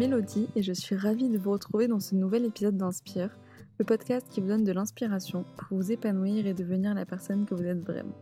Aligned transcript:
Mélodie 0.00 0.48
et 0.56 0.62
je 0.62 0.72
suis 0.72 0.96
ravie 0.96 1.28
de 1.28 1.36
vous 1.36 1.50
retrouver 1.50 1.86
dans 1.86 2.00
ce 2.00 2.14
nouvel 2.14 2.46
épisode 2.46 2.78
d'Inspire, 2.78 3.36
le 3.78 3.84
podcast 3.84 4.26
qui 4.30 4.40
vous 4.40 4.48
donne 4.48 4.64
de 4.64 4.72
l'inspiration 4.72 5.44
pour 5.58 5.76
vous 5.76 5.92
épanouir 5.92 6.46
et 6.46 6.54
devenir 6.54 6.94
la 6.94 7.04
personne 7.04 7.44
que 7.44 7.54
vous 7.54 7.66
êtes 7.66 7.84
vraiment. 7.84 8.16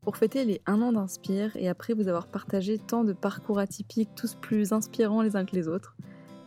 Pour 0.00 0.16
fêter 0.16 0.46
les 0.46 0.62
1 0.64 0.80
an 0.80 0.92
d'Inspire 0.92 1.54
et 1.56 1.68
après 1.68 1.92
vous 1.92 2.08
avoir 2.08 2.28
partagé 2.28 2.78
tant 2.78 3.04
de 3.04 3.12
parcours 3.12 3.58
atypiques, 3.58 4.14
tous 4.16 4.36
plus 4.36 4.72
inspirants 4.72 5.20
les 5.20 5.36
uns 5.36 5.44
que 5.44 5.54
les 5.54 5.68
autres, 5.68 5.98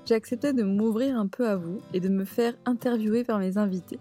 j'ai 0.05 0.15
accepté 0.15 0.51
de 0.51 0.63
m'ouvrir 0.63 1.15
un 1.19 1.27
peu 1.27 1.47
à 1.47 1.55
vous 1.55 1.77
et 1.93 1.99
de 1.99 2.09
me 2.09 2.25
faire 2.25 2.55
interviewer 2.65 3.23
par 3.23 3.37
mes 3.37 3.59
invités. 3.59 3.99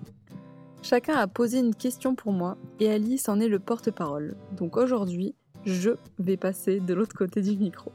Chacun 0.80 1.16
a 1.16 1.26
posé 1.26 1.58
une 1.58 1.74
question 1.74 2.14
pour 2.14 2.32
moi 2.32 2.56
et 2.80 2.90
Alice 2.90 3.28
en 3.28 3.38
est 3.38 3.48
le 3.48 3.58
porte-parole. 3.58 4.34
Donc 4.56 4.78
aujourd'hui, 4.78 5.34
je 5.66 5.90
vais 6.18 6.38
passer 6.38 6.80
de 6.80 6.94
l'autre 6.94 7.14
côté 7.14 7.42
du 7.42 7.54
micro. 7.58 7.92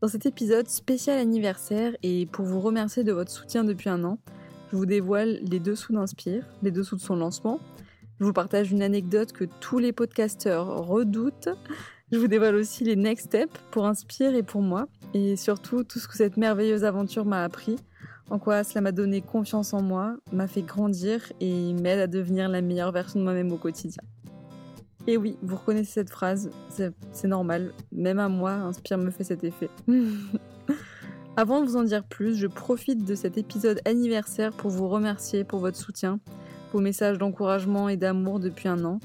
Dans 0.00 0.08
cet 0.08 0.24
épisode 0.24 0.66
spécial 0.66 1.18
anniversaire 1.18 1.94
et 2.02 2.24
pour 2.24 2.46
vous 2.46 2.60
remercier 2.60 3.04
de 3.04 3.12
votre 3.12 3.30
soutien 3.30 3.64
depuis 3.64 3.90
un 3.90 4.02
an, 4.02 4.18
je 4.72 4.76
vous 4.76 4.86
dévoile 4.86 5.40
les 5.42 5.60
dessous 5.60 5.92
d'Inspire, 5.92 6.46
les 6.62 6.70
dessous 6.70 6.96
de 6.96 7.02
son 7.02 7.16
lancement. 7.16 7.60
Je 8.18 8.24
vous 8.24 8.32
partage 8.32 8.72
une 8.72 8.80
anecdote 8.80 9.32
que 9.32 9.44
tous 9.44 9.78
les 9.78 9.92
podcasteurs 9.92 10.86
redoutent. 10.86 11.50
Je 12.12 12.16
vous 12.16 12.28
dévoile 12.28 12.54
aussi 12.54 12.82
les 12.82 12.96
next 12.96 13.26
steps 13.26 13.52
pour 13.70 13.84
Inspire 13.84 14.34
et 14.34 14.42
pour 14.42 14.62
moi. 14.62 14.88
Et 15.12 15.36
surtout 15.36 15.84
tout 15.84 15.98
ce 15.98 16.08
que 16.08 16.16
cette 16.16 16.38
merveilleuse 16.38 16.84
aventure 16.84 17.26
m'a 17.26 17.44
appris, 17.44 17.76
en 18.30 18.38
quoi 18.38 18.64
cela 18.64 18.80
m'a 18.80 18.92
donné 18.92 19.20
confiance 19.20 19.74
en 19.74 19.82
moi, 19.82 20.16
m'a 20.32 20.46
fait 20.46 20.62
grandir 20.62 21.30
et 21.40 21.74
m'aide 21.74 22.00
à 22.00 22.06
devenir 22.06 22.48
la 22.48 22.62
meilleure 22.62 22.92
version 22.92 23.20
de 23.20 23.24
moi-même 23.24 23.52
au 23.52 23.58
quotidien. 23.58 24.02
Et 25.06 25.16
oui, 25.16 25.36
vous 25.42 25.56
reconnaissez 25.56 25.92
cette 25.92 26.10
phrase, 26.10 26.50
c'est 26.68 27.28
normal, 27.28 27.72
même 27.90 28.18
à 28.18 28.28
moi, 28.28 28.52
Inspire 28.52 28.98
me 28.98 29.10
fait 29.10 29.24
cet 29.24 29.44
effet. 29.44 29.70
Avant 31.36 31.60
de 31.60 31.66
vous 31.66 31.76
en 31.76 31.84
dire 31.84 32.04
plus, 32.04 32.34
je 32.34 32.46
profite 32.46 33.04
de 33.04 33.14
cet 33.14 33.38
épisode 33.38 33.80
anniversaire 33.86 34.52
pour 34.52 34.70
vous 34.70 34.88
remercier 34.88 35.44
pour 35.44 35.60
votre 35.60 35.78
soutien, 35.78 36.20
vos 36.72 36.80
messages 36.80 37.18
d'encouragement 37.18 37.88
et 37.88 37.96
d'amour 37.96 38.40
depuis 38.40 38.68
un 38.68 38.84
an, 38.84 38.98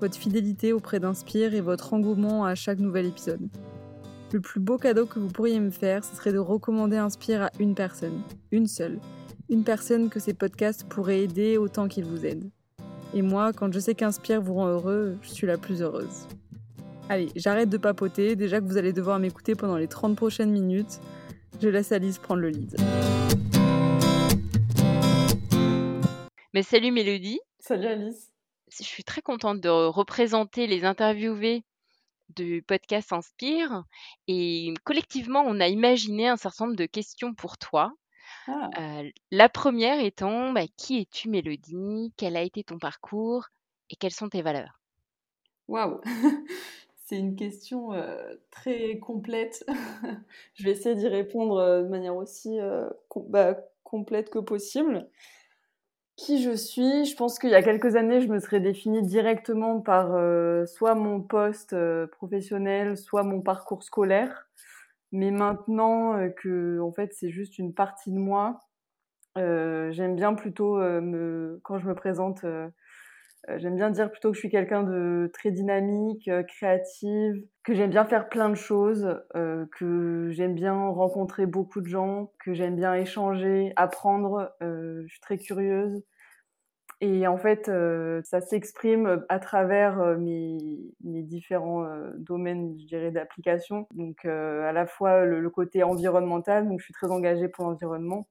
votre 0.00 0.16
fidélité 0.16 0.72
auprès 0.72 1.00
d'Inspire 1.00 1.54
et 1.54 1.60
votre 1.60 1.92
engouement 1.92 2.44
à 2.44 2.54
chaque 2.54 2.78
nouvel 2.78 3.06
épisode. 3.06 3.48
Le 4.32 4.40
plus 4.40 4.60
beau 4.60 4.78
cadeau 4.78 5.04
que 5.04 5.18
vous 5.18 5.28
pourriez 5.28 5.60
me 5.60 5.70
faire, 5.70 6.02
ce 6.02 6.16
serait 6.16 6.32
de 6.32 6.38
recommander 6.38 6.96
Inspire 6.96 7.42
à 7.42 7.50
une 7.60 7.74
personne, 7.74 8.22
une 8.50 8.66
seule, 8.66 8.98
une 9.50 9.62
personne 9.62 10.08
que 10.08 10.18
ces 10.18 10.32
podcasts 10.32 10.84
pourraient 10.84 11.24
aider 11.24 11.58
autant 11.58 11.88
qu'ils 11.88 12.06
vous 12.06 12.24
aident. 12.24 12.50
Et 13.14 13.20
moi, 13.20 13.52
quand 13.52 13.70
je 13.70 13.78
sais 13.78 13.94
qu'Inspire 13.94 14.40
vous 14.40 14.54
rend 14.54 14.68
heureux, 14.68 15.18
je 15.20 15.28
suis 15.28 15.46
la 15.46 15.58
plus 15.58 15.82
heureuse. 15.82 16.26
Allez, 17.10 17.28
j'arrête 17.36 17.68
de 17.68 17.76
papoter, 17.76 18.36
déjà 18.36 18.58
que 18.58 18.64
vous 18.64 18.78
allez 18.78 18.94
devoir 18.94 19.18
m'écouter 19.18 19.54
pendant 19.54 19.76
les 19.76 19.86
30 19.86 20.16
prochaines 20.16 20.50
minutes. 20.50 20.98
Je 21.60 21.68
laisse 21.68 21.92
Alice 21.92 22.18
prendre 22.18 22.40
le 22.40 22.48
lead. 22.48 22.74
Mais 26.54 26.62
salut 26.62 26.90
Mélodie. 26.90 27.40
Salut 27.58 27.86
Alice. 27.86 28.32
Je 28.70 28.82
suis 28.82 29.04
très 29.04 29.20
contente 29.20 29.60
de 29.60 29.68
représenter 29.68 30.66
les 30.66 30.86
interviewés 30.86 31.64
du 32.34 32.62
podcast 32.66 33.12
Inspire. 33.12 33.84
Et 34.26 34.72
collectivement, 34.84 35.44
on 35.46 35.60
a 35.60 35.68
imaginé 35.68 36.28
un 36.28 36.38
certain 36.38 36.64
nombre 36.64 36.78
de 36.78 36.86
questions 36.86 37.34
pour 37.34 37.58
toi. 37.58 37.92
Ah. 38.46 39.02
la 39.30 39.48
première 39.48 40.00
étant, 40.00 40.52
bah, 40.52 40.66
qui 40.76 41.00
es-tu 41.00 41.28
Mélodie? 41.28 42.12
Quel 42.16 42.36
a 42.36 42.42
été 42.42 42.64
ton 42.64 42.78
parcours? 42.78 43.46
Et 43.90 43.96
quelles 43.96 44.12
sont 44.12 44.28
tes 44.28 44.42
valeurs? 44.42 44.80
Waouh 45.68 46.00
C'est 46.96 47.18
une 47.18 47.36
question 47.36 47.90
très 48.50 48.98
complète. 48.98 49.66
Je 50.54 50.64
vais 50.64 50.70
essayer 50.70 50.94
d'y 50.94 51.08
répondre 51.08 51.82
de 51.82 51.88
manière 51.88 52.16
aussi 52.16 52.58
bah, 53.28 53.56
complète 53.84 54.30
que 54.30 54.38
possible. 54.38 55.08
Qui 56.16 56.42
je 56.42 56.54
suis? 56.56 57.04
Je 57.04 57.16
pense 57.16 57.38
qu'il 57.38 57.50
y 57.50 57.54
a 57.54 57.62
quelques 57.62 57.96
années, 57.96 58.20
je 58.20 58.28
me 58.28 58.38
serais 58.38 58.60
définie 58.60 59.02
directement 59.02 59.80
par 59.80 60.16
soit 60.66 60.94
mon 60.94 61.20
poste 61.20 61.76
professionnel, 62.12 62.96
soit 62.96 63.24
mon 63.24 63.42
parcours 63.42 63.82
scolaire. 63.82 64.48
Mais 65.12 65.30
maintenant 65.30 66.16
euh, 66.18 66.30
que 66.30 66.80
en 66.80 66.90
fait 66.90 67.12
c'est 67.12 67.30
juste 67.30 67.58
une 67.58 67.74
partie 67.74 68.10
de 68.10 68.18
moi, 68.18 68.60
euh, 69.38 69.92
j'aime 69.92 70.16
bien 70.16 70.34
plutôt 70.34 70.78
euh, 70.78 71.00
me 71.00 71.60
quand 71.64 71.78
je 71.78 71.86
me 71.86 71.94
présente, 71.94 72.44
j'aime 73.58 73.76
bien 73.76 73.90
dire 73.90 74.10
plutôt 74.10 74.30
que 74.30 74.34
je 74.34 74.40
suis 74.40 74.50
quelqu'un 74.50 74.82
de 74.82 75.30
très 75.34 75.50
dynamique, 75.50 76.30
créative, 76.48 77.44
que 77.64 77.74
j'aime 77.74 77.90
bien 77.90 78.04
faire 78.06 78.28
plein 78.28 78.48
de 78.48 78.54
choses, 78.54 79.20
que 79.34 80.30
j'aime 80.30 80.54
bien 80.54 80.88
rencontrer 80.88 81.46
beaucoup 81.46 81.80
de 81.80 81.88
gens, 81.88 82.32
que 82.44 82.54
j'aime 82.54 82.76
bien 82.76 82.94
échanger, 82.94 83.72
apprendre. 83.76 84.52
je 84.60 85.06
suis 85.08 85.20
très 85.20 85.38
curieuse. 85.38 86.02
Et 87.04 87.26
en 87.26 87.36
fait, 87.36 87.68
euh, 87.68 88.22
ça 88.22 88.40
s'exprime 88.40 89.24
à 89.28 89.40
travers 89.40 90.00
euh, 90.00 90.16
mes, 90.16 90.92
différents 91.00 91.84
euh, 91.84 92.12
domaines, 92.16 92.78
je 92.78 92.86
dirais, 92.86 93.10
d'application. 93.10 93.88
Donc, 93.92 94.24
à 94.24 94.70
la 94.70 94.86
fois 94.86 95.24
le, 95.24 95.50
côté 95.50 95.82
environnemental, 95.82 96.68
donc 96.68 96.78
je 96.78 96.84
suis 96.84 96.94
très 96.94 97.10
engagée 97.10 97.48
pour 97.48 97.64
l'environnement. 97.64 98.28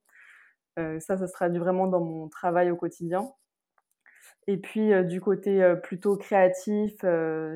ça, 0.77 1.17
ça 1.17 1.27
se 1.27 1.33
traduit 1.33 1.59
vraiment 1.59 1.87
dans 1.87 1.99
mon 1.99 2.29
travail 2.29 2.71
au 2.71 2.77
quotidien. 2.77 3.29
Et 4.47 4.57
puis, 4.57 4.91
du 5.05 5.19
côté 5.19 5.75
plutôt 5.83 6.15
créatif, 6.15 6.93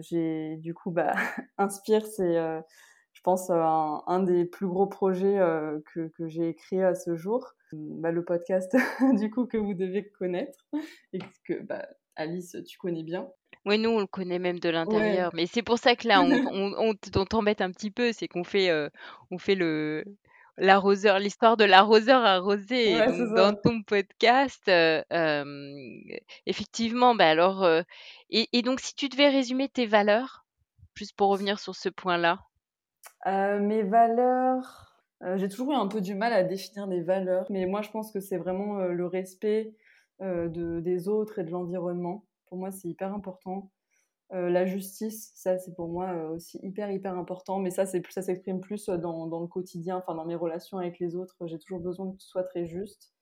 j'ai 0.02 0.58
du 0.58 0.74
coup, 0.74 0.92
bah, 0.92 1.14
Inspire, 1.58 2.06
c'est, 2.06 2.38
je 3.26 3.32
pense, 3.32 3.50
un, 3.50 4.04
un, 4.06 4.20
des 4.20 4.46
plus 4.46 4.68
gros 4.68 4.86
projets 4.86 5.40
que, 5.92 6.10
que 6.10 6.28
j'ai 6.28 6.54
créé 6.54 6.84
à 6.84 6.94
ce 6.94 7.16
jour. 7.16 7.56
Bah, 7.74 8.12
le 8.12 8.24
podcast 8.24 8.76
du 9.20 9.32
coup 9.32 9.46
que 9.46 9.58
vous 9.58 9.74
devez 9.74 10.08
connaître 10.08 10.60
et 11.14 11.20
que 11.48 11.62
bah, 11.64 11.88
Alice 12.16 12.56
tu 12.68 12.78
connais 12.78 13.04
bien. 13.04 13.28
Oui, 13.66 13.80
nous 13.80 13.90
on 13.90 14.00
le 14.00 14.06
connaît 14.06 14.38
même 14.38 14.60
de 14.60 14.70
l'intérieur, 14.70 15.32
mais 15.34 15.48
c'est 15.48 15.64
pour 15.64 15.80
ça 15.80 15.96
que 15.96 16.08
là 16.08 16.22
on, 16.52 17.26
t'embête 17.26 17.62
un 17.62 17.72
petit 17.72 17.92
peu, 17.92 18.12
c'est 18.14 18.28
qu'on 18.28 18.44
fait 18.44 18.70
euh, 18.70 18.90
on 19.32 19.40
fait 19.40 19.56
le 19.56 20.06
l'arroseur, 20.58 21.20
l'histoire 21.20 21.58
de 21.58 21.66
l'arroseur 21.66 22.24
arrosé. 22.24 22.94
dans 23.36 23.56
ton 23.56 23.82
podcast, 23.82 24.62
euh, 24.70 25.02
effectivement, 26.46 27.16
bah 27.16 27.30
alors 27.30 27.68
et, 28.30 28.48
et, 28.54 28.62
donc 28.62 28.80
si 28.80 28.96
tu 28.96 29.10
devais 29.10 29.30
résumer 29.30 29.68
tes 29.68 29.88
valeurs, 29.88 30.46
juste 30.94 31.16
pour 31.16 31.30
revenir 31.30 31.60
sur 31.60 31.76
ce 31.76 31.90
point-là. 31.90 32.40
Mes 33.26 33.84
valeurs, 33.84 34.86
euh, 35.24 35.38
j'ai 35.38 35.50
toujours 35.50 35.72
eu 35.72 35.76
un 35.76 35.88
peu 35.88 36.02
du 36.02 36.14
mal 36.14 36.34
à 36.34 36.44
définir 36.44 36.88
des 36.88 37.02
valeurs, 37.02 37.48
mais 37.50 37.66
moi 37.66 37.82
je 37.82 37.90
pense 37.90 38.12
que 38.12 38.20
c'est 38.20 38.38
vraiment 38.38 38.80
euh, 38.80 38.90
le 38.90 39.06
respect 39.06 39.74
euh, 40.22 40.48
de, 40.50 40.80
des 40.82 41.08
autres 41.08 41.40
et 41.40 41.44
de 41.44 41.52
l'environnement. 41.52 42.26
Pour 42.48 42.58
moi, 42.58 42.72
c'est 42.72 42.88
hyper 42.88 43.14
important. 43.14 43.72
la 44.32 44.66
justice, 44.66 45.32
ça 45.36 45.58
c'est 45.58 45.76
pour 45.76 45.88
moi 45.90 46.30
aussi 46.32 46.60
hyper 46.64 46.92
hyper 46.92 47.18
important, 47.18 47.60
mais 47.60 47.72
ça 47.72 47.86
c'est 47.86 48.02
ça 48.12 48.22
s'exprime 48.22 48.60
plus 48.62 48.88
dans, 48.90 49.28
dans, 49.28 49.42
le 49.42 49.48
quotidien, 49.48 49.98
enfin 49.98 50.16
dans 50.16 50.26
mes 50.26 50.36
relations 50.36 50.78
avec 50.78 51.00
les 51.00 51.16
autres. 51.16 51.36
J'ai 51.48 51.60
toujours 51.60 51.80
besoin 51.80 52.12
que 52.12 52.22
ce 52.22 52.30
soit 52.30 52.44
très 52.44 52.66
juste 52.66 53.14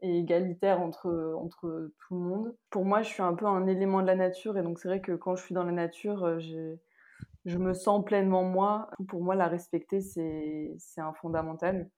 et 0.00 0.18
égalitaire 0.20 0.80
entre, 0.80 1.34
entre 1.38 1.90
tout 1.98 2.14
le 2.14 2.20
monde. 2.20 2.56
Pour 2.70 2.84
moi, 2.84 3.02
je 3.02 3.08
suis 3.08 3.22
un 3.22 3.34
peu 3.34 3.46
un 3.46 3.66
élément 3.66 4.00
de 4.02 4.06
la 4.06 4.14
nature 4.16 4.56
et 4.58 4.62
donc 4.62 4.78
c'est 4.78 4.88
vrai 4.88 5.00
que 5.00 5.12
quand 5.12 5.36
je 5.36 5.44
suis 5.44 5.54
dans 5.54 5.64
la 5.64 5.72
nature, 5.72 6.38
j'ai 6.38 6.80
je 7.44 7.58
me 7.58 7.72
sens 7.72 8.04
pleinement 8.04 8.44
moi. 8.44 8.90
Pour 9.08 9.22
moi, 9.22 9.34
la 9.34 9.48
respecter, 9.48 10.00
c'est 10.00 11.00
un 11.00 11.12
fondamental. 11.14 11.88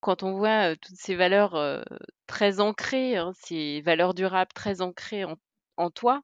Quand 0.00 0.22
on 0.22 0.36
voit 0.36 0.76
toutes 0.76 0.96
ces 0.96 1.14
valeurs 1.14 1.84
très 2.26 2.60
ancrées, 2.60 3.16
hein, 3.16 3.32
ces 3.34 3.80
valeurs 3.82 4.14
durables 4.14 4.52
très 4.54 4.80
ancrées 4.80 5.24
en, 5.76 5.90
toi, 5.90 6.22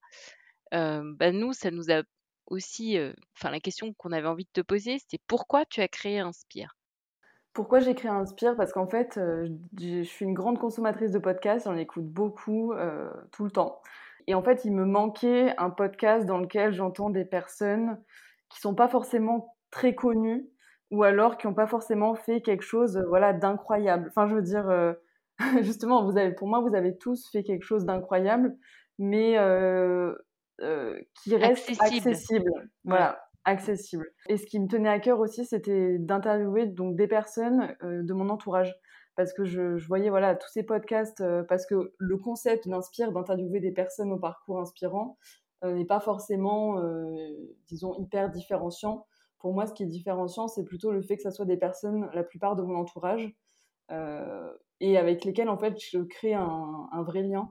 bah 0.73 1.33
nous, 1.33 1.53
ça 1.53 1.71
nous 1.71 1.91
a 1.91 2.03
aussi. 2.47 2.99
Enfin, 3.37 3.51
la 3.51 3.61
question 3.61 3.93
qu'on 3.95 4.13
avait 4.13 4.29
envie 4.29 4.45
de 4.45 4.51
te 4.53 4.61
poser, 4.61 4.99
c'est 5.09 5.21
pourquoi 5.27 5.65
tu 5.65 5.81
as 5.81 5.89
créé 5.89 6.21
Inspire? 6.21 6.77
Pourquoi 7.53 7.81
j'ai 7.81 7.95
créé 7.95 8.11
Inspire? 8.11 8.55
Parce 8.57 8.73
qu'en 8.73 8.87
fait, 8.87 9.19
je 9.79 10.03
suis 10.03 10.25
une 10.25 10.35
grande 10.35 10.59
consommatrice 10.59 11.11
de 11.11 11.19
podcasts, 11.19 11.65
j'en 11.65 11.77
écoute 11.77 12.07
beaucoup 12.07 12.75
tout 13.33 13.45
le 13.45 13.51
temps. 13.51 13.81
Et 14.27 14.35
en 14.35 14.43
fait, 14.43 14.65
il 14.65 14.73
me 14.73 14.85
manquait 14.85 15.55
un 15.57 15.71
podcast 15.71 16.27
dans 16.27 16.39
lequel 16.39 16.73
j'entends 16.73 17.11
des 17.11 17.25
personnes 17.25 17.99
qui 18.49 18.61
sont 18.61 18.75
pas 18.75 18.89
forcément 18.89 19.57
très 19.71 19.95
connus 19.95 20.49
ou 20.91 21.03
alors 21.03 21.37
qui 21.37 21.47
n'ont 21.47 21.55
pas 21.55 21.67
forcément 21.67 22.15
fait 22.15 22.41
quelque 22.41 22.63
chose 22.63 23.03
voilà 23.09 23.33
d'incroyable. 23.33 24.09
Enfin, 24.09 24.27
je 24.29 24.35
veux 24.35 24.43
dire, 24.43 24.69
euh, 24.69 24.93
justement, 25.63 26.05
vous 26.05 26.17
avez, 26.17 26.33
pour 26.33 26.49
moi, 26.49 26.61
vous 26.61 26.75
avez 26.75 26.97
tous 26.97 27.29
fait 27.31 27.43
quelque 27.43 27.65
chose 27.65 27.85
d'incroyable, 27.85 28.57
mais 28.99 29.39
euh, 29.39 30.15
euh, 30.63 30.99
qui 31.23 31.37
reste 31.37 31.71
accessible. 31.81 32.51
Voilà, 32.85 33.21
accessible. 33.45 34.07
Et 34.29 34.37
ce 34.37 34.47
qui 34.47 34.61
me 34.61 34.69
tenait 34.69 34.89
à 34.89 35.01
cœur 35.01 35.21
aussi, 35.21 35.45
c'était 35.45 35.99
d'interviewer 35.99 36.67
donc 36.67 36.97
des 36.97 37.09
personnes 37.09 37.77
de 37.83 38.13
mon 38.13 38.29
entourage. 38.29 38.75
Parce 39.17 39.33
que 39.33 39.47
je, 39.47 39.79
je, 39.79 39.87
voyais 39.89 40.11
voilà 40.11 40.37
tous 40.37 40.51
ces 40.51 40.63
podcasts, 40.63 41.25
parce 41.49 41.65
que 41.65 41.95
le 41.97 42.19
concept 42.19 42.69
d'Inspire, 42.69 43.13
d'interviewer 43.13 43.61
des 43.61 43.73
personnes 43.73 44.13
au 44.13 44.19
parcours 44.19 44.61
inspirant, 44.61 45.17
n'est 45.65 45.87
pas 45.87 46.01
forcément, 46.01 46.81
disons, 47.67 47.95
hyper 47.99 48.31
différenciant. 48.31 49.07
Pour 49.39 49.53
moi, 49.53 49.67
ce 49.67 49.73
qui 49.73 49.83
est 49.83 49.87
différenciant, 49.87 50.49
c'est 50.49 50.65
plutôt 50.65 50.93
le 50.93 51.03
fait 51.03 51.17
que 51.17 51.23
ça 51.23 51.31
soit 51.31 51.45
des 51.45 51.57
personnes, 51.57 52.09
la 52.13 52.25
plupart 52.25 52.57
de 52.57 52.63
mon 52.63 52.77
entourage, 52.77 53.35
et 54.81 54.99
avec 54.99 55.25
lesquelles 55.25 55.49
en 55.49 55.59
fait 55.59 55.79
je 55.79 55.99
crée 55.99 56.35
un, 56.35 57.03
vrai 57.03 57.23
lien 57.23 57.51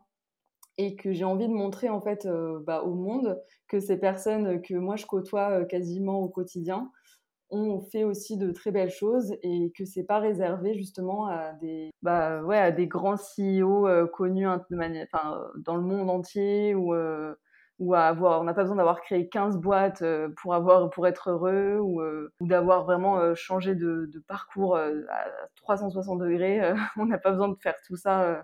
et 0.78 0.96
que 0.96 1.13
j'ai 1.13 1.24
envie 1.24 1.48
de 1.48 1.54
montrer 1.54 1.90
en 1.90 2.02
fait 2.02 2.28
bah, 2.66 2.84
au 2.84 2.94
monde 2.94 3.42
que 3.68 3.80
ces 3.80 3.98
personnes 3.98 4.62
que 4.62 4.74
moi 4.75 4.96
je 4.96 5.06
côtoie 5.06 5.66
quasiment 5.66 6.19
au 6.19 6.30
quotidien 6.30 6.92
ont 7.51 7.80
fait 7.80 8.04
aussi 8.04 8.38
de 8.38 8.51
très 8.51 8.72
belles 8.72 8.92
choses 8.92 9.36
et 9.44 9.72
que 9.78 9.86
c'est 9.86 10.04
pas 10.04 10.19
réservé 10.19 10.74
justement 10.74 11.28
à 11.28 11.54
des 11.54 11.92
bah 12.01 12.44
ouais 12.44 12.58
à 12.58 12.72
des 12.72 12.88
grands 12.88 13.16
CEO 13.16 13.88
connus 14.13 14.48
manière 14.72 15.08
enfin 15.12 15.42
dans 15.58 15.75
le 15.75 15.84
monde 15.84 16.10
entier 16.10 16.75
ou 16.75 16.94
ou 17.80 17.94
à 17.94 18.04
avoir, 18.04 18.42
on 18.42 18.45
n'a 18.45 18.54
pas 18.54 18.62
besoin 18.62 18.77
d'avoir 18.77 19.01
créé 19.01 19.27
15 19.27 19.57
boîtes 19.57 20.01
euh, 20.01 20.30
pour, 20.42 20.54
avoir, 20.54 20.89
pour 20.89 21.07
être 21.07 21.31
heureux 21.31 21.80
ou, 21.81 22.01
euh, 22.01 22.31
d'avoir 22.39 22.86
vraiment 22.86 23.19
euh, 23.19 23.36
changé 23.36 23.75
de, 23.75 24.10
de 24.12 24.19
parcours 24.27 24.77
à 24.77 24.92
360 25.57 26.19
degrés. 26.19 26.74
on 26.98 27.06
n'a 27.06 27.18
pas 27.18 27.31
besoin 27.31 27.50
de 27.50 27.56
faire 27.56 27.75
tout 27.86 27.98
ça 27.98 28.44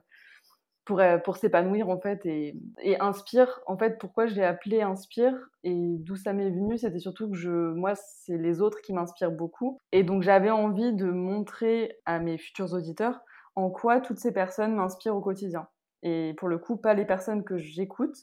pour, 0.83 1.01
pour 1.23 1.37
s'épanouir 1.37 1.89
en 1.89 1.99
fait. 1.99 2.25
Et, 2.25 2.57
et, 2.81 2.99
Inspire, 2.99 3.61
en 3.67 3.77
fait, 3.77 3.97
pourquoi 3.99 4.25
je 4.27 4.35
l'ai 4.35 4.43
appelé 4.43 4.81
Inspire 4.81 5.35
et 5.63 5.95
d'où 5.99 6.15
ça 6.17 6.33
m'est 6.33 6.49
venu, 6.49 6.77
c'était 6.77 6.99
surtout 6.99 7.29
que 7.29 7.37
je, 7.37 7.49
moi, 7.49 7.93
c'est 7.95 8.37
les 8.37 8.61
autres 8.61 8.81
qui 8.81 8.91
m'inspirent 8.91 9.31
beaucoup. 9.31 9.77
Et 9.93 10.03
donc 10.03 10.23
j'avais 10.23 10.51
envie 10.51 10.93
de 10.93 11.05
montrer 11.05 11.95
à 12.05 12.19
mes 12.19 12.37
futurs 12.37 12.73
auditeurs 12.73 13.21
en 13.55 13.69
quoi 13.69 14.01
toutes 14.01 14.19
ces 14.19 14.33
personnes 14.33 14.75
m'inspirent 14.75 15.15
au 15.15 15.21
quotidien. 15.21 15.67
Et 16.03 16.33
pour 16.37 16.47
le 16.47 16.57
coup, 16.57 16.77
pas 16.77 16.93
les 16.93 17.05
personnes 17.05 17.43
que 17.43 17.57
j'écoute, 17.57 18.15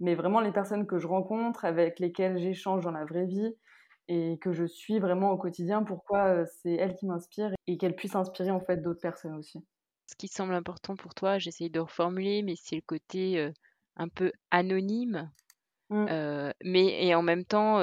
mais 0.00 0.14
vraiment 0.14 0.40
les 0.40 0.52
personnes 0.52 0.86
que 0.86 0.98
je 0.98 1.06
rencontre, 1.06 1.64
avec 1.64 1.98
lesquelles 1.98 2.38
j'échange 2.38 2.84
dans 2.84 2.90
la 2.90 3.04
vraie 3.04 3.26
vie 3.26 3.54
et 4.08 4.38
que 4.40 4.52
je 4.52 4.64
suis 4.64 4.98
vraiment 4.98 5.32
au 5.32 5.36
quotidien, 5.36 5.82
pourquoi 5.82 6.26
euh, 6.26 6.44
c'est 6.62 6.74
elles 6.74 6.94
qui 6.94 7.06
m'inspirent 7.06 7.52
et 7.66 7.76
qu'elles 7.76 7.96
puissent 7.96 8.14
inspirer 8.14 8.50
en 8.50 8.60
fait 8.60 8.78
d'autres 8.78 9.00
personnes 9.00 9.34
aussi. 9.34 9.64
Ce 10.06 10.14
qui 10.16 10.28
semble 10.28 10.54
important 10.54 10.94
pour 10.94 11.14
toi, 11.14 11.38
j'essaye 11.38 11.70
de 11.70 11.80
reformuler, 11.80 12.42
mais 12.42 12.54
c'est 12.56 12.76
le 12.76 12.82
côté 12.82 13.40
euh, 13.40 13.50
un 13.96 14.08
peu 14.08 14.30
anonyme, 14.52 15.30
mmh. 15.90 16.06
euh, 16.10 16.52
mais 16.62 17.04
et 17.04 17.14
en 17.14 17.22
même 17.22 17.44
temps 17.44 17.80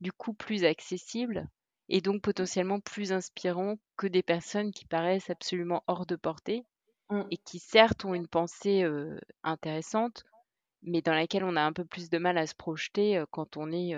du 0.00 0.10
coup 0.10 0.34
plus 0.34 0.64
accessible 0.64 1.48
et 1.88 2.00
donc 2.00 2.22
potentiellement 2.22 2.80
plus 2.80 3.12
inspirant 3.12 3.76
que 3.96 4.08
des 4.08 4.22
personnes 4.22 4.72
qui 4.72 4.86
paraissent 4.86 5.30
absolument 5.30 5.84
hors 5.86 6.06
de 6.06 6.16
portée 6.16 6.64
mmh. 7.10 7.20
et 7.30 7.36
qui 7.36 7.60
certes 7.60 8.04
ont 8.04 8.14
une 8.14 8.26
pensée 8.26 8.84
intéressante, 9.44 10.24
mais 10.82 11.02
dans 11.02 11.14
laquelle 11.14 11.44
on 11.44 11.56
a 11.56 11.62
un 11.62 11.72
peu 11.72 11.84
plus 11.84 12.10
de 12.10 12.18
mal 12.18 12.38
à 12.38 12.46
se 12.46 12.54
projeter 12.54 13.22
quand 13.30 13.56
on 13.56 13.72
est 13.72 13.94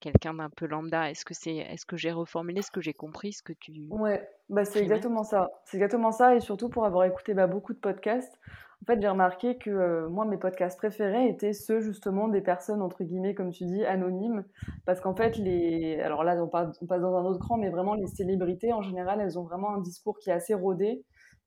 quelqu'un 0.00 0.34
d'un 0.34 0.50
peu 0.50 0.66
lambda. 0.66 1.10
Est-ce 1.10 1.24
que 1.24 1.34
c'est, 1.34 1.56
est-ce 1.56 1.86
que 1.86 1.96
j'ai 1.96 2.12
reformulé 2.12 2.62
ce 2.62 2.70
que 2.70 2.80
j'ai 2.80 2.94
compris, 2.94 3.32
ce 3.32 3.42
que 3.42 3.52
tu 3.52 3.72
Ouais, 3.90 4.28
bah 4.48 4.64
c'est 4.64 4.80
exactement 4.80 5.24
ça. 5.24 5.48
C'est 5.64 5.76
exactement 5.76 6.12
ça, 6.12 6.34
et 6.34 6.40
surtout 6.40 6.68
pour 6.68 6.84
avoir 6.84 7.04
écouté 7.04 7.34
bah, 7.34 7.46
beaucoup 7.46 7.72
de 7.72 7.78
podcasts. 7.78 8.38
En 8.82 8.86
fait, 8.86 9.00
j'ai 9.00 9.08
remarqué 9.08 9.58
que 9.58 10.06
moi, 10.06 10.24
mes 10.24 10.36
podcasts 10.36 10.78
préférés 10.78 11.28
étaient 11.28 11.52
ceux 11.52 11.80
justement 11.80 12.28
des 12.28 12.40
personnes 12.40 12.80
entre 12.80 13.02
guillemets, 13.02 13.34
comme 13.34 13.50
tu 13.50 13.64
dis, 13.64 13.84
anonymes, 13.84 14.44
parce 14.86 15.00
qu'en 15.00 15.16
fait, 15.16 15.36
les, 15.36 15.98
alors 16.00 16.22
là, 16.22 16.40
on 16.40 16.48
passe, 16.48 16.78
on 16.80 16.86
passe 16.86 17.00
dans 17.00 17.16
un 17.16 17.24
autre 17.24 17.40
cran, 17.40 17.56
mais 17.56 17.70
vraiment 17.70 17.94
les 17.94 18.06
célébrités 18.06 18.72
en 18.72 18.82
général, 18.82 19.20
elles 19.20 19.36
ont 19.38 19.42
vraiment 19.42 19.74
un 19.74 19.80
discours 19.80 20.18
qui 20.18 20.30
est 20.30 20.34
assez 20.34 20.54
rodé 20.54 21.04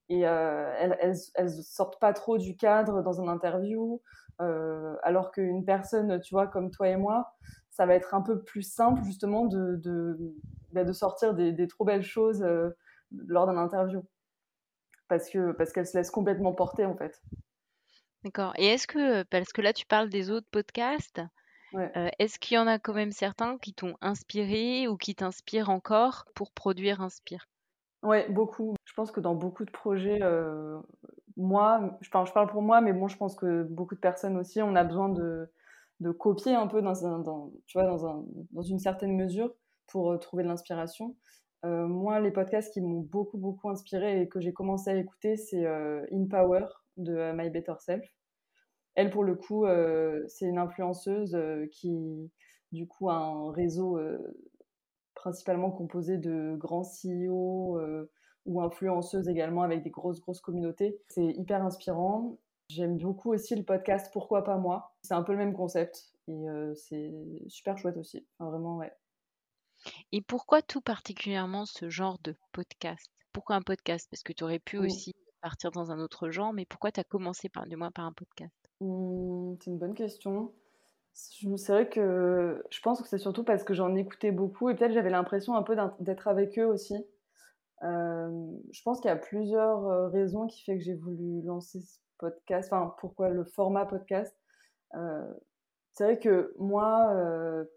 et 0.10 0.22
elles, 0.22 0.98
elles, 1.00 1.16
elles 1.36 1.50
sortent 1.50 2.02
pas 2.02 2.12
trop 2.12 2.38
du 2.38 2.58
cadre 2.58 3.02
dans 3.02 3.22
un 3.22 3.30
interview. 3.30 4.02
Euh, 4.42 4.96
alors 5.04 5.32
qu'une 5.32 5.66
personne, 5.66 6.20
tu 6.22 6.34
vois, 6.34 6.48
comme 6.48 6.72
toi 6.72 6.90
et 6.90 6.98
moi, 6.98 7.34
ça 7.70 7.86
va 7.86 7.96
être 7.96 8.14
un 8.14 8.22
peu 8.22 8.44
plus 8.44 8.64
simple 8.64 9.04
justement 9.04 9.46
de, 9.46 9.76
de, 9.78 10.18
bah, 10.72 10.92
sortir 10.94 11.34
des, 11.34 11.68
trop 11.68 11.86
belles 11.86 12.04
choses 12.04 12.42
euh, 12.44 12.70
lors 13.12 13.46
d'un 13.46 13.58
interview. 13.58 14.04
Parce 15.08 15.30
que 15.30 15.52
parce 15.52 15.74
qu'elle 15.74 15.86
se 15.86 15.98
laisse 15.98 16.12
complètement 16.12 16.54
porter 16.54 16.86
en 16.86 16.96
fait. 16.96 17.22
D'accord. 18.24 18.54
Et 18.58 18.68
est-ce 18.68 18.88
que, 18.88 19.24
parce 19.24 19.52
que 19.52 19.62
là 19.62 19.74
tu 19.74 19.86
parles 19.86 20.10
des 20.10 20.30
autres 20.32 20.48
podcasts, 20.52 21.22
euh, 21.74 22.10
est-ce 22.20 22.38
qu'il 22.40 22.56
y 22.56 22.58
en 22.58 22.68
a 22.68 22.80
quand 22.80 22.94
même 22.94 23.12
certains 23.12 23.58
qui 23.58 23.74
t'ont 23.74 23.96
inspiré 24.02 24.88
ou 24.88 24.98
qui 24.98 25.16
t'inspirent 25.16 25.70
encore 25.70 26.26
pour 26.36 26.52
produire 26.52 27.02
Inspire? 27.02 27.48
Ouais, 28.04 28.28
beaucoup. 28.30 28.76
Je 28.86 28.94
pense 28.94 29.12
que 29.12 29.20
dans 29.20 29.36
beaucoup 29.36 29.64
de 29.64 29.72
projets, 29.72 30.20
moi, 31.38 31.98
je 32.02 32.10
parle, 32.10 32.28
je 32.28 32.34
parle 32.34 32.48
pour 32.48 32.62
moi, 32.62 32.82
mais 32.82 32.94
bon, 32.94 33.08
je 33.08 33.18
pense 33.18 33.36
que 33.36 33.64
beaucoup 33.64 33.96
de 33.96 34.00
personnes 34.00 34.38
aussi, 34.38 34.62
on 34.62 34.76
a 34.76 34.84
besoin 34.84 35.10
de, 35.10 35.52
de 36.02 36.12
copier 36.12 36.56
un 36.56 36.68
peu 36.68 36.82
dans, 36.82 37.06
un, 37.06 37.20
dans, 37.20 37.52
tu 37.68 37.78
vois, 37.78 37.88
dans, 37.88 38.06
un, 38.06 38.26
dans 38.52 38.64
une 38.64 38.80
certaine 38.80 39.16
mesure 39.16 39.54
pour 39.88 40.12
euh, 40.12 40.18
trouver 40.18 40.44
de 40.44 40.48
l'inspiration. 40.48 41.16
Euh, 41.64 41.86
moi, 41.88 42.20
les 42.20 42.32
podcasts 42.32 42.74
qui 42.74 42.82
m'ont 42.82 43.02
beaucoup, 43.02 43.38
beaucoup 43.38 43.70
inspiré 43.70 44.22
et 44.22 44.28
que 44.28 44.40
j'ai 44.40 44.52
commencé 44.52 44.90
à 44.90 44.96
écouter, 44.96 45.38
c'est 45.38 45.66
euh, 45.66 46.04
In 46.12 46.26
Power 46.26 46.66
de 46.98 47.32
My 47.34 47.50
Better 47.50 47.76
Self. 47.80 48.04
Elle, 48.96 49.12
pour 49.12 49.24
le 49.24 49.36
coup, 49.36 49.66
c'est 50.28 50.46
une 50.46 50.58
influenceuse 50.58 51.38
qui, 51.72 52.30
du 52.74 52.88
coup, 52.88 53.10
a 53.10 53.14
un 53.14 53.50
réseau 53.54 53.98
principalement 55.16 55.72
composé 55.72 56.18
de 56.18 56.58
grands 56.58 56.84
CEO 56.84 57.80
ou 58.46 58.62
influenceuse 58.62 59.28
également 59.28 59.64
avec 59.64 59.84
des 59.84 59.90
grosses, 59.90 60.20
grosses 60.20 60.42
communautés. 60.42 61.00
C'est 61.10 61.26
hyper 61.26 61.64
inspirant. 61.64 62.38
J'aime 62.70 62.98
beaucoup 62.98 63.34
aussi 63.34 63.56
le 63.56 63.64
podcast 63.64 64.10
Pourquoi 64.14 64.44
pas 64.44 64.58
moi? 64.58 64.96
C'est 65.04 65.14
un 65.14 65.24
peu 65.24 65.34
le 65.34 65.38
même 65.38 65.54
concept 65.54 66.14
et 66.28 66.50
euh, 66.50 66.74
c'est 66.76 67.12
super 67.48 67.78
chouette 67.78 67.98
aussi. 67.98 68.26
vraiment, 68.40 68.78
ouais. 68.78 68.94
Et 70.12 70.22
pourquoi 70.22 70.62
tout 70.62 70.82
particulièrement 70.82 71.66
ce 71.66 71.90
genre 71.90 72.18
de 72.24 72.36
podcast? 72.52 73.10
Pourquoi 73.34 73.56
un 73.56 73.62
podcast? 73.62 74.08
Parce 74.10 74.24
que 74.24 74.34
tu 74.34 74.44
aurais 74.44 74.60
pu 74.60 74.78
aussi 74.78 75.14
partir 75.42 75.72
dans 75.72 75.92
un 75.92 76.00
autre 76.00 76.30
genre, 76.30 76.54
mais 76.54 76.66
pourquoi 76.66 76.92
tu 76.92 77.00
as 77.00 77.04
commencé 77.04 77.50
par, 77.50 77.66
du 77.66 77.76
moins 77.76 77.92
par 77.92 78.06
un 78.06 78.14
podcast? 78.14 78.54
Mmh, 78.80 79.56
C'est 79.60 79.72
une 79.72 79.78
bonne 79.78 79.96
question. 79.96 80.54
C'est 81.14 81.72
vrai 81.74 81.90
que 81.90 82.64
je 82.70 82.80
pense 82.82 83.02
que 83.02 83.08
c'est 83.08 83.18
surtout 83.18 83.44
parce 83.44 83.64
que 83.64 83.74
j'en 83.74 83.96
écoutais 83.96 84.32
beaucoup 84.32 84.70
et 84.70 84.76
peut-être 84.76 84.94
j'avais 84.94 85.10
l'impression 85.10 85.56
un 85.56 85.64
peu 85.64 85.76
d'être 86.00 86.28
avec 86.28 86.58
eux 86.58 86.66
aussi. 86.66 86.96
Euh, 87.84 88.48
je 88.72 88.82
pense 88.84 89.00
qu'il 89.00 89.10
y 89.10 89.14
a 89.14 89.18
plusieurs 89.18 89.88
euh, 89.88 90.08
raisons 90.10 90.48
qui 90.48 90.64
fait 90.64 90.78
que 90.78 90.84
j'ai 90.84 90.96
voulu 90.96 91.42
lancer 91.42 91.82
ce 91.82 91.98
podcast. 92.18 92.72
Enfin, 92.72 92.94
pourquoi 93.00 93.30
le 93.30 93.44
format 93.44 93.86
podcast 93.86 94.36
euh, 94.96 95.34
C'est 95.94 96.04
vrai 96.04 96.20
que 96.20 96.54
moi, 96.60 97.14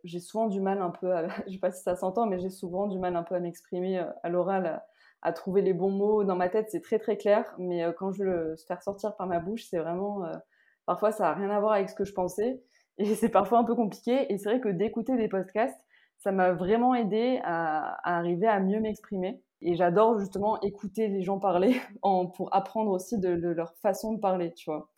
j'ai 0.04 0.20
souvent 0.20 0.49
du 0.49 0.61
mal 0.61 0.82
un 0.82 0.90
peu, 0.90 1.12
à, 1.14 1.28
je 1.46 1.52
sais 1.52 1.58
pas 1.58 1.73
si 1.73 1.82
ça 1.82 1.96
s'entend, 1.96 2.26
mais 2.26 2.38
j'ai 2.38 2.50
souvent 2.50 2.87
du 2.87 2.99
mal 2.99 3.16
un 3.16 3.23
peu 3.23 3.34
à 3.34 3.40
m'exprimer 3.40 3.99
à 4.23 4.28
l'oral, 4.28 4.82
à, 5.23 5.32
trouver 5.32 5.62
les 5.62 5.73
bons 5.73 5.90
mots. 5.90 6.25
Dans 6.25 6.37
ma 6.37 6.49
tête, 6.49 6.70
c'est 6.70 6.82
très 6.82 6.99
très 6.99 7.16
clair, 7.16 7.54
mais 7.58 7.84
quand 7.99 8.12
je 8.12 8.25
le 8.25 8.56
faire 8.68 8.82
sortir 8.82 9.16
par 9.16 9.26
ma 9.26 9.40
bouche, 9.40 9.64
c'est 9.70 9.78
vraiment, 9.78 10.23
parfois 10.87 11.12
ça 11.12 11.30
a 11.30 11.34
rien 11.34 11.50
à 11.50 11.61
voir 11.61 11.73
avec 11.73 11.88
ce 11.88 11.94
que 11.94 12.04
je 12.04 12.12
pensais, 12.12 12.62
et 12.99 13.14
c'est 13.14 13.30
parfois 13.30 13.58
un 13.58 13.64
peu 13.64 13.75
compliqué. 13.75 14.32
Et 14.32 14.38
c'est 14.38 14.50
vrai 14.50 14.61
que 14.61 14.68
d'écouter 14.68 15.16
des 15.16 15.28
podcasts, 15.28 15.80
ça 16.18 16.32
m'a 16.32 16.52
vraiment 16.52 16.94
aidé 16.94 17.40
à, 17.44 17.99
arriver 18.02 18.46
à 18.46 18.58
mieux 18.58 18.80
m'exprimer. 18.80 19.42
Et 19.64 19.76
j'adore 19.76 20.18
justement 20.18 20.61
écouter 20.61 21.09
les 21.09 21.23
gens 21.23 21.38
parler 21.38 21.75
pour 22.37 22.54
apprendre 22.54 22.90
aussi 22.90 23.18
de, 23.18 23.30
leur 23.30 23.75
façon 23.78 24.12
de 24.12 24.21
parler, 24.21 24.52
tu 24.52 24.71
vois. 24.71 24.90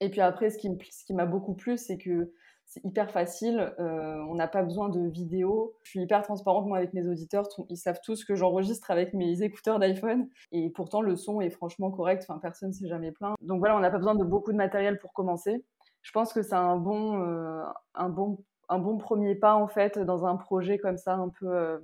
Et 0.00 0.10
puis 0.10 0.20
après, 0.20 0.50
ce 0.50 0.58
qui, 0.58 1.14
m'a 1.14 1.26
beaucoup 1.26 1.54
plu, 1.54 1.76
c'est 1.76 1.98
que 1.98 2.32
c'est 2.64 2.84
hyper 2.84 3.10
facile, 3.10 3.72
euh, 3.78 4.16
on 4.28 4.34
n'a 4.34 4.48
pas 4.48 4.62
besoin 4.62 4.88
de 4.88 5.08
vidéo. 5.08 5.74
Je 5.84 5.90
suis 5.90 6.00
hyper 6.00 6.22
transparente 6.22 6.66
moi 6.66 6.78
avec 6.78 6.94
mes 6.94 7.06
auditeurs, 7.06 7.46
ils 7.68 7.76
savent 7.76 8.00
tous 8.02 8.24
que 8.24 8.34
j'enregistre 8.34 8.90
avec 8.90 9.14
mes 9.14 9.42
écouteurs 9.42 9.78
d'iPhone 9.78 10.28
et 10.50 10.70
pourtant 10.70 11.00
le 11.00 11.14
son 11.14 11.40
est 11.40 11.50
franchement 11.50 11.90
correct, 11.92 12.26
enfin 12.28 12.40
personne 12.40 12.72
s'est 12.72 12.88
jamais 12.88 13.12
plaint. 13.12 13.36
Donc 13.40 13.60
voilà, 13.60 13.76
on 13.76 13.80
n'a 13.80 13.90
pas 13.90 13.98
besoin 13.98 14.16
de 14.16 14.24
beaucoup 14.24 14.50
de 14.50 14.56
matériel 14.56 14.98
pour 14.98 15.12
commencer. 15.12 15.64
Je 16.02 16.10
pense 16.10 16.32
que 16.32 16.42
c'est 16.42 16.54
un 16.56 16.76
bon, 16.76 17.22
euh, 17.22 17.62
un 17.94 18.08
bon, 18.08 18.44
un 18.68 18.78
bon 18.78 18.98
premier 18.98 19.36
pas 19.36 19.54
en 19.54 19.68
fait 19.68 19.98
dans 19.98 20.26
un 20.26 20.36
projet 20.36 20.78
comme 20.78 20.98
ça, 20.98 21.14
un 21.14 21.28
peu, 21.28 21.46
euh, 21.46 21.78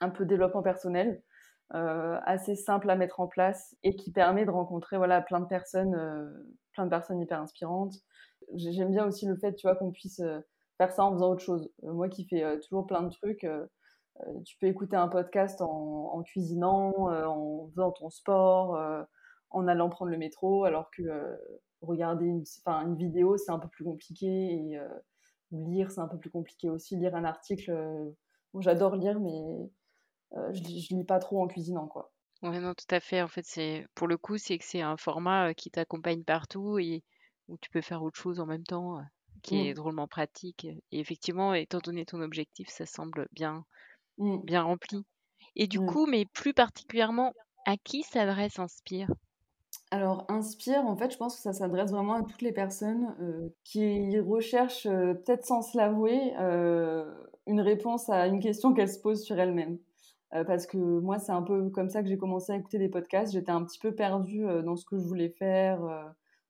un 0.00 0.10
peu 0.10 0.24
développement 0.24 0.62
personnel. 0.62 1.22
Euh, 1.74 2.18
assez 2.24 2.56
simple 2.56 2.90
à 2.90 2.96
mettre 2.96 3.20
en 3.20 3.28
place 3.28 3.76
et 3.84 3.94
qui 3.94 4.10
permet 4.10 4.44
de 4.44 4.50
rencontrer 4.50 4.96
voilà 4.96 5.22
plein 5.22 5.38
de 5.38 5.46
personnes 5.46 5.94
euh, 5.94 6.28
plein 6.72 6.84
de 6.84 6.90
personnes 6.90 7.20
hyper 7.20 7.40
inspirantes. 7.40 7.94
J'aime 8.54 8.90
bien 8.90 9.06
aussi 9.06 9.24
le 9.24 9.36
fait 9.36 9.54
tu 9.54 9.68
vois 9.68 9.76
qu'on 9.76 9.92
puisse 9.92 10.18
euh, 10.18 10.40
faire 10.78 10.90
ça 10.90 11.04
en 11.04 11.12
faisant 11.12 11.30
autre 11.30 11.44
chose. 11.44 11.70
Moi 11.84 12.08
qui 12.08 12.26
fais 12.26 12.58
toujours 12.62 12.86
plein 12.86 13.02
de 13.02 13.10
trucs 13.10 13.46
tu 14.44 14.58
peux 14.58 14.66
écouter 14.66 14.96
un 14.96 15.08
podcast 15.08 15.60
en, 15.62 16.22
cuisinant 16.24 16.92
en 17.08 17.68
faisant 17.70 17.92
ton 17.92 18.10
sport 18.10 18.76
en 19.50 19.68
allant 19.68 19.88
prendre 19.90 20.10
le 20.10 20.18
métro 20.18 20.64
alors 20.64 20.90
que 20.90 21.02
regarder 21.82 22.26
une, 22.26 22.44
une 22.66 22.96
vidéo 22.96 23.36
c'est 23.36 23.52
un 23.52 23.58
peu 23.60 23.68
plus 23.68 23.84
compliqué 23.84 24.26
et 24.26 24.78
lire 25.52 25.90
c'est 25.92 26.00
un 26.00 26.08
peu 26.08 26.18
plus 26.18 26.30
compliqué 26.30 26.68
aussi. 26.68 26.96
Lire 26.96 27.14
un 27.14 27.24
article 27.24 28.12
j'adore 28.58 28.96
lire 28.96 29.20
mais 29.20 29.70
euh, 30.36 30.52
je, 30.52 30.62
je 30.62 30.94
lis 30.94 31.04
pas 31.04 31.18
trop 31.18 31.42
en 31.42 31.46
cuisinant, 31.46 31.86
quoi. 31.86 32.12
Ouais, 32.42 32.60
non, 32.60 32.72
tout 32.74 32.94
à 32.94 33.00
fait. 33.00 33.20
En 33.20 33.28
fait, 33.28 33.44
c'est 33.44 33.86
pour 33.94 34.08
le 34.08 34.16
coup, 34.16 34.38
c'est 34.38 34.58
que 34.58 34.64
c'est 34.64 34.80
un 34.80 34.96
format 34.96 35.52
qui 35.54 35.70
t'accompagne 35.70 36.24
partout 36.24 36.78
et 36.78 37.02
où 37.48 37.58
tu 37.58 37.68
peux 37.70 37.82
faire 37.82 38.02
autre 38.02 38.18
chose 38.18 38.40
en 38.40 38.46
même 38.46 38.64
temps, 38.64 38.98
qui 39.42 39.66
est 39.66 39.72
mmh. 39.72 39.74
drôlement 39.74 40.08
pratique. 40.08 40.64
Et 40.64 41.00
effectivement, 41.00 41.52
étant 41.52 41.80
donné 41.80 42.06
ton 42.06 42.22
objectif, 42.22 42.68
ça 42.68 42.86
semble 42.86 43.26
bien, 43.32 43.64
mmh. 44.18 44.38
bien 44.44 44.62
rempli. 44.62 45.04
Et 45.56 45.66
du 45.66 45.80
mmh. 45.80 45.86
coup, 45.86 46.06
mais 46.06 46.24
plus 46.32 46.54
particulièrement, 46.54 47.34
à 47.66 47.76
qui 47.76 48.02
s'adresse 48.02 48.58
Inspire? 48.58 49.10
Alors, 49.90 50.24
Inspire, 50.28 50.86
en 50.86 50.96
fait, 50.96 51.12
je 51.12 51.18
pense 51.18 51.36
que 51.36 51.42
ça 51.42 51.52
s'adresse 51.52 51.90
vraiment 51.90 52.14
à 52.14 52.22
toutes 52.22 52.42
les 52.42 52.52
personnes 52.52 53.52
qui 53.64 54.18
recherchent, 54.20 54.84
peut-être 54.84 55.44
sans 55.44 55.62
se 55.62 55.76
l'avouer, 55.76 56.32
une 57.46 57.60
réponse 57.60 58.08
à 58.08 58.26
une 58.28 58.40
question 58.40 58.72
qu'elles 58.72 58.92
se 58.92 59.00
posent 59.00 59.22
sur 59.22 59.38
elles-mêmes. 59.38 59.78
Parce 60.30 60.66
que 60.66 60.78
moi, 60.78 61.18
c'est 61.18 61.32
un 61.32 61.42
peu 61.42 61.70
comme 61.70 61.88
ça 61.88 62.02
que 62.02 62.08
j'ai 62.08 62.18
commencé 62.18 62.52
à 62.52 62.56
écouter 62.56 62.78
des 62.78 62.88
podcasts. 62.88 63.32
J'étais 63.32 63.50
un 63.50 63.64
petit 63.64 63.78
peu 63.78 63.94
perdue 63.94 64.46
dans 64.64 64.76
ce 64.76 64.84
que 64.84 64.96
je 64.96 65.02
voulais 65.04 65.30
faire 65.30 65.80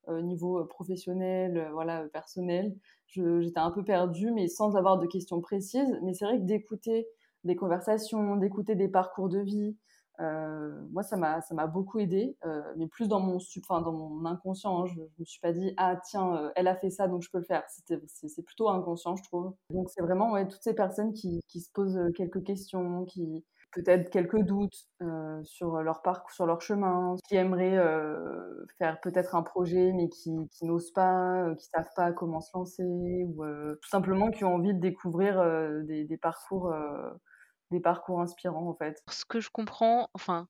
au 0.07 0.21
niveau 0.21 0.65
professionnel, 0.67 1.69
voilà, 1.73 2.05
personnel. 2.13 2.75
J'étais 3.07 3.59
un 3.59 3.71
peu 3.71 3.83
perdue, 3.83 4.33
mais 4.33 4.49
sans 4.49 4.77
avoir 4.77 4.99
de 4.99 5.07
questions 5.07 5.41
précises. 5.41 5.99
Mais 6.03 6.15
c'est 6.15 6.25
vrai 6.25 6.39
que 6.39 6.45
d'écouter 6.45 7.09
des 7.45 7.57
conversations, 7.57 8.37
d'écouter 8.37 8.75
des 8.75 8.89
parcours 8.89 9.29
de 9.29 9.39
vie, 9.39 9.77
euh, 10.21 10.71
moi, 10.91 11.03
ça 11.03 11.17
m'a, 11.17 11.67
beaucoup 11.67 11.99
aidé, 11.99 12.37
euh, 12.45 12.63
mais 12.77 12.87
plus 12.87 13.09
dans 13.09 13.21
mon, 13.21 13.39
enfin, 13.59 13.81
dans 13.81 13.93
mon 13.93 14.27
inconscient. 14.27 14.83
Hein. 14.83 14.87
je, 14.87 15.01
ne 15.01 15.07
me 15.19 15.25
suis 15.25 15.41
pas 15.41 15.53
dit, 15.53 15.73
ah 15.79 15.97
tiens, 16.05 16.37
euh, 16.37 16.51
elle 16.57 16.69
a 16.69 16.77
fait 16.77 16.91
ça, 16.91 17.09
donc 17.09 17.23
je 17.23 17.31
peux 17.31 17.39
le 17.39 17.45
faire. 17.45 17.65
C'est, 17.69 18.43
plutôt 18.43 18.69
inconscient, 18.69 19.17
je 19.17 19.23
trouve. 19.23 19.55
Donc 19.71 19.89
c'est 19.89 20.03
vraiment 20.03 20.33
ouais, 20.33 20.47
toutes 20.47 20.63
ces 20.63 20.75
personnes 20.75 21.15
qui, 21.15 21.41
qui 21.49 21.61
se 21.61 21.71
posent 21.73 21.99
quelques 22.15 22.45
questions, 22.45 23.07
qui 23.07 23.45
peut-être 23.73 24.11
quelques 24.11 24.41
doutes 24.43 24.89
sur 25.43 25.81
leur 25.83 26.03
parcours, 26.03 26.31
sur 26.33 26.47
leur 26.47 26.61
chemin, 26.61 27.17
qui 27.27 27.37
aimeraient 27.37 27.79
faire 28.79 29.01
peut-être 29.01 29.35
un 29.35 29.43
projet, 29.43 29.93
mais 29.93 30.09
qui, 30.09 30.49
n'osent 30.63 30.93
pas, 30.93 31.55
qui 31.59 31.67
savent 31.67 31.91
pas 31.97 32.13
comment 32.13 32.41
se 32.41 32.51
lancer, 32.55 32.83
ou 32.85 33.45
tout 33.81 33.89
simplement 33.89 34.31
qui 34.31 34.45
ont 34.45 34.55
envie 34.55 34.75
de 34.75 34.81
découvrir 34.81 35.43
des, 35.85 36.05
des, 36.05 36.17
parcours 36.17 36.75
des 37.71 37.81
parcours 37.81 38.21
inspirants 38.21 38.69
en 38.69 38.75
fait. 38.75 39.03
Ce 39.09 39.25
que 39.25 39.41
je 39.41 39.51
comprends, 39.51 40.11
enfin, 40.15 40.49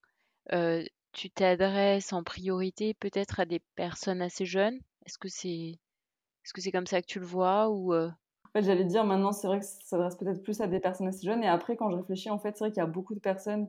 tu 1.12 1.30
t'adresses 1.30 2.12
en 2.12 2.22
priorité 2.22 2.94
peut-être 2.94 3.40
à 3.40 3.44
des 3.44 3.60
personnes 3.74 4.22
assez 4.22 4.46
jeunes. 4.46 4.78
Est-ce 5.06 5.18
que 5.18 5.28
c'est 5.28 5.78
est-ce 6.44 6.52
que 6.52 6.60
c'est 6.60 6.72
comme 6.72 6.86
ça 6.86 7.02
que 7.02 7.06
tu 7.06 7.20
le 7.20 7.26
vois 7.26 7.68
ou 7.68 7.94
En 8.52 8.58
fait, 8.58 8.64
j'allais 8.64 8.84
dire 8.84 9.04
maintenant, 9.04 9.32
c'est 9.32 9.46
vrai 9.46 9.60
que 9.60 9.64
ça 9.64 9.78
s'adresse 9.84 10.16
peut-être 10.16 10.42
plus 10.42 10.60
à 10.60 10.66
des 10.66 10.80
personnes 10.80 11.08
assez 11.08 11.24
jeunes. 11.24 11.42
Et 11.44 11.48
après, 11.48 11.76
quand 11.76 11.90
je 11.90 11.96
réfléchis, 11.96 12.30
en 12.30 12.38
fait, 12.38 12.56
c'est 12.56 12.64
vrai 12.64 12.70
qu'il 12.70 12.80
y 12.80 12.84
a 12.84 12.86
beaucoup 12.86 13.14
de 13.14 13.20
personnes 13.20 13.68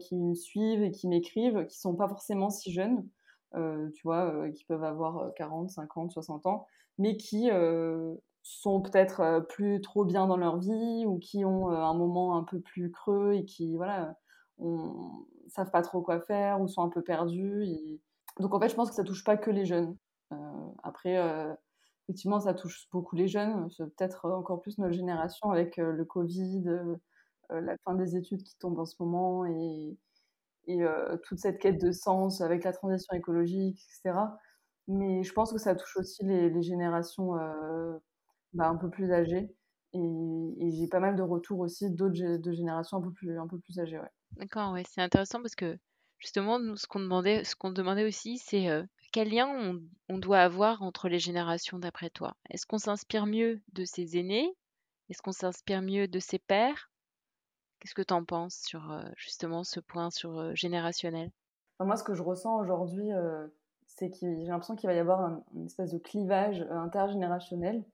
qui 0.00 0.16
me 0.16 0.34
suivent 0.34 0.82
et 0.82 0.90
qui 0.90 1.06
m'écrivent 1.06 1.66
qui 1.66 1.78
sont 1.78 1.94
pas 1.94 2.08
forcément 2.08 2.48
si 2.48 2.72
jeunes, 2.72 3.06
tu 3.52 4.02
vois, 4.04 4.50
qui 4.54 4.64
peuvent 4.64 4.84
avoir 4.84 5.34
40, 5.34 5.68
50, 5.68 6.12
60 6.12 6.46
ans, 6.46 6.66
mais 6.96 7.18
qui 7.18 7.50
sont 8.46 8.80
peut-être 8.80 9.20
euh, 9.20 9.40
plus 9.40 9.80
trop 9.80 10.04
bien 10.04 10.28
dans 10.28 10.36
leur 10.36 10.58
vie 10.58 11.04
ou 11.04 11.18
qui 11.18 11.44
ont 11.44 11.68
euh, 11.72 11.74
un 11.74 11.94
moment 11.94 12.36
un 12.36 12.44
peu 12.44 12.60
plus 12.60 12.92
creux 12.92 13.34
et 13.34 13.44
qui 13.44 13.76
voilà 13.76 14.14
on, 14.58 15.26
savent 15.48 15.72
pas 15.72 15.82
trop 15.82 16.00
quoi 16.00 16.20
faire 16.20 16.60
ou 16.60 16.68
sont 16.68 16.82
un 16.82 16.88
peu 16.88 17.02
perdus 17.02 17.66
donc 18.38 18.54
en 18.54 18.60
fait 18.60 18.68
je 18.68 18.76
pense 18.76 18.88
que 18.88 18.94
ça 18.94 19.02
touche 19.02 19.24
pas 19.24 19.36
que 19.36 19.50
les 19.50 19.64
jeunes 19.64 19.96
euh, 20.32 20.36
après 20.84 21.16
effectivement 22.08 22.40
ça 22.40 22.54
touche 22.54 22.88
beaucoup 22.92 23.16
les 23.16 23.28
jeunes 23.28 23.68
peut-être 23.78 24.30
encore 24.30 24.60
plus 24.60 24.78
notre 24.78 24.94
génération 24.94 25.50
avec 25.50 25.76
le 25.76 26.04
Covid 26.04 26.64
la 27.50 27.76
fin 27.84 27.94
des 27.94 28.16
études 28.16 28.42
qui 28.42 28.56
tombe 28.58 28.78
en 28.78 28.84
ce 28.84 28.96
moment 29.00 29.44
et, 29.44 29.96
toute 31.24 31.38
cette 31.38 31.58
quête 31.58 31.80
de 31.80 31.92
sens 31.92 32.40
avec 32.40 32.64
la 32.64 32.72
transition 32.72 33.14
écologique 33.14 33.78
etc 33.78 34.18
mais 34.88 35.22
je 35.24 35.32
pense 35.32 35.52
que 35.52 35.58
ça 35.58 35.74
touche 35.74 35.96
aussi 35.96 36.24
les, 36.24 36.62
générations 36.62 37.34
bah, 38.52 38.68
un 38.68 38.76
peu 38.76 38.88
plus 38.88 39.12
âgés. 39.12 39.54
Et, 39.92 40.70
j'ai 40.70 40.88
pas 40.88 41.00
mal 41.00 41.16
de 41.16 41.22
retours 41.22 41.60
aussi 41.60 41.90
d'autres 41.90 42.36
de 42.36 42.52
générations 42.52 42.98
un 42.98 43.02
peu 43.02 43.12
plus, 43.12 43.38
un 43.38 43.46
peu 43.46 43.58
plus 43.58 43.78
âgées. 43.78 44.00
D'accord, 44.32 44.72
ouais, 44.72 44.82
c'est 44.88 45.00
intéressant 45.00 45.40
parce 45.40 45.54
que 45.54 45.78
justement, 46.18 46.58
ce 46.76 46.86
qu'on 46.86 47.00
demandait, 47.00 47.44
ce 47.44 47.54
demandait 47.72 48.06
aussi, 48.06 48.38
c'est 48.38 48.68
euh, 48.68 48.82
quel 49.16 49.30
lien 49.30 49.80
on, 50.10 50.18
doit 50.18 50.40
avoir 50.40 50.82
entre 50.82 51.08
les 51.08 51.18
générations 51.18 51.78
d'après 51.78 52.10
toi? 52.10 52.36
Est-ce 52.50 52.66
qu'on 52.66 52.76
s'inspire 52.76 53.24
mieux 53.24 53.62
de 53.72 53.86
ses 53.86 54.18
aînés? 54.18 54.54
Est-ce 55.08 55.22
qu'on 55.22 55.32
s'inspire 55.32 55.80
mieux 55.80 56.06
de 56.06 56.18
ses 56.18 56.38
pères? 56.38 56.90
Qu'est-ce 57.80 57.94
que 57.94 58.02
tu 58.02 58.12
en 58.12 58.26
penses 58.26 58.56
sur 58.56 58.92
euh, 58.92 59.04
justement 59.16 59.64
ce 59.64 59.80
point 59.80 60.10
sur 60.10 60.38
euh, 60.38 60.54
générationnel? 60.54 61.30
Moi, 61.80 61.96
ce 61.96 62.04
que 62.04 62.12
je 62.12 62.22
ressens 62.22 62.60
aujourd'hui, 62.60 63.08
c'est 63.86 64.10
que 64.10 64.18
j'ai 64.20 64.48
l'impression 64.48 64.76
qu'il 64.76 64.86
va 64.86 64.94
y 64.94 64.98
avoir 64.98 65.40
une 65.54 65.64
espèce 65.64 65.92
de 65.92 65.98
clivage 65.98 66.60
intergénérationnel 66.70 67.86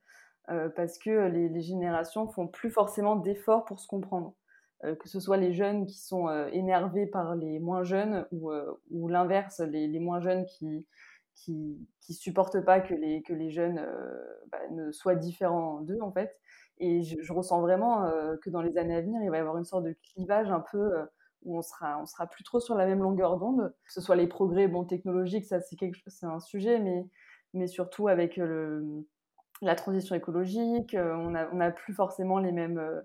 euh, 0.50 0.70
parce 0.70 0.98
que 0.98 1.28
les, 1.28 1.60
générations 1.60 2.26
font 2.26 2.48
plus 2.48 2.70
forcément 2.70 3.14
d'efforts 3.14 3.64
pour 3.64 3.78
se 3.78 3.86
comprendre. 3.86 4.34
Euh, 4.84 4.96
que 4.96 5.08
ce 5.08 5.20
soit 5.20 5.36
les 5.36 5.52
jeunes 5.52 5.86
qui 5.86 6.00
sont 6.00 6.28
euh, 6.28 6.48
énervés 6.52 7.06
par 7.06 7.36
les 7.36 7.60
moins 7.60 7.84
jeunes 7.84 8.26
ou, 8.32 9.08
l'inverse, 9.08 9.60
les, 9.60 9.86
les, 9.86 10.00
moins 10.00 10.20
jeunes 10.20 10.44
qui, 10.46 10.84
qui, 11.34 11.88
qui 12.00 12.14
supportent 12.14 12.60
pas 12.64 12.80
que 12.80 12.94
les, 12.94 13.22
que 13.22 13.32
les 13.32 13.50
jeunes 13.50 13.84
bah, 14.50 14.58
ne 14.70 14.92
soient 14.92 15.14
différents 15.14 15.80
d'eux 15.80 16.00
en 16.00 16.12
fait. 16.12 16.36
Et 16.78 17.02
je, 17.02 17.32
ressens 17.32 17.60
vraiment 17.60 18.10
que 18.42 18.50
dans 18.50 18.62
les 18.62 18.76
années 18.76 18.96
à 18.96 19.00
venir, 19.00 19.20
il 19.22 19.30
va 19.30 19.36
y 19.36 19.40
avoir 19.40 19.56
une 19.56 19.64
sorte 19.64 19.84
de 19.84 19.96
clivage 20.02 20.50
un 20.50 20.64
peu 20.72 20.92
où 21.44 21.56
on 21.58 21.62
sera, 21.62 22.00
on 22.00 22.06
sera 22.06 22.26
plus 22.26 22.44
trop 22.44 22.60
sur 22.60 22.74
la 22.74 22.86
même 22.86 23.02
longueur 23.02 23.38
d'onde. 23.38 23.74
Que 23.84 23.92
ce 23.92 24.00
soit 24.00 24.16
les 24.16 24.26
progrès 24.26 24.70
technologiques, 24.88 25.44
ça 25.44 25.60
c'est, 25.60 25.76
quelque, 25.76 25.98
c'est 26.06 26.26
un 26.26 26.40
sujet, 26.40 26.80
mais, 26.80 27.06
mais 27.54 27.66
surtout 27.66 28.08
avec 28.08 28.40
la 29.62 29.74
transition 29.74 30.14
écologique, 30.14 30.94
euh, 30.94 31.14
on 31.14 31.30
n'a 31.30 31.70
plus 31.70 31.94
forcément 31.94 32.38
les 32.38 32.52
mêmes, 32.52 32.78
euh, 32.78 33.00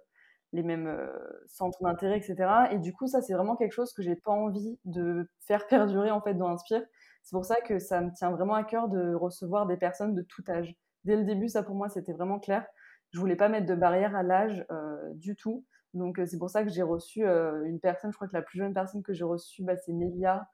les 0.53 0.63
mêmes 0.63 0.88
euh, 0.88 1.07
centres 1.48 1.81
d'intérêt, 1.84 2.17
etc. 2.17 2.36
Et 2.72 2.79
du 2.79 2.93
coup, 2.93 3.07
ça, 3.07 3.22
c'est 3.22 3.34
vraiment 3.34 3.55
quelque 3.55 3.74
chose 3.74 3.93
que 3.93 4.01
j'ai 4.01 4.15
pas 4.15 4.31
envie 4.31 4.79
de 4.86 5.29
faire 5.46 5.67
perdurer 5.67 6.12
en 6.12 6.22
fait 6.22 6.34
dans 6.34 6.50
Inspire. 6.50 6.84
C'est 7.27 7.36
pour 7.36 7.43
ça 7.43 7.60
que 7.60 7.77
ça 7.77 8.00
me 8.00 8.10
tient 8.13 8.31
vraiment 8.31 8.53
à 8.53 8.63
cœur 8.63 8.88
de 8.88 9.13
recevoir 9.13 9.67
des 9.67 9.75
personnes 9.75 10.15
de 10.15 10.22
tout 10.22 10.46
âge. 10.48 10.77
Dès 11.03 11.17
le 11.17 11.25
début, 11.25 11.50
ça 11.50 11.62
pour 11.62 11.75
moi, 11.75 11.89
c'était 11.89 12.13
vraiment 12.13 12.39
clair. 12.39 12.65
Je 13.12 13.19
voulais 13.19 13.36
pas 13.36 13.50
mettre 13.50 13.65
de 13.65 13.75
barrière 13.75 14.15
à 14.15 14.24
l'âge 14.24 14.65
du 15.13 15.36
tout. 15.36 15.65
Donc 15.93 16.22
c'est 16.25 16.38
pour 16.38 16.50
ça 16.50 16.63
que 16.63 16.69
j'ai 16.69 16.84
reçu 16.84 17.25
une 17.25 17.81
personne, 17.81 18.13
je 18.13 18.15
crois 18.15 18.29
que 18.29 18.34
la 18.34 18.41
plus 18.41 18.60
jeune 18.60 18.74
personne 18.74 19.03
que 19.03 19.12
j'ai 19.12 19.25
reçue, 19.25 19.62
bah, 19.65 19.75
c'est 19.75 19.91
Nelia. 19.91 20.48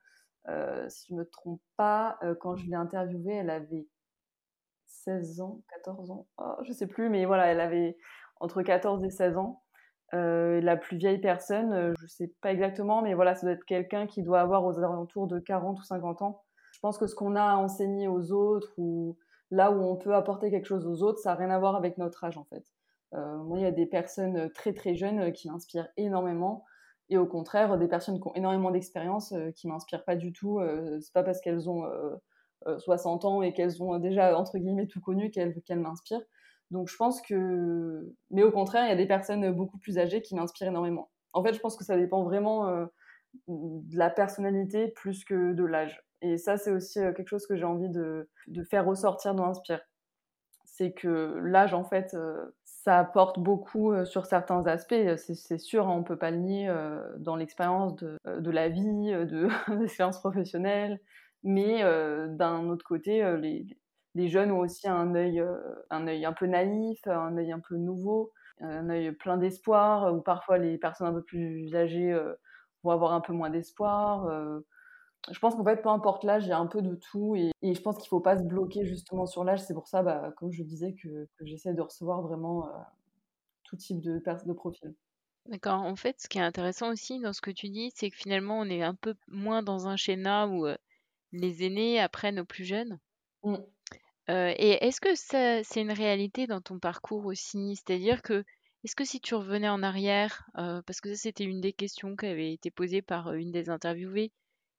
si 0.89 1.09
je 1.09 1.13
me 1.13 1.25
trompe 1.29 1.61
pas, 1.77 2.17
quand 2.41 2.55
je 2.55 2.65
l'ai 2.65 2.75
interviewée, 2.75 3.35
elle 3.35 3.51
avait 3.51 3.85
16 4.87 5.41
ans, 5.41 5.61
14 5.69 6.09
ans, 6.09 6.25
oh, 6.39 6.55
je 6.63 6.73
sais 6.73 6.87
plus, 6.87 7.07
mais 7.07 7.25
voilà, 7.25 7.45
elle 7.45 7.61
avait 7.61 7.97
entre 8.39 8.63
14 8.63 9.03
et 9.03 9.11
16 9.11 9.37
ans. 9.37 9.61
Euh, 10.13 10.61
la 10.61 10.77
plus 10.77 10.97
vieille 10.97 11.19
personne, 11.19 11.73
euh, 11.73 11.93
je 11.99 12.05
sais 12.05 12.31
pas 12.41 12.51
exactement, 12.51 13.01
mais 13.01 13.15
voilà, 13.15 13.33
ça 13.35 13.47
doit 13.47 13.53
être 13.53 13.65
quelqu'un 13.65 14.05
qui 14.05 14.21
doit 14.21 14.41
avoir 14.41 14.63
aux 14.63 14.77
alentours 14.77 15.27
de 15.27 15.39
40 15.39 15.79
ou 15.79 15.83
50 15.83 16.21
ans. 16.21 16.43
Pense 16.83 16.97
que 16.97 17.07
ce 17.07 17.15
qu'on 17.15 17.37
a 17.37 17.43
à 17.43 17.55
enseigner 17.55 18.09
aux 18.09 18.33
autres 18.33 18.73
ou 18.77 19.17
là 19.51 19.71
où 19.71 19.81
on 19.81 19.95
peut 19.95 20.13
apporter 20.13 20.51
quelque 20.51 20.67
chose 20.67 20.85
aux 20.85 21.01
autres, 21.01 21.19
ça 21.19 21.29
n'a 21.29 21.35
rien 21.37 21.49
à 21.49 21.57
voir 21.57 21.77
avec 21.77 21.97
notre 21.97 22.25
âge 22.25 22.37
en 22.37 22.43
fait. 22.43 22.65
Euh, 23.13 23.37
moi, 23.37 23.57
il 23.57 23.63
y 23.63 23.65
a 23.65 23.71
des 23.71 23.85
personnes 23.85 24.51
très 24.51 24.73
très 24.73 24.93
jeunes 24.93 25.31
qui 25.31 25.49
m'inspirent 25.49 25.87
énormément 25.95 26.65
et 27.07 27.17
au 27.17 27.25
contraire, 27.25 27.77
des 27.77 27.87
personnes 27.87 28.19
qui 28.19 28.27
ont 28.27 28.35
énormément 28.35 28.69
d'expérience 28.69 29.33
qui 29.55 29.69
m'inspirent 29.69 30.03
pas 30.03 30.17
du 30.17 30.33
tout. 30.33 30.59
c'est 30.99 31.13
pas 31.13 31.23
parce 31.23 31.39
qu'elles 31.39 31.69
ont 31.69 31.85
60 32.79 33.23
euh, 33.23 33.27
ans 33.29 33.41
et 33.43 33.53
qu'elles 33.53 33.81
ont 33.81 33.97
déjà, 33.97 34.37
entre 34.37 34.57
guillemets, 34.57 34.87
tout 34.87 34.99
connu 34.99 35.31
qu'elles 35.31 35.79
m'inspirent. 35.79 36.25
Donc 36.69 36.89
je 36.89 36.97
pense 36.97 37.21
que... 37.21 38.13
Mais 38.29 38.43
au 38.43 38.51
contraire, 38.51 38.85
il 38.87 38.89
y 38.89 38.91
a 38.91 38.97
des 38.97 39.07
personnes 39.07 39.49
beaucoup 39.53 39.77
plus 39.77 39.99
âgées 39.99 40.21
qui 40.21 40.35
m'inspirent 40.35 40.67
énormément. 40.67 41.09
En 41.31 41.41
fait, 41.45 41.53
je 41.53 41.59
pense 41.59 41.77
que 41.77 41.85
ça 41.85 41.95
dépend 41.95 42.23
vraiment 42.23 42.67
euh, 42.67 42.85
de 43.47 43.97
la 43.97 44.09
personnalité 44.09 44.89
plus 44.89 45.25
que 45.25 45.53
de 45.53 45.63
l'âge. 45.63 46.03
Et 46.21 46.37
ça, 46.37 46.57
c'est 46.57 46.71
aussi 46.71 46.99
euh, 46.99 47.11
quelque 47.13 47.27
chose 47.27 47.45
que 47.47 47.55
j'ai 47.55 47.65
envie 47.65 47.89
de, 47.89 48.29
de, 48.47 48.63
faire 48.63 48.85
ressortir 48.85 49.35
dans 49.35 49.45
Inspire. 49.45 49.81
C'est 50.65 50.93
que 50.93 51.39
l'âge, 51.43 51.73
en 51.73 51.83
fait, 51.83 52.17
ça 52.63 52.97
apporte 52.97 53.37
beaucoup 53.37 53.93
sur 54.05 54.25
certains 54.25 54.65
aspects. 54.65 54.95
C'est 55.17 55.59
sûr, 55.59 55.87
hein, 55.87 55.91
on 55.91 55.99
ne 55.99 56.03
peut 56.03 56.17
pas 56.17 56.31
le 56.31 56.37
nier 56.37 56.75
dans 57.19 57.35
l'expérience 57.35 57.95
de, 57.97 58.17
de, 58.25 58.49
la 58.49 58.69
vie, 58.69 59.11
de 59.11 59.49
l'expérience 59.79 60.19
professionnelle, 60.19 60.99
mais 61.43 61.83
euh, 61.83 62.27
d'un 62.27 62.69
autre 62.69 62.85
côté, 62.85 63.23
euh, 63.23 63.37
les, 63.37 63.67
les, 64.15 64.29
jeunes 64.29 64.51
ont 64.51 64.59
aussi 64.59 64.87
un 64.87 65.13
œil, 65.13 65.41
euh, 65.41 65.57
un 65.89 66.07
œil 66.07 66.25
un 66.25 66.33
peu 66.33 66.45
naïf, 66.45 67.05
un 67.05 67.37
œil 67.37 67.51
un 67.51 67.59
peu 67.59 67.75
nouveau, 67.75 68.31
un 68.61 68.89
œil 68.89 69.11
plein 69.11 69.37
d'espoir, 69.37 70.13
où 70.13 70.21
parfois 70.21 70.57
les 70.57 70.77
personnes 70.77 71.07
un 71.07 71.13
peu 71.13 71.23
plus 71.23 71.75
âgées 71.75 72.17
vont 72.83 72.91
avoir 72.91 73.13
un 73.13 73.21
peu 73.21 73.33
moins 73.33 73.49
d'espoir. 73.49 74.29
je 75.31 75.39
pense 75.39 75.55
qu'en 75.55 75.63
fait, 75.63 75.81
peu 75.81 75.89
importe 75.89 76.23
l'âge, 76.23 76.45
il 76.45 76.49
y 76.49 76.51
a 76.51 76.57
un 76.57 76.67
peu 76.67 76.81
de 76.81 76.95
tout. 76.95 77.35
Et, 77.35 77.51
je 77.61 77.81
pense 77.81 77.95
qu'il 77.95 78.05
ne 78.05 78.09
faut 78.09 78.19
pas 78.19 78.37
se 78.37 78.43
bloquer 78.43 78.85
justement 78.85 79.25
sur 79.25 79.43
l'âge. 79.43 79.61
C'est 79.61 79.73
pour 79.73 79.87
ça, 79.87 80.03
bah, 80.03 80.33
comme 80.37 80.51
je 80.51 80.63
disais, 80.63 80.93
que, 80.93 81.27
que 81.37 81.45
j'essaie 81.45 81.73
de 81.73 81.81
recevoir 81.81 82.21
vraiment 82.21 82.69
tout 83.63 83.77
type 83.77 84.01
de, 84.01 84.19
de 84.19 84.53
profil. 84.53 84.93
D'accord. 85.45 85.81
En 85.81 85.95
fait, 85.95 86.19
ce 86.19 86.29
qui 86.29 86.37
est 86.37 86.41
intéressant 86.41 86.91
aussi 86.91 87.19
dans 87.19 87.33
ce 87.33 87.41
que 87.41 87.51
tu 87.51 87.69
dis, 87.69 87.91
c'est 87.95 88.09
que 88.09 88.17
finalement, 88.17 88.59
on 88.59 88.65
est 88.65 88.83
un 88.83 88.95
peu 88.95 89.15
moins 89.27 89.63
dans 89.63 89.87
un 89.87 89.97
schéma 89.97 90.47
où 90.47 90.67
les 91.33 91.63
aînés 91.65 91.99
apprennent 91.99 92.39
aux 92.39 92.45
plus 92.45 92.65
jeunes. 92.65 92.99
Mmh. 93.43 93.55
Euh, 94.29 94.53
et 94.57 94.85
est-ce 94.85 95.01
que 95.01 95.15
c'est 95.15 95.81
une 95.81 95.91
réalité 95.91 96.47
dans 96.47 96.61
ton 96.61 96.79
parcours 96.79 97.25
aussi? 97.25 97.75
C'est-à-dire 97.75 98.21
que 98.21 98.45
Est-ce 98.83 98.95
que 98.95 99.05
si 99.05 99.19
tu 99.21 99.35
revenais 99.35 99.69
en 99.69 99.83
arrière, 99.83 100.49
parce 100.55 101.01
que 101.01 101.09
ça 101.13 101.15
c'était 101.23 101.43
une 101.45 101.61
des 101.61 101.73
questions 101.73 102.15
qui 102.15 102.25
avait 102.25 102.53
été 102.53 102.71
posée 102.71 103.01
par 103.01 103.33
une 103.33 103.51
des 103.51 103.69
interviewées, 103.69 104.31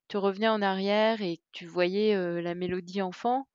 tu 0.09 0.19
revenais 0.19 0.49
en 0.49 0.63
arrière 0.63 1.23
et 1.23 1.41
tu 1.53 1.67
voyais 1.67 2.15
la 2.43 2.55
mélodie 2.55 3.03
enfant, 3.03 3.49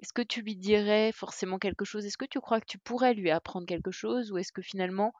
est-ce 0.00 0.12
que 0.12 0.22
tu 0.22 0.42
lui 0.42 0.56
dirais 0.56 1.12
forcément 1.12 1.58
quelque 1.58 1.84
chose? 1.84 2.06
Est-ce 2.06 2.18
que 2.18 2.26
tu 2.26 2.40
crois 2.40 2.60
que 2.60 2.66
tu 2.66 2.78
pourrais 2.78 3.14
lui 3.14 3.30
apprendre 3.30 3.66
quelque 3.66 3.90
chose? 3.92 4.32
Ou 4.32 4.38
est-ce 4.38 4.52
que 4.52 4.62
finalement, 4.62 5.12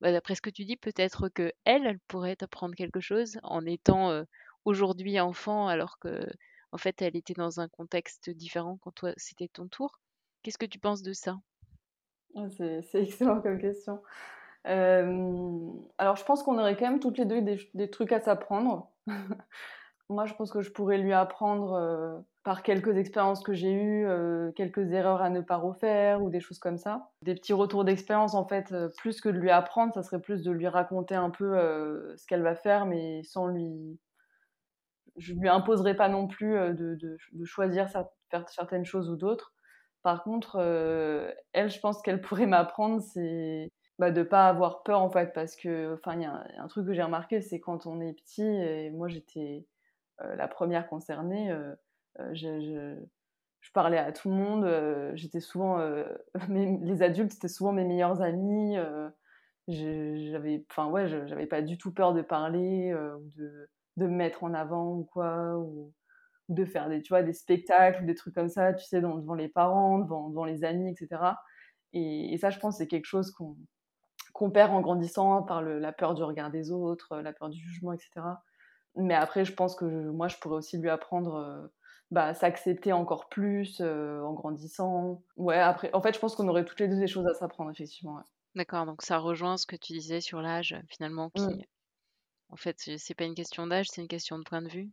bah, 0.00 0.12
d'après 0.12 0.34
ce 0.34 0.42
que 0.42 0.50
tu 0.50 0.64
dis, 0.64 0.76
peut-être 0.76 1.28
que 1.30 1.52
elle, 1.64 1.98
pourrait 2.08 2.36
t'apprendre 2.36 2.74
quelque 2.74 3.00
chose 3.00 3.38
en 3.42 3.66
étant 3.66 4.24
aujourd'hui 4.64 5.20
enfant 5.20 5.68
alors 5.68 5.98
que 5.98 6.26
en 6.72 6.78
fait 6.78 7.02
elle 7.02 7.16
était 7.16 7.34
dans 7.34 7.60
un 7.60 7.68
contexte 7.68 8.30
différent 8.30 8.78
quand 8.82 8.92
toi 8.92 9.12
c'était 9.16 9.48
ton 9.48 9.68
tour? 9.68 10.00
Qu'est-ce 10.42 10.58
que 10.58 10.66
tu 10.66 10.78
penses 10.78 11.02
de 11.02 11.12
ça? 11.12 11.36
C'est 12.56 13.02
excellent 13.02 13.40
comme 13.40 13.58
question. 13.58 14.02
alors 14.64 16.16
je 16.16 16.24
pense 16.24 16.42
qu'on 16.42 16.58
aurait 16.58 16.76
quand 16.76 16.90
même 16.90 17.00
toutes 17.00 17.18
les 17.18 17.24
deux 17.24 17.42
des, 17.74 17.90
trucs 17.90 18.12
à 18.12 18.20
s'apprendre. 18.20 18.90
Moi 20.08 20.26
je 20.26 20.34
pense 20.34 20.52
que 20.52 20.60
je 20.60 20.70
pourrais 20.70 20.98
lui 20.98 21.12
apprendre 21.12 22.24
par 22.44 22.62
quelques 22.62 22.96
expériences 22.96 23.42
que 23.42 23.54
j'ai 23.54 23.72
eues, 23.72 24.06
quelques 24.54 24.92
erreurs 24.92 25.20
à 25.20 25.30
ne 25.30 25.40
pas 25.40 25.56
refaire 25.56 26.22
ou 26.22 26.30
des 26.30 26.38
choses 26.38 26.60
comme 26.60 26.78
ça. 26.78 27.10
Des 27.22 27.34
petits 27.34 27.52
retours 27.52 27.84
d'expérience 27.84 28.34
en 28.34 28.46
fait, 28.46 28.72
plus 28.98 29.20
que 29.20 29.28
de 29.28 29.38
lui 29.38 29.50
apprendre, 29.50 29.92
ça 29.94 30.04
serait 30.04 30.20
plus 30.20 30.44
de 30.44 30.52
lui 30.52 30.68
raconter 30.68 31.16
un 31.16 31.30
peu 31.30 31.56
ce 32.16 32.24
qu'elle 32.26 32.42
va 32.42 32.54
faire 32.54 32.86
mais 32.86 33.24
sans 33.24 33.48
lui 33.48 33.98
je 35.16 35.34
lui 35.34 35.48
imposerai 35.48 35.94
pas 35.94 36.08
non 36.08 36.26
plus 36.26 36.56
euh, 36.56 36.72
de, 36.72 36.94
de, 37.32 37.44
choisir 37.44 37.88
certaines 38.48 38.84
choses 38.84 39.10
ou 39.10 39.16
d'autres. 39.16 39.52
Par 40.06 40.22
contre, 40.22 40.58
euh, 40.60 41.32
elle, 41.52 41.68
je 41.68 41.80
pense 41.80 42.00
qu'elle 42.00 42.20
pourrait 42.20 42.46
m'apprendre, 42.46 43.02
c'est 43.02 43.72
bah, 43.98 44.12
de 44.12 44.22
pas 44.22 44.48
avoir 44.48 44.84
peur 44.84 45.02
en 45.02 45.10
fait, 45.10 45.32
parce 45.32 45.56
que, 45.56 45.94
enfin, 45.94 46.14
il 46.14 46.22
y, 46.22 46.24
a 46.24 46.46
un 46.58 46.68
truc 46.68 46.86
que 46.86 46.92
j'ai 46.92 47.02
remarqué, 47.02 47.40
c'est 47.40 47.58
quand 47.58 47.86
on 47.86 48.00
est 48.00 48.12
petit, 48.12 48.44
et 48.44 48.90
moi 48.90 49.08
j'étais 49.08 49.66
euh, 50.20 50.36
la 50.36 50.46
première 50.46 50.88
concernée, 50.88 51.52
je, 52.34 52.60
je, 53.60 53.72
parlais 53.72 53.98
à 53.98 54.12
tout 54.12 54.28
le 54.28 54.36
monde, 54.36 55.12
j'étais 55.16 55.40
souvent, 55.40 55.84
les 56.50 57.02
adultes 57.02 57.32
c'était 57.32 57.48
souvent 57.48 57.72
mes 57.72 57.84
meilleurs 57.84 58.22
amis, 58.22 58.76
j'avais, 59.66 60.64
enfin 60.70 60.88
ouais, 60.88 61.08
j'avais 61.08 61.46
pas 61.46 61.62
du 61.62 61.78
tout 61.78 61.92
peur 61.92 62.14
de 62.14 62.22
parler 62.22 62.94
de 63.34 63.68
de 63.96 64.06
me 64.06 64.14
mettre 64.14 64.44
en 64.44 64.54
avant 64.54 64.92
ou 64.92 65.02
quoi, 65.02 65.56
ou, 65.58 65.92
de 66.48 66.64
faire 66.64 66.88
des, 66.88 67.02
tu 67.02 67.08
vois, 67.08 67.22
des 67.22 67.32
spectacles, 67.32 68.06
des 68.06 68.14
trucs 68.14 68.34
comme 68.34 68.48
ça, 68.48 68.72
tu 68.72 68.84
sais, 68.84 69.00
devant 69.00 69.34
les 69.34 69.48
parents, 69.48 69.98
devant, 69.98 70.44
les 70.44 70.64
amis, 70.64 70.90
etc. 70.90 71.34
Et, 71.92 72.36
ça, 72.38 72.50
je 72.50 72.58
pense, 72.58 72.78
c'est 72.78 72.86
quelque 72.86 73.06
chose 73.06 73.34
qu'on 74.32 74.50
perd 74.50 74.72
en 74.72 74.80
grandissant 74.80 75.42
par 75.42 75.62
la 75.62 75.92
peur 75.92 76.14
du 76.14 76.22
regard 76.22 76.50
des 76.50 76.70
autres, 76.70 77.16
la 77.18 77.32
peur 77.32 77.48
du 77.48 77.58
jugement, 77.58 77.92
etc. 77.92 78.10
Mais 78.96 79.14
après, 79.14 79.44
je 79.44 79.52
pense 79.52 79.74
que 79.74 79.84
moi, 79.84 80.28
je 80.28 80.36
pourrais 80.36 80.56
aussi 80.56 80.78
lui 80.78 80.88
apprendre 80.88 81.34
euh, 81.34 81.66
bah, 82.10 82.32
s'accepter 82.32 82.92
encore 82.92 83.28
plus 83.28 83.80
euh, 83.80 84.22
en 84.22 84.32
grandissant. 84.32 85.22
Ouais, 85.36 85.58
après, 85.58 85.90
en 85.92 86.00
fait, 86.00 86.14
je 86.14 86.18
pense 86.18 86.34
qu'on 86.34 86.48
aurait 86.48 86.64
toutes 86.64 86.80
les 86.80 86.88
deux 86.88 86.98
des 86.98 87.06
choses 87.06 87.26
à 87.26 87.34
s'apprendre, 87.34 87.70
effectivement. 87.70 88.20
D'accord, 88.54 88.86
donc 88.86 89.02
ça 89.02 89.18
rejoint 89.18 89.58
ce 89.58 89.66
que 89.66 89.76
tu 89.76 89.92
disais 89.92 90.22
sur 90.22 90.40
l'âge, 90.40 90.76
finalement, 90.88 91.28
qui, 91.30 91.42
mmh. 91.42 91.62
En 92.48 92.56
fait, 92.56 92.76
c'est 92.78 93.14
pas 93.14 93.24
une 93.24 93.34
question 93.34 93.66
d'âge, 93.66 93.86
c'est 93.90 94.00
une 94.00 94.08
question 94.08 94.38
de 94.38 94.44
point 94.44 94.62
de 94.62 94.68
vue. 94.68 94.90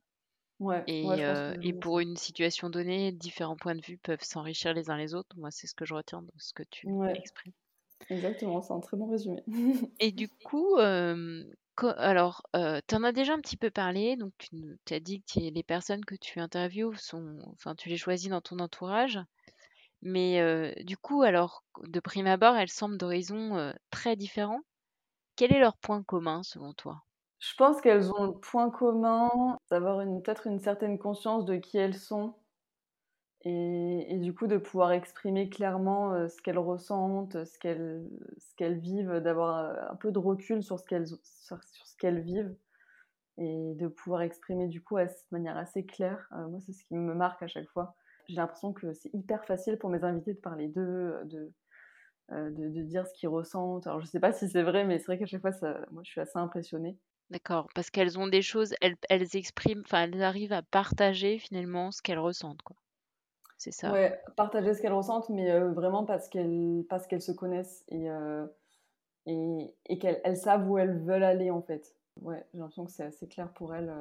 Ouais, 0.63 0.87
et, 0.87 1.23
euh, 1.25 1.53
et 1.61 1.73
pour 1.73 1.99
une 1.99 2.17
situation 2.17 2.69
donnée, 2.69 3.11
différents 3.11 3.57
points 3.57 3.75
de 3.75 3.85
vue 3.85 3.97
peuvent 3.97 4.23
s'enrichir 4.23 4.73
les 4.73 4.89
uns 4.89 4.97
les 4.97 5.13
autres. 5.15 5.35
Moi, 5.37 5.51
c'est 5.51 5.67
ce 5.67 5.75
que 5.75 5.85
je 5.85 5.93
retiens 5.95 6.21
de 6.23 6.31
ce 6.37 6.53
que 6.53 6.63
tu 6.63 6.89
exprimes. 7.15 7.53
Exactement, 8.09 8.61
c'est 8.61 8.73
un 8.73 8.79
très 8.79 8.95
bon 8.97 9.07
résumé. 9.07 9.43
et 9.99 10.11
du 10.11 10.29
coup, 10.43 10.75
alors, 10.77 12.43
euh, 12.55 12.79
tu 12.87 12.95
en 12.95 13.03
as 13.03 13.11
déjà 13.11 13.33
un 13.33 13.41
petit 13.41 13.57
peu 13.57 13.71
parlé. 13.71 14.15
Donc, 14.17 14.33
tu 14.85 14.93
as 14.93 14.99
dit 14.99 15.23
que 15.23 15.39
les 15.39 15.63
personnes 15.63 16.05
que 16.05 16.15
tu 16.15 16.39
interviews 16.39 16.93
sont, 16.95 17.37
enfin, 17.53 17.75
tu 17.75 17.89
les 17.89 17.97
choisis 17.97 18.29
dans 18.29 18.41
ton 18.41 18.59
entourage. 18.59 19.19
Mais 20.03 20.41
euh, 20.41 20.73
du 20.85 20.97
coup, 20.97 21.23
alors, 21.23 21.65
de 21.83 21.99
prime 22.01 22.27
abord, 22.27 22.55
elles 22.57 22.69
semblent 22.69 22.97
d'horizons 22.99 23.73
très 23.91 24.15
différents. 24.17 24.61
Quel 25.37 25.53
est 25.53 25.59
leur 25.59 25.77
point 25.77 26.03
commun 26.03 26.43
selon 26.43 26.73
toi? 26.73 27.03
Je 27.43 27.55
pense 27.57 27.81
qu'elles 27.81 28.09
ont 28.13 28.27
le 28.27 28.39
point 28.39 28.69
commun 28.69 29.29
d'avoir 29.69 30.05
peut-être 30.05 30.47
une 30.47 30.61
certaine 30.61 30.97
conscience 30.97 31.43
de 31.43 31.57
qui 31.57 31.77
elles 31.77 31.93
sont 31.93 32.35
et, 33.41 34.17
du 34.19 34.33
coup 34.33 34.47
de 34.47 34.55
pouvoir 34.55 34.93
exprimer 34.93 35.49
clairement 35.49 36.13
euh, 36.13 36.29
ce 36.29 36.41
qu'elles 36.41 36.57
ressentent, 36.57 37.43
ce 37.43 37.59
qu'elles, 37.59 38.79
vivent, 38.79 39.19
d'avoir 39.19 39.57
euh, 39.57 39.91
un 39.91 39.95
peu 39.97 40.13
de 40.13 40.19
recul 40.19 40.63
sur 40.63 40.79
ce 40.79 40.85
qu'elles, 40.85 41.07
sur, 41.07 41.61
ce 41.61 41.97
qu'elles 41.97 42.21
vivent 42.21 42.55
et 43.37 43.73
de 43.75 43.87
pouvoir 43.89 44.21
exprimer 44.21 44.69
du 44.69 44.81
coup 44.81 44.97
de 44.97 45.09
manière 45.31 45.57
assez 45.57 45.85
claire. 45.85 46.29
Euh, 46.31 46.47
moi, 46.47 46.61
c'est 46.61 46.71
ce 46.71 46.85
qui 46.85 46.95
me 46.95 47.13
marque 47.13 47.43
à 47.43 47.47
chaque 47.47 47.67
fois. 47.67 47.97
J'ai 48.29 48.37
l'impression 48.37 48.71
que 48.71 48.93
c'est 48.93 49.13
hyper 49.13 49.43
facile 49.43 49.77
pour 49.77 49.89
mes 49.89 50.05
invités 50.05 50.33
de 50.33 50.39
parler 50.39 50.69
d'eux, 50.69 51.13
de, 51.25 51.51
de, 52.29 52.81
dire 52.83 53.05
ce 53.05 53.13
qu'ils 53.15 53.27
ressentent. 53.27 53.85
Alors, 53.85 53.99
je 53.99 54.05
sais 54.05 54.21
pas 54.21 54.31
si 54.31 54.47
c'est 54.47 54.63
vrai, 54.63 54.85
mais 54.85 54.99
c'est 54.99 55.07
vrai 55.07 55.19
qu'à 55.19 55.25
chaque 55.25 55.41
fois, 55.41 55.51
moi, 55.91 56.03
je 56.05 56.11
suis 56.11 56.21
assez 56.21 56.39
impressionnée. 56.39 56.97
D'accord, 57.33 57.67
parce 57.73 57.89
qu'elles 57.89 58.19
ont 58.19 58.27
des 58.27 58.43
choses, 58.43 58.75
elles, 58.79 58.95
elles 59.09 59.35
expriment, 59.35 59.81
enfin, 59.83 60.03
elles 60.03 60.21
arrivent 60.21 60.53
à 60.53 60.61
partager 60.61 61.39
finalement 61.39 61.91
ce 61.91 62.03
qu'elles 62.03 62.19
ressentent, 62.19 62.61
quoi. 62.61 62.75
C'est 63.57 63.71
ça. 63.71 63.91
Ouais, 63.91 64.21
partager 64.35 64.75
ce 64.75 64.81
qu'elles 64.83 64.93
ressentent, 64.93 65.29
mais 65.29 65.49
euh, 65.49 65.71
vraiment 65.71 66.05
parce 66.05 66.29
qu'elles 66.29 66.85
parce 66.87 67.07
qu'elles 67.07 67.23
se 67.23 67.31
connaissent 67.31 67.85
et, 67.89 68.07
euh, 68.07 68.45
et, 69.25 69.73
et 69.87 69.97
qu'elles 69.97 70.37
savent 70.37 70.69
où 70.69 70.77
elles 70.77 70.99
veulent 70.99 71.23
aller, 71.23 71.49
en 71.49 71.63
fait. 71.63 71.95
Ouais, 72.21 72.45
j'ai 72.53 72.59
l'impression 72.59 72.85
que 72.85 72.91
c'est 72.91 73.05
assez 73.05 73.27
clair 73.27 73.51
pour 73.53 73.73
elles 73.73 73.91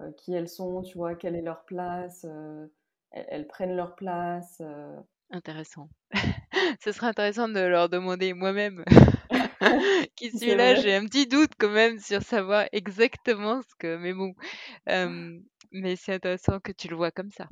euh, 0.00 0.10
qui 0.12 0.32
elles 0.32 0.48
sont, 0.48 0.80
tu 0.80 0.96
vois, 0.96 1.16
quelle 1.16 1.36
est 1.36 1.42
leur 1.42 1.66
place, 1.66 2.24
elles, 2.24 3.26
elles, 3.28 3.46
prennent 3.46 3.76
leur 3.76 3.94
place. 3.94 4.62
Intéressant. 5.30 5.90
Ce 6.80 6.92
serait 6.92 7.08
intéressant 7.08 7.48
de 7.48 7.60
leur 7.60 7.90
demander 7.90 8.32
moi-même 8.32 8.84
qui 10.16 10.30
suis 10.38 10.54
là, 10.54 10.74
j'ai 10.74 10.94
un 10.94 11.06
petit 11.06 11.26
doute 11.26 11.52
quand 11.58 11.70
même 11.70 11.98
sur 11.98 12.22
savoir 12.22 12.66
exactement 12.72 13.62
ce 13.62 13.74
que. 13.78 13.96
Mais 13.96 14.12
bon, 14.12 14.34
mais 15.72 15.96
c'est 15.96 16.14
intéressant 16.14 16.60
que 16.60 16.72
tu 16.72 16.88
le 16.88 16.96
vois 16.96 17.10
comme 17.10 17.30
ça. 17.30 17.46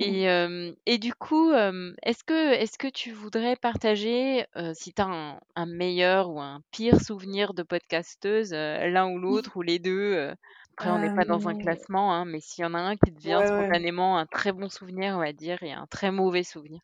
Et, 0.00 0.26
et 0.86 0.98
du 0.98 1.14
coup, 1.14 1.52
est-ce 1.52 2.24
que, 2.24 2.52
est 2.54 2.76
que 2.76 2.88
tu 2.88 3.12
voudrais 3.12 3.56
partager, 3.56 4.46
si 4.74 4.92
tu 4.92 5.02
as 5.02 5.38
un, 5.54 5.66
meilleur 5.66 6.30
ou 6.30 6.40
un 6.40 6.60
pire 6.70 7.00
souvenir 7.00 7.54
de 7.54 7.62
podcasteuse, 7.62 8.52
l'un 8.52 9.08
ou 9.08 9.18
l'autre, 9.18 9.56
ou 9.56 9.62
les 9.62 9.78
deux 9.78 10.32
Après, 10.72 10.90
on 10.90 10.98
n'est 10.98 11.14
pas 11.14 11.24
dans 11.24 11.48
un 11.48 11.54
classement, 11.54 12.14
hein, 12.14 12.24
mais 12.24 12.40
s'il 12.40 12.62
y 12.62 12.66
en 12.66 12.74
a 12.74 12.78
un 12.78 12.96
qui 12.96 13.12
devient 13.12 13.40
spontanément 13.46 14.18
un 14.18 14.26
très 14.26 14.52
bon 14.52 14.68
souvenir, 14.68 15.14
on 15.16 15.20
va 15.20 15.32
dire, 15.32 15.62
et 15.62 15.72
un 15.72 15.86
très 15.86 16.10
mauvais 16.10 16.42
souvenir. 16.42 16.80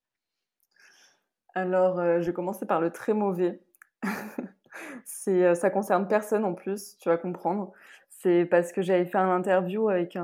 Alors, 1.54 1.96
je 1.96 2.26
vais 2.26 2.32
commencer 2.32 2.66
par 2.66 2.80
le 2.80 2.92
très 2.92 3.12
mauvais. 3.12 3.60
c'est, 5.04 5.44
euh, 5.44 5.54
ça 5.54 5.70
concerne 5.70 6.08
personne 6.08 6.44
en 6.44 6.54
plus, 6.54 6.96
tu 6.98 7.08
vas 7.08 7.18
comprendre. 7.18 7.72
C'est 8.08 8.44
parce 8.44 8.72
que 8.72 8.82
j'avais 8.82 9.06
fait 9.06 9.18
un 9.18 9.30
interview 9.30 9.88
avec 9.88 10.16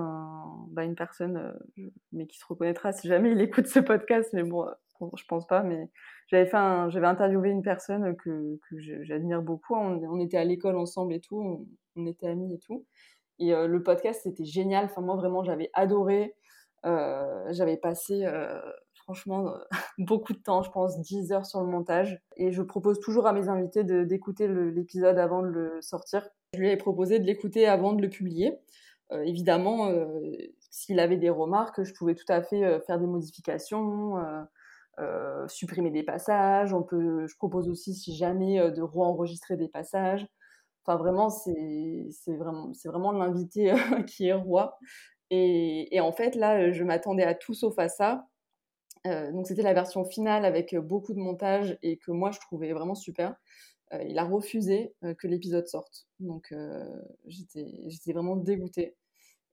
bah, 0.71 0.85
une 0.85 0.95
personne, 0.95 1.37
euh, 1.79 1.91
mais 2.13 2.27
qui 2.27 2.39
se 2.39 2.45
reconnaîtra 2.47 2.93
si 2.93 3.09
jamais 3.09 3.33
il 3.33 3.41
écoute 3.41 3.67
ce 3.67 3.81
podcast, 3.81 4.31
mais 4.35 4.43
bon, 4.43 4.67
je 5.17 5.25
pense 5.27 5.47
pas, 5.47 5.63
mais 5.63 5.89
j'avais 6.29 6.45
fait 6.45 6.59
j'avais 6.91 7.07
interviewé 7.07 7.51
une 7.51 7.63
personne 7.63 8.15
que, 8.17 8.59
j'admire 9.03 9.41
beaucoup. 9.41 9.75
On, 9.75 10.21
était 10.21 10.37
à 10.37 10.45
l'école 10.45 10.77
ensemble 10.77 11.15
et 11.15 11.21
tout, 11.21 11.67
on, 11.97 12.07
était 12.07 12.27
amis 12.27 12.55
et 12.55 12.59
tout. 12.59 12.85
Et 13.39 13.55
euh, 13.55 13.67
le 13.67 13.83
podcast, 13.83 14.21
c'était 14.25 14.45
génial. 14.45 14.87
Enfin, 14.87 15.01
moi, 15.01 15.17
vraiment, 15.17 15.43
j'avais 15.43 15.71
adoré. 15.73 16.35
j'avais 16.85 17.79
passé 17.79 18.27
franchement 19.07 19.49
euh, 19.49 19.59
beaucoup 19.99 20.33
de 20.33 20.39
temps, 20.39 20.63
je 20.63 20.71
pense 20.71 21.01
10 21.01 21.33
heures 21.33 21.47
sur 21.47 21.61
le 21.61 21.67
montage. 21.67 22.21
Et 22.37 22.53
je 22.53 22.63
propose 22.63 23.01
toujours 23.01 23.27
à 23.27 23.33
mes 23.33 23.49
invités 23.49 23.85
d'écouter 23.85 24.49
l'épisode 24.49 25.19
avant 25.19 25.43
de 25.43 25.49
le 25.49 25.81
sortir. 25.81 26.29
Je 26.55 26.61
lui 26.61 26.71
ai 26.71 26.77
proposé 26.77 27.19
de 27.19 27.25
l'écouter 27.25 27.67
avant 27.67 27.93
de 27.93 28.03
le 28.03 28.11
publier. 28.11 28.59
Euh, 29.13 29.23
évidemment, 29.23 29.89
euh, 29.89 30.33
s'il 30.71 30.99
avait 30.99 31.17
des 31.17 31.31
remarques, 31.31 31.83
je 31.85 31.95
pouvais 31.95 32.15
tout 32.15 32.27
à 32.29 32.43
fait 32.43 32.81
faire 32.87 32.99
des 32.99 33.07
modifications, 33.07 34.17
supprimer 35.49 35.91
des 35.91 36.03
passages. 36.03 36.75
On 36.75 36.83
peut, 36.83 37.27
je 37.27 37.37
propose 37.37 37.69
aussi, 37.69 37.95
si 37.95 38.15
jamais, 38.17 38.71
de 38.71 38.83
re-enregistrer 38.83 39.57
des 39.57 39.69
passages. 39.69 40.27
Enfin, 40.85 40.99
vraiment, 40.99 41.31
c'est 41.31 42.37
vraiment, 42.37 42.73
vraiment 42.85 43.13
l'invité 43.13 43.73
qui 44.07 44.27
est 44.27 44.35
roi. 44.35 44.79
Et, 45.31 45.95
et, 45.97 46.01
en 46.01 46.13
fait, 46.13 46.35
là, 46.35 46.71
je 46.73 46.85
m'attendais 46.85 47.25
à 47.25 47.35
tout 47.35 47.55
sauf 47.55 47.79
à 47.79 47.89
ça. 47.89 48.27
Euh, 49.07 49.31
donc 49.33 49.47
c'était 49.47 49.63
la 49.63 49.75
version 49.75 50.05
finale 50.05 50.45
avec 50.45 50.75
euh, 50.75 50.81
beaucoup 50.81 51.15
de 51.15 51.19
montage 51.19 51.79
et 51.83 51.97
que 51.97 52.11
moi 52.11 52.31
je 52.31 52.41
trouvais 52.41 52.73
vraiment 52.73 52.95
super. 52.95 53.35
Euh, 53.93 54.03
il 54.03 54.19
a 54.19 54.25
refusé 54.25 54.95
que 55.19 55.29
l'épisode 55.29 55.69
sorte. 55.69 56.07
Donc 56.19 56.53
j'étais 57.27 58.13
vraiment 58.13 58.37
dégoûtée. 58.37 58.97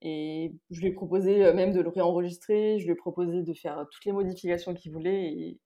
Et 0.02 0.54
je 0.70 0.82
lui 0.82 0.88
ai 0.88 0.92
proposé 0.92 1.54
même 1.54 1.72
de 1.72 1.80
le 1.80 1.88
réenregistrer, 1.90 2.78
je 2.80 2.86
lui 2.86 2.92
ai 2.92 2.96
proposé 2.96 3.42
de 3.42 3.54
faire 3.54 3.86
toutes 3.90 4.04
les 4.06 4.12
modifications 4.12 4.74
qu'il 4.74 4.92
voulait. 4.92 5.32
Et 5.32 5.60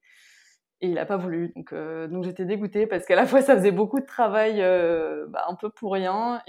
il 0.81 0.93
n'a 0.93 1.07
pas 1.07 1.17
voulu. 1.17 1.53
Donc, 1.55 2.23
j'étais 2.23 2.45
dégoûtée 2.45 2.85
parce 2.85 3.05
qu'à 3.07 3.15
la 3.15 3.25
fois, 3.25 3.41
ça 3.41 3.55
faisait 3.55 3.71
beaucoup 3.71 3.99
de 3.99 4.05
travail 4.05 4.59
bah, 5.29 5.45
un 5.47 5.55
peu 5.55 5.71
pour 5.71 5.93
rien. 5.93 6.41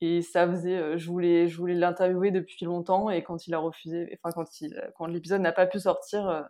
Et 0.00 0.22
ça 0.22 0.48
faisait. 0.48 0.98
je 0.98 1.10
voulais, 1.10 1.48
je 1.48 1.56
voulais 1.56 1.74
l'interviewer 1.74 2.30
depuis 2.30 2.64
longtemps. 2.64 3.10
Et 3.10 3.22
quand 3.22 3.46
il 3.46 3.54
a 3.54 3.58
refusé, 3.58 4.18
enfin, 4.22 4.32
quand, 4.34 4.60
il, 4.60 4.90
quand 4.96 5.06
l'épisode 5.06 5.40
n'a 5.40 5.52
pas 5.52 5.66
pu 5.66 5.80
sortir, 5.80 6.48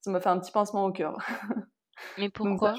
ça 0.00 0.10
m'a 0.10 0.20
fait 0.20 0.28
un 0.28 0.38
petit 0.38 0.52
pincement 0.52 0.84
au 0.84 0.92
cœur. 0.92 1.16
Mais 2.18 2.30
pourquoi 2.30 2.74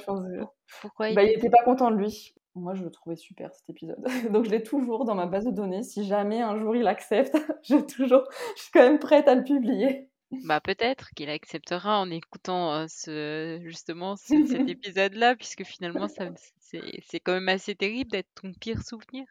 Pourquoi 0.81 1.09
il... 1.09 1.15
Bah, 1.15 1.23
il 1.23 1.31
était 1.31 1.49
pas 1.49 1.63
content 1.63 1.91
de 1.91 1.97
lui. 1.97 2.33
Moi, 2.55 2.73
je 2.73 2.83
le 2.83 2.91
trouvais 2.91 3.15
super 3.15 3.53
cet 3.53 3.69
épisode. 3.69 4.03
Donc, 4.31 4.45
je 4.45 4.49
l'ai 4.49 4.63
toujours 4.63 5.05
dans 5.05 5.15
ma 5.15 5.25
base 5.25 5.45
de 5.45 5.51
données. 5.51 5.83
Si 5.83 6.05
jamais 6.05 6.41
un 6.41 6.57
jour 6.59 6.75
il 6.75 6.87
accepte, 6.87 7.35
je, 7.63 7.75
toujours... 7.77 8.23
je 8.55 8.63
suis 8.63 8.71
quand 8.73 8.81
même 8.81 8.99
prête 8.99 9.27
à 9.27 9.35
le 9.35 9.43
publier. 9.43 10.09
Bah 10.45 10.61
peut-être 10.61 11.09
qu'il 11.13 11.29
acceptera 11.29 11.99
en 11.99 12.09
écoutant 12.09 12.85
ce, 12.87 13.59
justement 13.63 14.15
cet 14.15 14.49
épisode-là, 14.69 15.35
puisque 15.35 15.65
finalement 15.65 16.07
c'est 16.07 17.19
quand 17.19 17.33
même 17.33 17.49
assez 17.49 17.75
terrible 17.75 18.11
d'être 18.11 18.29
ton 18.41 18.53
pire 18.53 18.81
souvenir. 18.81 19.25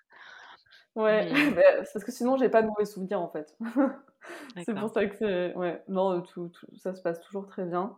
Ouais, 0.96 1.30
parce 1.92 2.04
que 2.04 2.10
sinon 2.10 2.36
j'ai 2.36 2.48
pas 2.48 2.62
de 2.62 2.66
mauvais 2.66 2.84
souvenirs 2.84 3.20
en 3.20 3.28
fait. 3.28 3.56
c'est 4.64 4.74
pour 4.74 4.90
ça 4.90 5.06
que 5.06 5.16
c'est 5.16 5.54
ouais 5.54 5.82
non 5.88 6.20
tout, 6.22 6.48
tout, 6.48 6.66
ça 6.76 6.94
se 6.94 7.02
passe 7.02 7.20
toujours 7.20 7.46
très 7.46 7.64
bien. 7.64 7.96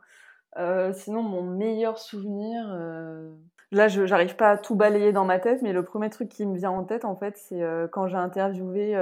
Euh, 0.59 0.93
sinon 0.93 1.23
mon 1.23 1.43
meilleur 1.43 1.99
souvenir, 1.99 2.67
euh... 2.71 3.31
là 3.71 3.89
je 3.89 4.05
j'arrive 4.05 4.37
pas 4.37 4.51
à 4.51 4.59
tout 4.59 4.77
balayer 4.77 5.13
dans 5.13 5.25
ma 5.25 5.39
tête, 5.39 5.63
mais 5.63 5.73
le 5.73 5.83
premier 5.83 6.11
truc 6.11 6.29
qui 6.29 6.45
me 6.45 6.57
vient 6.57 6.71
en 6.71 6.85
tête 6.85 7.07
en 7.07 7.17
fait 7.17 7.39
c'est 7.39 7.63
euh, 7.63 7.89
quand 7.89 8.09
j'ai 8.09 8.19
interviewé 8.19 8.95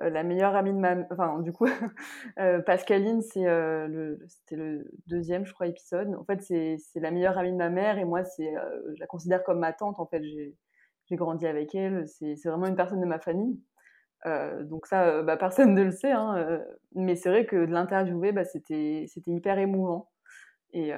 la 0.00 0.22
meilleure 0.24 0.56
amie 0.56 0.72
de 0.72 0.78
ma, 0.78 0.96
enfin 1.12 1.38
du 1.40 1.52
coup, 1.52 1.68
Pascaline, 2.66 3.20
c'est 3.22 3.44
le, 3.44 4.18
c'était 4.26 4.56
le 4.56 4.90
deuxième, 5.06 5.46
je 5.46 5.52
crois, 5.52 5.68
épisode. 5.68 6.12
En 6.16 6.24
fait, 6.24 6.42
c'est, 6.42 6.78
c'est 6.78 6.98
la 6.98 7.12
meilleure 7.12 7.38
amie 7.38 7.52
de 7.52 7.56
ma 7.56 7.68
mère 7.68 7.96
et 7.98 8.04
moi, 8.04 8.24
c'est, 8.24 8.52
je 8.92 8.98
la 8.98 9.06
considère 9.06 9.44
comme 9.44 9.60
ma 9.60 9.72
tante. 9.72 10.00
En 10.00 10.06
fait, 10.06 10.20
j'ai, 10.24 10.56
j'ai 11.06 11.16
grandi 11.16 11.46
avec 11.46 11.74
elle. 11.74 12.06
C'est, 12.08 12.36
vraiment 12.44 12.66
une 12.66 12.76
personne 12.76 13.00
de 13.00 13.06
ma 13.06 13.18
famille. 13.18 13.60
donc 14.62 14.86
ça, 14.86 15.22
bah, 15.22 15.36
personne 15.36 15.74
ne 15.74 15.82
le 15.82 15.90
sait, 15.90 16.12
hein, 16.12 16.60
mais 16.94 17.16
c'est 17.16 17.28
vrai 17.28 17.46
que 17.46 17.56
de 17.66 17.72
l'interviewer, 17.72 18.32
bah, 18.32 18.44
c'était, 18.44 19.06
hyper 19.26 19.58
émouvant. 19.58 20.10
Et 20.72 20.92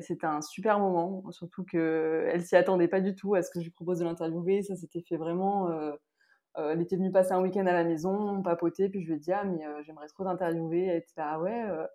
c'était 0.00 0.26
un 0.26 0.40
super 0.42 0.78
moment, 0.78 1.22
surtout 1.32 1.64
qu'elle 1.64 2.42
s'y 2.42 2.56
attendait 2.56 2.88
pas 2.88 3.00
du 3.00 3.14
tout 3.14 3.34
à 3.34 3.42
ce 3.42 3.50
que 3.50 3.60
je 3.60 3.64
lui 3.64 3.72
propose 3.72 3.98
de 3.98 4.04
l'interviewer. 4.04 4.62
Ça 4.62 4.76
s'était 4.76 5.02
fait 5.02 5.16
vraiment 5.16 5.68
euh, 6.58 6.72
elle 6.72 6.80
était 6.80 6.96
venue 6.96 7.12
passer 7.12 7.32
un 7.32 7.40
week-end 7.40 7.66
à 7.66 7.72
la 7.72 7.84
maison, 7.84 8.10
on 8.10 8.42
papotait, 8.42 8.88
puis 8.88 9.02
je 9.02 9.08
lui 9.08 9.14
ai 9.14 9.18
dit 9.18 9.32
Ah, 9.32 9.44
mais 9.44 9.64
euh, 9.66 9.82
j'aimerais 9.82 10.08
trop 10.08 10.24
t'interviewer. 10.24 10.86
Elle 10.86 10.96
était 10.98 11.12
là, 11.16 11.32
ah 11.34 11.40
ouais, 11.40 11.62
euh, 11.70 11.86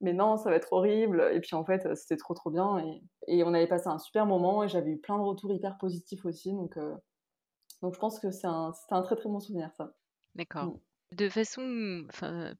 mais 0.00 0.12
non, 0.12 0.36
ça 0.36 0.50
va 0.50 0.56
être 0.56 0.72
horrible. 0.72 1.30
Et 1.32 1.40
puis 1.40 1.54
en 1.54 1.64
fait, 1.64 1.94
c'était 1.94 2.16
trop 2.16 2.34
trop 2.34 2.50
bien. 2.50 2.78
Et, 2.78 3.02
et, 3.26 3.44
on 3.44 3.54
avait 3.54 3.66
passé 3.66 3.88
un 3.88 3.98
super 3.98 4.26
moment 4.26 4.62
et 4.62 4.68
j'avais 4.68 4.90
eu 4.90 4.98
plein 4.98 5.16
de 5.16 5.22
retours 5.22 5.52
hyper 5.52 5.78
positifs 5.78 6.24
aussi. 6.24 6.52
Donc, 6.52 6.78
donc 7.82 7.94
je 7.94 7.98
pense 7.98 8.18
que 8.18 8.30
c'est 8.30 8.46
un, 8.46 8.72
un 8.90 9.02
très 9.02 9.16
très 9.16 9.28
bon 9.28 9.40
souvenir, 9.40 9.72
ça. 9.76 9.92
D'accord. 10.34 10.66
Mm. 10.66 10.78
De 11.16 11.28
façon 11.28 12.06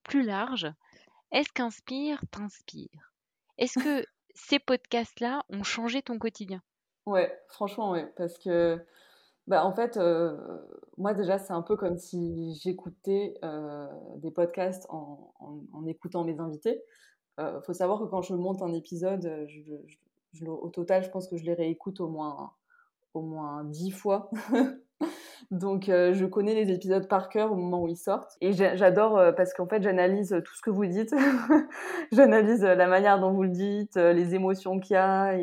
plus 0.04 0.22
large, 0.22 0.66
est-ce 1.32 1.52
qu'Inspire 1.52 2.22
t'inspire? 2.30 3.12
Est-ce 3.58 3.78
que 3.78 4.06
ces 4.34 4.58
podcasts-là 4.58 5.42
ont 5.50 5.62
changé 5.62 6.02
ton 6.02 6.18
quotidien? 6.18 6.62
Ouais, 7.06 7.38
franchement, 7.48 7.90
ouais. 7.92 8.06
Parce 8.16 8.38
que 8.38 8.84
bah, 9.46 9.64
en 9.64 9.72
fait, 9.72 9.96
euh, 9.96 10.36
moi 10.96 11.14
déjà, 11.14 11.38
c'est 11.38 11.52
un 11.52 11.62
peu 11.62 11.76
comme 11.76 11.96
si 11.96 12.54
j'écoutais 12.62 13.34
euh, 13.44 13.86
des 14.16 14.30
podcasts 14.30 14.86
en, 14.90 15.34
en, 15.72 15.86
écoutant 15.86 16.24
mes 16.24 16.38
invités. 16.38 16.82
Euh, 17.38 17.60
faut 17.62 17.72
savoir 17.72 18.00
que 18.00 18.04
quand 18.04 18.22
je 18.22 18.34
monte 18.34 18.62
un 18.62 18.72
épisode, 18.72 19.46
je, 19.46 20.46
au 20.46 20.68
total, 20.68 21.02
je 21.02 21.10
pense 21.10 21.28
que 21.28 21.36
je 21.36 21.44
les 21.44 21.54
réécoute 21.54 22.00
au 22.00 22.08
moins, 22.08 22.52
au 23.14 23.22
moins 23.22 23.64
dix 23.64 23.90
fois. 23.90 24.30
Donc, 25.50 25.84
je 25.86 26.26
connais 26.26 26.54
les 26.54 26.72
épisodes 26.72 27.08
par 27.08 27.28
cœur 27.28 27.52
au 27.52 27.54
moment 27.54 27.82
où 27.82 27.88
ils 27.88 27.96
sortent. 27.96 28.36
Et 28.40 28.52
j'adore 28.52 29.34
parce 29.36 29.54
qu'en 29.54 29.66
fait, 29.66 29.82
j'analyse 29.82 30.36
tout 30.44 30.54
ce 30.54 30.60
que 30.60 30.70
vous 30.70 30.84
dites. 30.84 31.14
j'analyse 32.12 32.62
la 32.62 32.86
manière 32.86 33.18
dont 33.18 33.32
vous 33.32 33.44
le 33.44 33.50
dites, 33.50 33.96
les 33.96 34.34
émotions 34.34 34.78
qu'il 34.80 34.94
y 34.94 34.96
a. 34.96 35.38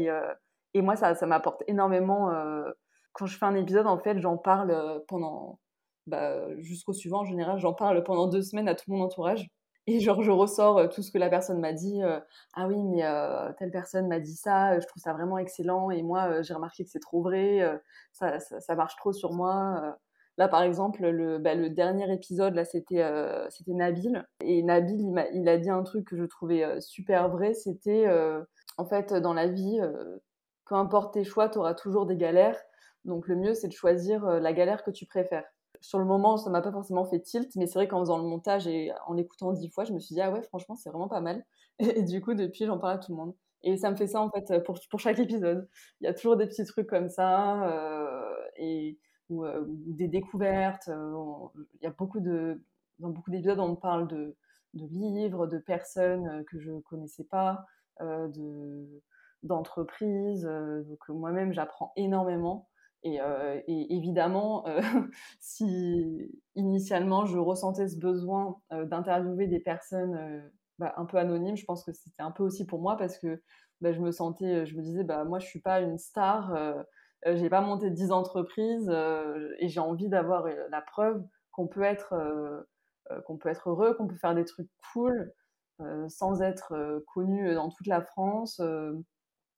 Et, 0.73 0.81
moi, 0.81 0.95
ça, 0.95 1.15
ça 1.15 1.25
m'apporte 1.25 1.63
énormément 1.67 2.29
quand 3.15 3.25
je 3.25 3.37
fais 3.37 3.45
un 3.45 3.55
épisode, 3.55 3.87
en 3.87 3.97
fait, 3.97 4.19
j'en 4.19 4.37
parle 4.37 4.71
euh, 4.71 4.99
pendant, 5.07 5.59
bah, 6.05 6.53
jusqu'au 6.59 6.93
suivant, 6.93 7.21
en 7.21 7.25
général, 7.25 7.57
j'en 7.59 7.73
parle 7.73 8.03
pendant 8.03 8.27
deux 8.27 8.41
semaines 8.41 8.67
à 8.67 8.75
tout 8.75 8.91
mon 8.91 9.01
entourage. 9.01 9.47
Et 9.87 9.99
genre, 9.99 10.21
je 10.23 10.31
ressors 10.31 10.77
euh, 10.77 10.87
tout 10.87 11.03
ce 11.03 11.11
que 11.11 11.17
la 11.17 11.29
personne 11.29 11.59
m'a 11.59 11.73
dit. 11.73 12.01
Euh, 12.03 12.19
ah 12.53 12.67
oui, 12.67 12.81
mais 12.83 13.03
telle 13.57 13.71
personne 13.71 14.07
m'a 14.07 14.19
dit 14.19 14.35
ça, 14.35 14.79
je 14.79 14.87
trouve 14.87 15.01
ça 15.01 15.13
vraiment 15.13 15.37
excellent. 15.37 15.91
Et 15.91 16.01
moi, 16.03 16.41
j'ai 16.41 16.53
remarqué 16.53 16.83
que 16.83 16.89
c'est 16.89 16.99
trop 16.99 17.21
vrai, 17.21 17.61
ça, 18.11 18.39
ça, 18.39 18.75
marche 18.75 18.95
trop 18.95 19.13
sur 19.13 19.33
moi. 19.33 19.97
Là, 20.37 20.47
par 20.47 20.63
exemple, 20.63 21.05
le, 21.07 21.37
bah, 21.37 21.55
le 21.55 21.69
dernier 21.69 22.11
épisode, 22.13 22.55
là, 22.55 22.65
c'était 22.65 23.03
c'était 23.49 23.73
Nabil. 23.73 24.25
Et 24.41 24.63
Nabil, 24.63 25.13
il 25.33 25.47
a, 25.49 25.57
dit 25.57 25.69
un 25.69 25.83
truc 25.83 26.07
que 26.07 26.17
je 26.17 26.25
trouvais 26.25 26.81
super 26.81 27.29
vrai. 27.29 27.53
C'était, 27.53 28.07
en 28.77 28.85
fait, 28.85 29.13
dans 29.13 29.33
la 29.33 29.47
vie, 29.47 29.79
peu 30.65 30.75
importe 30.75 31.13
tes 31.13 31.23
choix, 31.23 31.49
tu 31.49 31.59
auras 31.59 31.75
toujours 31.75 32.05
des 32.05 32.17
galères. 32.17 32.59
Donc 33.05 33.27
le 33.27 33.35
mieux, 33.35 33.53
c'est 33.53 33.67
de 33.67 33.73
choisir 33.73 34.25
euh, 34.25 34.39
la 34.39 34.51
galère 34.51 34.83
que 34.83 34.91
tu 34.91 35.05
préfères. 35.05 35.45
Sur 35.81 35.99
le 35.99 36.05
moment, 36.05 36.37
ça 36.37 36.49
m'a 36.49 36.61
pas 36.61 36.71
forcément 36.71 37.05
fait 37.05 37.19
tilt, 37.21 37.55
mais 37.55 37.67
c'est 37.67 37.79
vrai 37.79 37.87
qu'en 37.87 37.99
faisant 38.01 38.17
le 38.17 38.23
montage 38.23 38.67
et 38.67 38.91
en 39.07 39.13
l'écoutant 39.13 39.53
dix 39.53 39.69
fois, 39.69 39.83
je 39.85 39.93
me 39.93 39.99
suis 39.99 40.15
dit, 40.15 40.21
ah 40.21 40.31
ouais, 40.31 40.41
franchement, 40.43 40.75
c'est 40.75 40.89
vraiment 40.89 41.07
pas 41.07 41.21
mal. 41.21 41.45
Et, 41.79 42.03
du 42.03 42.21
coup, 42.21 42.33
depuis, 42.33 42.65
j'en 42.65 42.77
parle 42.79 42.95
à 42.95 42.97
tout 42.99 43.11
le 43.11 43.17
monde. 43.17 43.35
Et 43.63 43.77
ça 43.77 43.91
me 43.91 43.95
fait 43.95 44.07
ça, 44.07 44.21
en 44.21 44.29
fait, 44.29 44.63
pour, 44.63 44.79
pour 44.89 44.99
chaque 44.99 45.19
épisode. 45.19 45.67
Il 46.01 46.05
y 46.05 46.07
a 46.07 46.13
toujours 46.13 46.37
des 46.37 46.47
petits 46.47 46.65
trucs 46.65 46.87
comme 46.87 47.09
ça, 47.09 47.67
euh, 47.69 48.35
et, 48.57 48.99
ou, 49.29 49.45
euh, 49.45 49.65
des 49.67 50.07
découvertes. 50.07 50.87
il 50.87 51.83
y 51.83 51.87
a 51.87 51.91
beaucoup 51.91 52.19
de... 52.19 52.61
Dans 52.99 53.09
beaucoup 53.09 53.31
d'épisodes, 53.31 53.59
on 53.59 53.75
parle 53.75 54.07
de, 54.07 54.37
de 54.73 54.85
livres, 54.87 55.47
de 55.47 55.57
personnes 55.57 56.45
que 56.45 56.59
je 56.59 56.71
connaissais 56.81 57.25
pas, 57.25 57.65
de 57.99 59.01
d'entreprises. 59.43 60.43
donc 60.87 61.07
moi-même, 61.09 61.53
j'apprends 61.53 61.91
énormément. 61.95 62.67
Euh, 63.05 63.61
et, 63.67 63.95
évidemment, 63.95 64.67
euh, 64.67 64.81
si 65.39 66.31
initialement 66.55 67.25
je 67.25 67.37
ressentais 67.37 67.87
ce 67.87 67.97
besoin 67.97 68.59
euh, 68.71 68.85
d'interviewer 68.85 69.47
des 69.47 69.59
personnes 69.59 70.51
bah, 70.79 70.93
un 70.97 71.05
peu 71.05 71.17
anonymes, 71.17 71.57
je 71.57 71.65
pense 71.65 71.83
que 71.83 71.91
c'était 71.93 72.23
un 72.23 72.31
peu 72.31 72.43
aussi 72.43 72.65
pour 72.65 72.81
moi 72.81 72.97
parce 72.97 73.17
que 73.17 73.41
bah, 73.81 73.91
je 73.93 73.99
me 73.99 74.11
sentais, 74.11 74.65
je 74.65 74.75
me 74.75 74.81
disais, 74.81 75.03
bah, 75.03 75.23
moi 75.23 75.39
je 75.39 75.47
suis 75.47 75.61
pas 75.61 75.81
une 75.81 75.97
star, 75.97 76.53
j'ai 77.25 77.49
pas 77.49 77.61
monté 77.61 77.89
10 77.91 78.11
entreprises 78.11 78.89
et 79.59 79.67
j'ai 79.67 79.79
envie 79.79 80.09
d'avoir 80.09 80.47
la 80.69 80.81
preuve 80.81 81.23
qu'on 81.51 81.67
peut 81.67 81.83
qu'on 83.25 83.37
peut 83.37 83.49
être 83.49 83.69
heureux, 83.69 83.93
qu'on 83.95 84.07
peut 84.07 84.15
faire 84.15 84.35
des 84.35 84.45
trucs 84.45 84.69
cool 84.93 85.31
sans 86.07 86.41
être 86.41 87.03
connu 87.13 87.53
dans 87.53 87.69
toute 87.69 87.87
la 87.87 88.01
France 88.01 88.61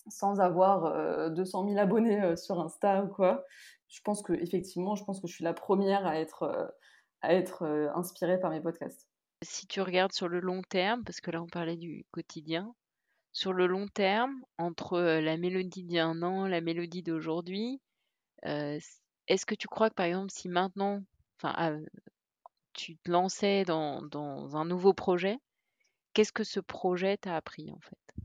sans 0.09 0.39
avoir 0.39 1.31
200 1.31 1.67
000 1.67 1.79
abonnés 1.79 2.35
sur 2.35 2.59
Insta 2.59 3.03
ou 3.03 3.07
quoi. 3.07 3.45
Je 3.87 4.01
pense 4.01 4.21
que 4.21 4.33
effectivement, 4.33 4.95
je 4.95 5.03
pense 5.03 5.21
que 5.21 5.27
je 5.27 5.33
suis 5.33 5.43
la 5.43 5.53
première 5.53 6.05
à 6.05 6.19
être, 6.19 6.73
à 7.21 7.33
être 7.33 7.63
inspirée 7.95 8.39
par 8.39 8.51
mes 8.51 8.61
podcasts. 8.61 9.07
Si 9.43 9.67
tu 9.67 9.81
regardes 9.81 10.13
sur 10.13 10.27
le 10.27 10.39
long 10.39 10.61
terme, 10.61 11.03
parce 11.03 11.21
que 11.21 11.31
là 11.31 11.41
on 11.41 11.47
parlait 11.47 11.77
du 11.77 12.05
quotidien, 12.11 12.73
sur 13.31 13.53
le 13.53 13.67
long 13.67 13.87
terme, 13.87 14.33
entre 14.57 14.99
la 14.99 15.37
mélodie 15.37 15.83
d'il 15.83 16.01
an, 16.01 16.47
la 16.47 16.61
mélodie 16.61 17.03
d'aujourd'hui, 17.03 17.79
est-ce 18.43 19.45
que 19.45 19.55
tu 19.55 19.67
crois 19.67 19.89
que 19.89 19.95
par 19.95 20.05
exemple 20.05 20.31
si 20.31 20.49
maintenant, 20.49 21.03
enfin, 21.37 21.53
ah, 21.55 21.73
tu 22.73 22.97
te 22.97 23.11
lançais 23.11 23.63
dans, 23.65 24.01
dans 24.01 24.55
un 24.55 24.65
nouveau 24.65 24.93
projet, 24.93 25.37
qu'est-ce 26.13 26.31
que 26.31 26.43
ce 26.43 26.59
projet 26.59 27.17
t'a 27.17 27.35
appris 27.35 27.71
en 27.71 27.79
fait? 27.79 28.23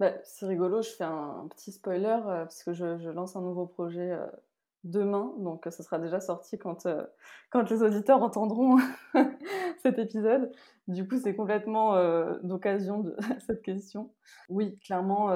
Bah, 0.00 0.12
c'est 0.24 0.46
rigolo, 0.46 0.82
je 0.82 0.90
fais 0.90 1.04
un, 1.04 1.46
petit 1.50 1.70
spoiler 1.70 2.06
euh, 2.06 2.44
parce 2.44 2.64
que 2.64 2.72
je, 2.72 3.10
lance 3.10 3.36
un 3.36 3.42
nouveau 3.42 3.66
projet 3.66 4.10
euh, 4.10 4.26
demain, 4.82 5.32
donc 5.38 5.66
ça 5.70 5.84
sera 5.84 6.00
déjà 6.00 6.20
sorti 6.20 6.58
quand, 6.58 6.86
euh, 6.86 7.04
quand 7.50 7.70
les 7.70 7.82
auditeurs 7.82 8.20
entendront 8.22 8.78
cet 9.82 9.98
épisode. 10.00 10.50
Du 10.88 11.06
coup, 11.06 11.16
c'est 11.18 11.36
complètement 11.36 11.94
d'occasion 12.42 13.00
de 13.00 13.16
cette 13.46 13.62
question. 13.62 14.12
Oui, 14.48 14.78
clairement, 14.80 15.30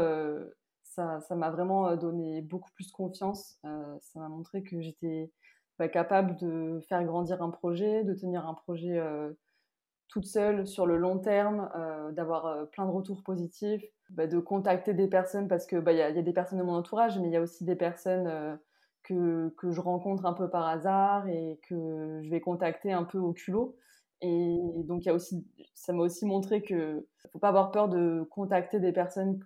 ça, 0.83 1.21
ça 1.21 1.37
m'a 1.37 1.51
vraiment 1.51 1.97
donné 1.97 2.43
beaucoup 2.43 2.71
plus 2.75 2.91
confiance. 2.91 3.59
ça 3.63 4.21
m'a 4.21 4.29
montré 4.29 4.63
que 4.63 4.81
j'étais 4.81 5.31
bah, 5.79 5.89
capable 5.89 6.37
de 6.37 6.81
faire 6.89 7.05
grandir 7.05 7.43
un 7.43 7.51
projet, 7.51 8.05
de 8.05 8.13
tenir 8.13 8.47
un 8.47 8.55
projet 8.55 9.01
toute 10.09 10.27
seule 10.27 10.67
sur 10.67 10.85
le 10.85 10.99
long 10.99 11.19
terme, 11.19 11.71
d'avoir 12.13 12.69
plein 12.71 12.85
de 12.85 12.91
retours 12.91 13.23
positifs 13.23 13.85
bah, 14.11 14.27
de 14.27 14.39
contacter 14.39 14.95
des 14.95 15.07
personnes 15.09 15.49
parce 15.49 15.67
que 15.67 15.77
bah, 15.77 15.93
y, 15.93 16.01
a, 16.01 16.11
y 16.11 16.19
a 16.19 16.23
des 16.23 16.33
personnes 16.33 16.59
de 16.59 16.65
mon 16.65 16.75
entourage, 16.75 17.19
mais 17.19 17.29
il 17.29 17.33
y 17.33 17.37
a 17.37 17.43
aussi 17.43 17.65
des 17.65 17.77
personnes 17.77 18.27
euh, 18.27 18.57
que, 19.03 19.51
que, 19.59 19.71
je 19.71 19.81
rencontre 19.81 20.25
un 20.27 20.33
peu 20.33 20.49
par 20.49 20.67
hasard 20.67 21.29
et 21.29 21.61
que 21.69 22.21
je 22.23 22.31
vais 22.31 22.41
contacter 22.41 22.93
un 22.93 23.05
peu 23.05 23.19
au 23.19 23.33
culot. 23.33 23.77
Et 24.21 24.57
donc, 24.85 25.05
y 25.05 25.11
a 25.11 25.15
aussi, 25.15 25.47
ça 25.75 25.93
m'a 25.93 26.03
aussi 26.03 26.27
montré 26.27 26.63
que 26.63 27.07
faut 27.31 27.39
pas 27.39 27.51
avoir 27.51 27.71
peur 27.71 27.89
de 27.89 28.27
contacter 28.31 28.81
des 28.81 28.93
personnes 28.93 29.41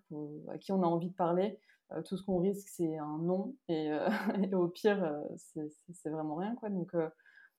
à 0.48 0.58
qui 0.58 0.72
on 0.72 0.82
a 0.82 0.86
envie 0.86 1.10
de 1.10 1.14
parler. 1.14 1.58
Euh, 1.92 2.00
tout 2.02 2.16
ce 2.16 2.24
qu'on 2.24 2.38
risque, 2.38 2.68
c'est 2.68 2.96
un 2.98 3.18
non. 3.18 3.54
Et, 3.68 3.90
euh, 3.92 4.08
au 4.52 4.68
pire, 4.68 5.12
c'est 5.36 6.10
vraiment 6.10 6.36
rien. 6.36 6.54
Quoi. 6.54 6.70
Donc, 6.70 6.92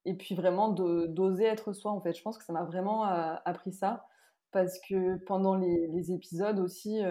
et 0.06 0.14
puis 0.14 0.34
vraiment 0.34 0.70
d'oser 0.70 1.44
être 1.44 1.72
soi, 1.74 1.92
en 1.92 2.00
fait. 2.00 2.14
Je 2.14 2.22
pense 2.22 2.38
que 2.38 2.44
ça 2.44 2.52
m'a 2.52 2.64
vraiment 2.64 3.04
appris 3.04 3.72
ça. 3.72 4.06
Parce 4.54 4.78
que 4.88 5.22
pendant 5.26 5.56
les, 5.56 6.12
épisodes 6.12 6.58
aussi, 6.58 7.02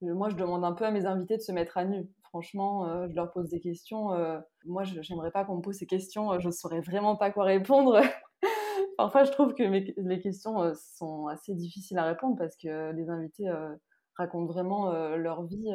moi, 0.00 0.30
je 0.30 0.36
demande 0.36 0.64
un 0.64 0.72
peu 0.72 0.86
à 0.86 0.90
mes 0.90 1.04
invités 1.04 1.36
de 1.36 1.42
se 1.42 1.52
mettre 1.52 1.76
à 1.76 1.84
nu. 1.84 2.08
Franchement, 2.22 3.06
je 3.08 3.14
leur 3.14 3.30
pose 3.32 3.50
des 3.50 3.60
questions. 3.60 4.10
moi, 4.64 4.84
j'aimerais 4.84 5.30
pas 5.32 5.44
qu'on 5.44 5.56
me 5.56 5.62
pose 5.62 5.76
ces 5.76 5.86
questions. 5.86 6.40
je 6.40 6.48
saurais 6.48 6.80
vraiment 6.80 7.16
pas 7.16 7.30
quoi 7.30 7.44
répondre. 7.44 8.00
Parfois, 8.96 9.24
je 9.24 9.32
trouve 9.32 9.54
que 9.54 9.62
les 9.62 10.20
questions 10.20 10.62
euh, 10.62 10.72
sont 10.96 11.26
assez 11.26 11.54
difficiles 11.54 11.98
à 11.98 12.04
répondre 12.04 12.36
parce 12.36 12.56
que 12.56 12.92
les 12.92 13.10
invités 13.10 13.48
euh, 13.48 13.74
racontent 14.16 14.46
vraiment 14.46 14.90
euh, 14.90 15.16
leur 15.16 15.44
vie 15.44 15.70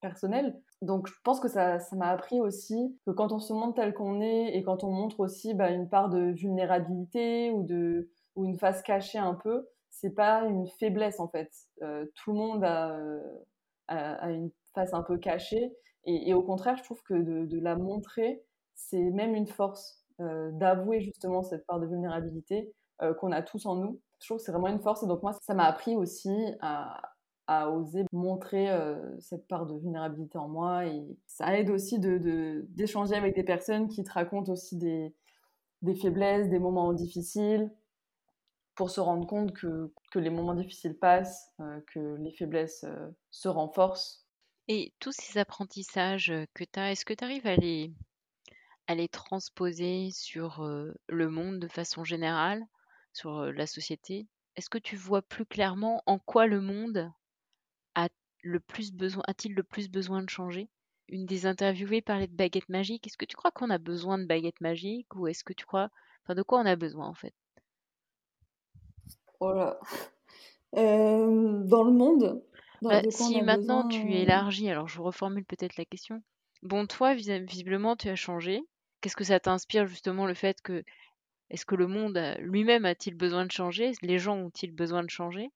personnelle. 0.00 0.60
Donc, 0.82 1.08
je 1.08 1.14
pense 1.24 1.40
que 1.40 1.48
ça 1.48 1.78
m'a 1.92 2.08
appris 2.08 2.40
aussi 2.40 2.98
que 3.06 3.12
quand 3.12 3.32
on 3.32 3.38
se 3.38 3.54
montre 3.54 3.74
tel 3.74 3.94
qu'on 3.94 4.20
est 4.20 4.54
et 4.54 4.62
quand 4.62 4.84
on 4.84 4.90
montre 4.90 5.20
aussi 5.20 5.54
bah, 5.54 5.70
une 5.70 5.88
part 5.88 6.10
de 6.10 6.32
vulnérabilité 6.32 7.50
ou, 7.50 7.62
de, 7.62 8.10
ou 8.36 8.44
une 8.44 8.58
face 8.58 8.82
cachée 8.82 9.18
un 9.18 9.34
peu, 9.34 9.66
c'est 10.04 10.14
pas 10.14 10.44
une 10.44 10.66
faiblesse 10.78 11.18
en 11.18 11.28
fait. 11.28 11.50
tout 11.80 12.32
le 12.32 12.36
monde 12.36 12.62
a, 12.62 12.94
a, 13.88 14.30
une 14.30 14.50
face 14.74 14.92
un 14.92 15.02
peu 15.02 15.16
cachée 15.16 15.72
et, 16.06 16.34
au 16.34 16.42
contraire, 16.42 16.76
je 16.76 16.82
trouve 16.82 17.02
que 17.02 17.14
de, 17.14 17.58
la 17.58 17.76
montrer, 17.76 18.42
c'est 18.74 19.10
même 19.10 19.34
une 19.34 19.46
force. 19.46 20.00
Euh, 20.20 20.52
d'avouer 20.52 21.00
justement 21.00 21.42
cette 21.42 21.66
part 21.66 21.80
de 21.80 21.86
vulnérabilité 21.86 22.72
euh, 23.02 23.14
qu'on 23.14 23.32
a 23.32 23.42
tous 23.42 23.66
en 23.66 23.74
nous. 23.74 24.00
Je 24.20 24.28
trouve 24.28 24.38
que 24.38 24.44
c'est 24.44 24.52
vraiment 24.52 24.68
une 24.68 24.78
force 24.78 25.02
et 25.02 25.08
donc 25.08 25.24
moi 25.24 25.32
ça 25.42 25.54
m'a 25.54 25.64
appris 25.64 25.96
aussi 25.96 26.30
à, 26.60 27.00
oser 27.48 28.04
montrer 28.12 28.70
euh, 28.70 28.96
cette 29.18 29.48
part 29.48 29.66
de 29.66 29.74
vulnérabilité 29.74 30.38
en 30.38 30.46
moi 30.46 30.86
et 30.86 31.04
ça 31.26 31.58
aide 31.58 31.68
aussi 31.68 31.98
d'échanger 31.98 33.16
avec 33.16 33.34
des 33.34 33.42
personnes 33.42 33.88
qui 33.88 34.04
te 34.04 34.12
racontent 34.12 34.52
aussi 34.52 34.76
des 34.76 35.12
faiblesses, 36.00 36.48
des 36.48 36.60
moments 36.60 36.92
difficiles 36.92 37.72
pour 38.74 38.90
se 38.90 39.00
rendre 39.00 39.26
compte 39.26 39.52
que, 39.52 39.92
les 40.14 40.30
moments 40.30 40.54
difficiles 40.54 40.98
passent, 40.98 41.52
que 41.86 42.16
les 42.16 42.32
faiblesses 42.32 42.84
se 43.30 43.48
renforcent. 43.48 44.26
Et 44.68 44.94
tous 44.98 45.12
ces 45.12 45.38
apprentissages 45.38 46.32
que 46.54 46.64
tu 46.64 46.80
as, 46.80 46.92
est-ce 46.92 47.04
que 47.04 47.14
tu 47.14 47.24
arrives 47.24 47.46
à 47.46 47.56
les, 47.56 47.92
à 48.86 48.94
les 48.94 49.08
transposer 49.08 50.10
sur 50.12 50.66
le 51.08 51.28
monde 51.28 51.58
de 51.58 51.68
façon 51.68 52.04
générale, 52.04 52.64
sur 53.12 53.52
la 53.52 53.66
société? 53.66 54.26
Est-ce 54.56 54.70
que 54.70 54.78
tu 54.78 54.96
vois 54.96 55.22
plus 55.22 55.46
clairement 55.46 56.02
en 56.06 56.18
quoi 56.18 56.46
le 56.46 56.60
monde 56.60 57.10
a 57.94 58.08
le 58.42 58.60
plus 58.60 58.92
besoin, 58.92 59.22
a-t-il 59.26 59.54
le 59.54 59.62
plus 59.62 59.88
besoin 59.88 60.22
de 60.22 60.30
changer? 60.30 60.68
Une 61.08 61.26
des 61.26 61.44
interviewées 61.44 62.02
parlait 62.02 62.26
de 62.26 62.36
baguette 62.36 62.68
magique. 62.68 63.06
Est-ce 63.06 63.18
que 63.18 63.24
tu 63.24 63.36
crois 63.36 63.50
qu'on 63.50 63.70
a 63.70 63.78
besoin 63.78 64.18
de 64.18 64.24
baguette 64.26 64.60
magique 64.60 65.14
ou 65.14 65.26
est-ce 65.26 65.44
que 65.44 65.52
tu 65.52 65.66
crois, 65.66 65.90
enfin, 66.22 66.34
de 66.34 66.42
quoi 66.42 66.60
on 66.60 66.66
a 66.66 66.76
besoin 66.76 67.06
en 67.06 67.14
fait? 67.14 67.34
Voilà. 69.40 69.78
dans 70.74 71.84
le 71.84 71.92
monde. 71.92 72.42
Bah, 72.82 73.02
si 73.10 73.40
maintenant 73.42 73.88
tu 73.88 74.12
élargis, 74.12 74.68
alors 74.68 74.88
je 74.88 75.00
reformule 75.00 75.44
peut-être 75.44 75.76
la 75.76 75.84
question. 75.84 76.22
Bon, 76.62 76.86
toi, 76.86 77.14
visiblement, 77.14 77.96
tu 77.96 78.08
as 78.08 78.16
changé. 78.16 78.62
Qu'est-ce 79.00 79.16
que 79.16 79.24
ça 79.24 79.40
t'inspire 79.40 79.86
justement 79.86 80.26
le 80.26 80.34
fait 80.34 80.60
que 80.62 80.82
est-ce 81.50 81.66
que 81.66 81.74
le 81.74 81.86
monde 81.86 82.18
lui-même 82.40 82.84
a-t-il 82.84 83.14
besoin 83.14 83.46
de 83.46 83.52
changer? 83.52 83.92
Les 84.02 84.18
gens 84.18 84.36
ont-ils 84.36 84.74
besoin 84.74 85.04
de 85.04 85.10
changer? 85.10 85.50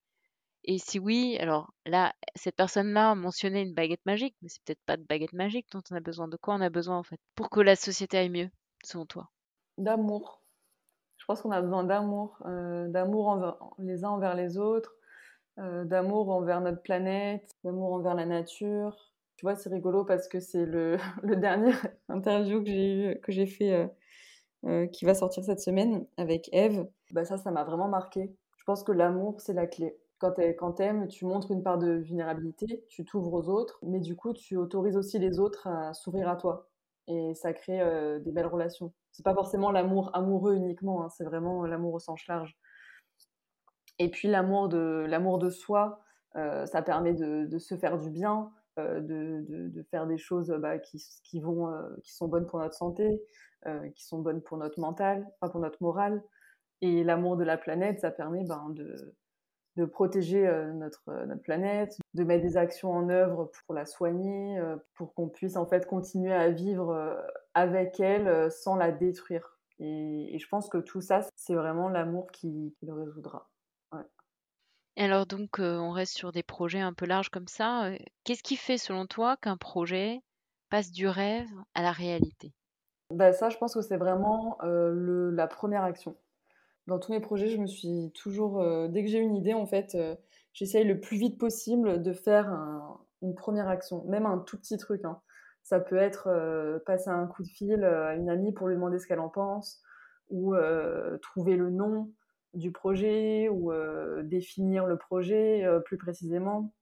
Et 0.65 0.79
si 0.79 0.99
oui, 0.99 1.39
alors 1.41 1.73
là, 1.87 2.15
cette 2.35 2.57
personne-là 2.57 3.15
mentionnait 3.15 3.63
une 3.63 3.75
baguette 3.75 4.05
magique, 4.05 4.37
mais 4.43 4.49
c'est 4.49 4.63
peut-être 4.65 4.85
pas 4.85 4.97
de 4.97 5.05
baguette 5.05 5.33
magique 5.33 5.67
dont 5.73 5.83
on 5.91 5.97
a 5.97 6.01
besoin. 6.01 6.29
De 6.29 6.37
quoi 6.37 6.55
on 6.55 6.61
a 6.61 6.69
besoin 6.69 6.99
en 6.99 7.03
fait? 7.03 7.19
Pour 7.35 7.49
que 7.49 7.61
la 7.61 7.75
société 7.75 8.19
aille 8.19 8.29
mieux, 8.29 8.51
selon 8.85 9.07
toi? 9.07 9.31
D'amour. 9.79 10.38
Pense 11.29 11.43
qu'on 11.43 11.51
a 11.51 11.61
besoin 11.61 11.85
d'amour, 11.85 12.39
euh, 12.47 12.89
d'amour 12.89 13.75
les 13.79 14.03
uns 14.03 14.09
envers 14.09 14.35
les 14.35 14.57
autres, 14.57 14.97
euh, 15.59 15.85
d'amour 15.85 16.31
envers 16.31 16.63
notre 16.63 16.81
planète, 16.81 17.55
d'amour 17.65 17.93
envers 17.93 18.15
la 18.15 18.25
nature, 18.25 19.13
tu 19.37 19.45
vois, 19.45 19.55
c'est 19.55 19.69
rigolo 19.69 20.07
parce 20.07 20.27
que 20.27 20.41
c'est 20.41 20.65
le, 20.65 20.97
dernier 21.37 21.73
interview 22.09 22.65
que 22.65 23.31
j'ai 23.31 23.45
fait, 23.45 23.91
euh, 24.65 24.87
qui 24.87 25.05
va 25.05 25.13
sortir 25.13 25.45
cette 25.45 25.61
semaine 25.61 26.07
avec 26.17 26.49
Eve. 26.55 26.89
Bah 27.11 27.27
ça, 27.27 27.37
ça 27.37 27.51
m'a 27.51 27.65
vraiment 27.65 27.89
marqué. 27.89 28.35
Je 28.57 28.65
pense 28.65 28.83
que 28.83 28.93
l'amour, 28.93 29.43
c'est 29.43 29.53
la 29.53 29.67
clé. 29.67 29.99
Quand 30.21 30.33
tu 30.33 30.83
aimes, 30.83 31.09
tu 31.09 31.27
montres 31.27 31.51
une 31.51 31.63
part 31.63 31.77
de 31.77 31.91
vulnérabilité, 31.93 32.87
tu 32.89 33.05
t'ouvres 33.05 33.35
aux 33.35 33.51
autres, 33.51 33.81
mais 33.83 34.01
du 34.01 34.17
coup, 34.17 34.33
tu 34.33 34.57
autorises 34.57 34.97
aussi 34.97 35.19
les 35.19 35.39
autres 35.41 35.67
à 35.67 35.93
s'ouvrir 35.93 36.27
à 36.27 36.37
toi. 36.37 36.71
Et 37.09 37.35
ça 37.35 37.53
crée 37.53 37.81
euh, 37.81 38.19
des 38.21 38.33
belles 38.33 38.47
relations. 38.47 38.93
C'est 39.13 39.25
pas 39.25 39.35
forcément 39.35 39.73
l'amour 39.73 40.11
amoureux 40.15 40.55
uniquement, 40.55 41.03
hein, 41.05 41.09
c'est 41.09 41.25
vraiment 41.25 41.65
l'amour 41.65 41.95
au 41.95 41.99
sens 41.99 42.27
large. 42.29 42.57
Et 43.99 44.11
puis 44.11 44.29
l'amour 44.29 44.69
de, 44.69 45.07
l'amour 45.09 45.39
de 45.39 45.51
soi, 45.51 46.01
ça 46.35 46.83
permet 46.83 47.15
de, 47.15 47.59
se 47.59 47.75
faire 47.75 47.99
du 47.99 48.11
bien, 48.11 48.53
euh, 48.79 49.01
de, 49.01 49.45
de, 49.49 49.83
faire 49.91 50.07
des 50.07 50.19
choses 50.19 50.51
bah, 50.61 50.79
qui, 50.79 51.03
qui, 51.25 51.41
vont, 51.41 51.69
euh, 51.69 51.83
qui 52.05 52.15
sont 52.15 52.29
bonnes 52.29 52.47
pour 52.47 52.61
notre 52.61 52.75
santé, 52.75 53.21
euh, 53.67 53.89
qui 53.91 54.05
sont 54.05 54.21
bonnes 54.21 54.41
pour 54.41 54.57
notre 54.57 54.79
mental, 54.79 55.27
pas 55.41 55.49
pour 55.49 55.61
notre 55.61 55.83
morale. 55.83 56.23
Et 56.81 57.03
l'amour 57.03 57.37
de 57.37 57.45
la 57.45 57.57
planète, 57.57 58.01
ça 58.01 58.11
permet 58.13 58.45
ben, 58.45 58.71
de, 58.71 59.17
de 59.79 59.85
protéger 59.85 60.43
notre, 60.75 61.25
notre 61.27 61.43
planète, 61.43 61.97
de 62.15 62.25
mettre 62.25 62.43
des 62.43 62.57
actions 62.57 62.91
en 62.91 63.09
œuvre 63.09 63.51
pour 63.65 63.75
la 63.75 63.87
soigner, 63.87 64.61
pour 64.95 65.15
qu'on 65.15 65.29
puisse 65.29 65.57
en 65.57 65.67
fait 65.67 65.87
continuer 65.87 66.33
à 66.33 66.51
vivre 66.51 67.17
avec 67.55 68.01
elle 68.01 68.51
sans 68.51 68.75
la 68.75 68.91
détruire. 68.91 69.57
Et, 69.79 70.35
et 70.35 70.39
je 70.41 70.49
pense 70.49 70.69
que 70.69 70.79
tout 70.79 71.01
ça, 71.01 71.21
c'est 71.37 71.55
vraiment 71.55 71.89
l'amour 71.89 72.33
qui, 72.33 72.75
qui, 72.79 72.87
le 72.87 72.95
résoudra. 72.95 73.49
Et 74.97 75.05
alors 75.05 75.27
donc, 75.27 75.61
on 75.61 75.93
reste 75.93 76.17
sur 76.17 76.33
des 76.33 76.43
projets 76.43 76.81
un 76.81 76.93
peu 76.93 77.07
larges 77.07 77.31
comme 77.31 77.47
ça. 77.47 77.89
Qu'est-ce 78.25 78.43
qui 78.43 78.57
fait 78.57 78.79
selon 78.79 79.07
toi 79.07 79.37
qu'un 79.37 79.57
projet 79.57 80.21
passe 80.71 80.91
du 80.91 81.07
rêve 81.07 81.49
à 81.75 81.83
la 81.83 81.93
réalité? 81.93 82.53
Bah 83.15 83.33
ça, 83.33 83.49
je 83.49 83.57
pense 83.59 83.75
que 83.75 83.81
c'est 83.81 83.97
vraiment 83.97 84.59
le, 84.65 85.31
la 85.31 85.47
première 85.47 85.85
action. 85.85 86.17
Dans 86.89 86.99
tous 86.99 87.13
mes 87.13 87.21
projets, 87.21 87.49
je 87.49 87.59
me 87.59 87.67
suis 87.67 88.11
toujours, 88.15 88.89
dès 88.89 89.05
que 89.05 89.11
j'ai 89.11 89.19
une 89.19 89.37
idée, 89.37 89.55
en 89.55 89.67
fait, 89.67 89.97
j'essaye 90.53 90.85
le 90.85 90.99
plus 90.99 91.19
vite 91.19 91.39
possible 91.39 92.03
de 92.03 92.13
faire 92.13 92.51
une 93.23 93.35
première 93.35 93.69
action, 93.69 94.05
même 94.07 94.27
un 94.27 94.39
tout 94.39 94.59
petit 94.59 94.79
truc. 94.79 95.05
Hein. 95.05 95.21
Ça 95.63 95.81
peut 95.81 95.99
être 95.99 96.81
passer 96.87 97.11
un 97.11 97.27
coup 97.27 97.43
de 97.43 97.49
fil 97.49 97.85
à 97.85 98.15
une 98.15 98.31
amie 98.31 98.53
pour 98.53 98.69
lui 98.69 98.75
demander 98.75 98.99
ce 98.99 99.07
qu'elle 99.07 99.21
en 99.21 99.29
pense, 99.29 99.83
ou 100.31 100.55
trouver 101.21 101.57
le 101.57 101.71
nom 101.71 102.11
du 102.55 102.73
projet 102.73 103.49
ou 103.49 103.73
euh, 103.73 104.23
définir 104.23 104.87
le 104.87 104.97
projet 104.97 105.65
euh, 105.65 105.81
plus 105.81 105.99
précisément, 105.99 106.73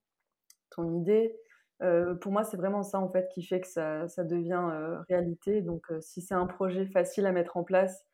ton 0.71 1.01
idée. 1.01 1.37
Euh, 1.83 2.15
pour 2.15 2.33
moi, 2.33 2.45
c'est 2.45 2.57
vraiment 2.57 2.83
ça 2.83 2.99
en 2.99 3.09
fait 3.09 3.29
qui 3.35 3.43
fait 3.43 3.61
que 3.61 3.67
ça 3.67 4.25
devient 4.25 4.63
réalité. 5.09 5.61
Donc, 5.61 5.87
si 6.01 6.23
c'est 6.23 6.35
un 6.35 6.47
projet 6.47 6.87
facile 6.87 7.27
à 7.27 7.33
mettre 7.33 7.57
en 7.57 7.65
place, 7.65 8.05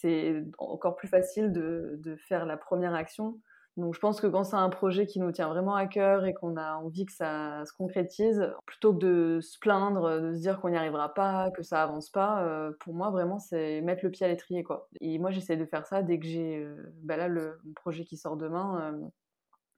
c'est 0.00 0.44
encore 0.58 0.96
plus 0.96 1.08
facile 1.08 1.52
de, 1.52 1.96
de, 1.98 2.16
faire 2.16 2.46
la 2.46 2.56
première 2.56 2.94
action. 2.94 3.40
Donc 3.76 3.94
je 3.94 4.00
pense 4.00 4.20
que 4.20 4.26
quand 4.26 4.44
c'est 4.44 4.56
un 4.56 4.70
projet 4.70 5.06
qui 5.06 5.20
nous 5.20 5.30
tient 5.30 5.48
vraiment 5.48 5.74
à 5.74 5.86
cœur 5.86 6.24
et 6.24 6.34
qu'on 6.34 6.56
a 6.56 6.74
envie 6.74 7.06
que 7.06 7.12
ça 7.12 7.64
se 7.64 7.72
concrétise, 7.72 8.52
plutôt 8.66 8.92
que 8.92 8.98
de 8.98 9.40
se 9.40 9.58
plaindre, 9.58 10.20
de 10.20 10.34
se 10.34 10.40
dire 10.40 10.60
qu'on 10.60 10.70
n'y 10.70 10.76
arrivera 10.76 11.14
pas, 11.14 11.50
que 11.52 11.62
ça 11.62 11.82
avance 11.82 12.10
pas, 12.10 12.44
euh, 12.44 12.72
pour 12.80 12.94
moi 12.94 13.10
vraiment 13.10 13.38
c'est 13.38 13.80
mettre 13.80 14.04
le 14.04 14.10
pied 14.10 14.26
à 14.26 14.28
l'étrier 14.28 14.64
quoi. 14.64 14.88
Et 15.00 15.18
moi 15.18 15.30
j'essaie 15.30 15.56
de 15.56 15.64
faire 15.64 15.86
ça 15.86 16.02
dès 16.02 16.18
que 16.18 16.26
j'ai 16.26 16.56
euh, 16.58 16.92
bah 17.02 17.16
là 17.16 17.28
le 17.28 17.60
projet 17.76 18.04
qui 18.04 18.16
sort 18.16 18.36
demain, 18.36 18.92
euh, 18.92 19.06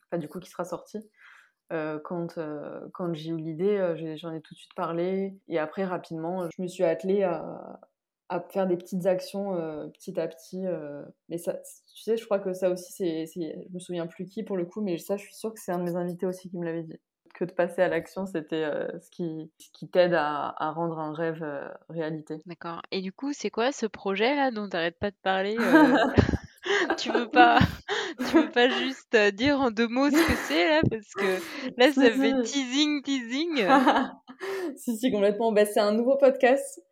enfin 0.06 0.18
du 0.18 0.28
coup 0.28 0.40
qui 0.40 0.50
sera 0.50 0.64
sorti. 0.64 0.98
quand 2.04 2.38
quand 2.94 3.14
j'ai 3.14 3.30
eu 3.30 3.37
l'idée, 3.37 4.16
j'en 4.16 4.33
ai 4.33 4.40
tout 4.40 4.54
de 4.54 4.59
suite 4.59 4.74
parlé 4.74 5.38
et 5.48 5.59
après 5.59 5.85
rapidement 5.85 6.48
je 6.50 6.62
me 6.62 6.68
suis 6.68 6.85
attelée 6.85 7.22
à, 7.22 7.80
à 8.31 8.40
faire 8.40 8.66
des 8.69 8.77
petites 8.77 9.07
actions 9.07 9.57
euh, 9.57 9.88
petit 9.88 10.19
à 10.19 10.29
petit. 10.29 10.64
Euh, 10.64 11.03
mais 11.29 11.37
ça, 11.37 11.55
tu 11.95 12.03
sais, 12.03 12.16
je 12.16 12.25
crois 12.25 12.38
que 12.38 12.55
ça 12.55 12.71
aussi, 12.71 12.93
c'est, 12.93 13.27
je 13.27 13.75
me 13.75 13.81
souviens 13.81 14.07
plus 14.07 14.25
qui 14.25 14.45
pour 14.45 14.57
le 14.57 14.64
coup, 14.64 14.81
mais 14.81 14.97
ça, 14.99 15.16
je 15.16 15.25
suis 15.25 15.35
sûre 15.35 15.53
que 15.53 15.61
c'est 15.61 15.73
un 15.73 15.79
de 15.79 15.83
mes 15.83 15.97
invités 15.97 16.27
aussi 16.27 16.49
qui 16.49 16.57
me 16.57 16.64
l'avait 16.64 16.85
dit. 16.85 16.97
Que 17.35 17.45
de 17.45 17.53
passer 17.53 17.83
à 17.83 17.88
l'action, 17.88 18.27
c'était 18.27 18.64
euh, 18.64 18.87
ce 19.01 19.11
qui, 19.11 19.51
qui 19.73 19.88
t'aide 19.88 20.14
à, 20.14 20.55
à, 20.57 20.71
rendre 20.73 20.99
un 20.99 21.12
rêve 21.12 21.45
réalité. 21.88 22.38
D'accord. 22.47 22.83
Et 22.93 23.01
du 23.01 23.12
coup, 23.12 23.33
c'est 23.33 23.51
quoi 23.51 23.73
ce 23.73 23.87
projet 23.87 24.35
là 24.35 24.51
dont 24.51 24.69
t'arrêtes 24.69 24.99
pas 24.99 25.11
de 25.11 25.16
parler 25.23 25.57
Tu 26.99 27.11
veux 27.11 27.29
pas, 27.29 27.59
tu 28.19 28.37
veux 28.37 28.51
pas 28.51 28.69
juste 28.69 29.16
dire 29.35 29.61
en 29.61 29.71
deux 29.71 29.88
mots 29.88 30.11
ce 30.11 30.27
que 30.27 30.37
c'est 30.47 30.69
là? 30.69 30.83
Parce 30.88 31.14
que 31.14 31.81
là, 31.81 31.93
ça 31.93 32.11
fait 32.11 32.43
teasing, 32.45 33.03
teasing. 33.03 33.66
si 34.77 34.97
si 34.97 35.11
complètement. 35.11 35.53
Bah, 35.53 35.64
c'est 35.64 35.81
un 35.81 35.93
nouveau 35.93 36.16
podcast 36.16 36.83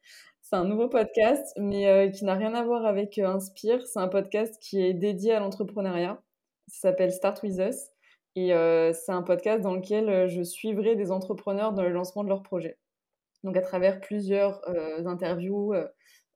C'est 0.51 0.57
un 0.57 0.65
nouveau 0.65 0.89
podcast, 0.89 1.53
mais 1.59 2.11
qui 2.11 2.25
n'a 2.25 2.33
rien 2.33 2.55
à 2.55 2.65
voir 2.65 2.87
avec 2.87 3.19
Inspire. 3.19 3.87
C'est 3.87 3.99
un 3.99 4.09
podcast 4.09 4.57
qui 4.63 4.81
est 4.81 4.95
dédié 4.95 5.35
à 5.35 5.41
l'entrepreneuriat. 5.41 6.23
Ça 6.69 6.89
s'appelle 6.89 7.13
Start 7.13 7.43
With 7.43 7.59
Us. 7.59 7.91
Et 8.35 8.55
c'est 8.95 9.13
un 9.13 9.23
podcast 9.23 9.61
dans 9.61 9.75
lequel 9.75 10.27
je 10.27 10.43
suivrai 10.43 10.97
des 10.97 11.11
entrepreneurs 11.11 11.75
dans 11.75 11.83
le 11.83 11.91
lancement 11.91 12.25
de 12.25 12.31
leurs 12.31 12.43
projets. 12.43 12.79
Donc 13.45 13.59
à 13.59 13.61
travers 13.61 14.01
plusieurs 14.01 14.63
interviews, 15.07 15.75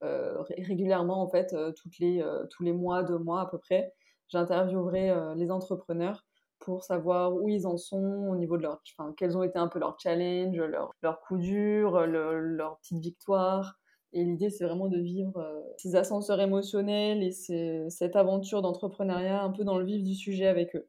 régulièrement 0.02 1.22
en 1.22 1.30
fait, 1.30 1.56
toutes 1.76 1.98
les, 1.98 2.22
tous 2.50 2.64
les 2.64 2.74
mois, 2.74 3.04
deux 3.04 3.18
mois 3.18 3.40
à 3.40 3.46
peu 3.46 3.56
près, 3.56 3.94
j'interviewerai 4.28 5.34
les 5.36 5.50
entrepreneurs 5.50 6.26
pour 6.58 6.84
savoir 6.84 7.32
où 7.32 7.48
ils 7.48 7.66
en 7.66 7.78
sont 7.78 8.28
au 8.30 8.36
niveau 8.36 8.58
de 8.58 8.64
leur, 8.64 8.82
enfin, 8.98 9.14
quels 9.16 9.38
ont 9.38 9.42
été 9.42 9.58
un 9.58 9.68
peu 9.68 9.78
leurs 9.78 9.98
challenges, 9.98 10.58
leurs 10.58 10.92
leur 11.00 11.20
coups 11.22 11.40
durs, 11.40 12.06
leurs 12.06 12.76
petites 12.80 13.00
victoires. 13.00 13.78
Et 14.12 14.24
l'idée, 14.24 14.50
c'est 14.50 14.64
vraiment 14.64 14.88
de 14.88 14.98
vivre 14.98 15.64
ces 15.78 15.96
ascenseurs 15.96 16.40
émotionnels 16.40 17.22
et 17.22 17.32
cette 17.32 18.16
aventure 18.16 18.60
d'entrepreneuriat 18.60 19.42
un 19.42 19.50
peu 19.50 19.64
dans 19.64 19.78
le 19.78 19.84
vif 19.84 20.02
du 20.02 20.14
sujet 20.14 20.46
avec 20.46 20.76
eux. 20.76 20.88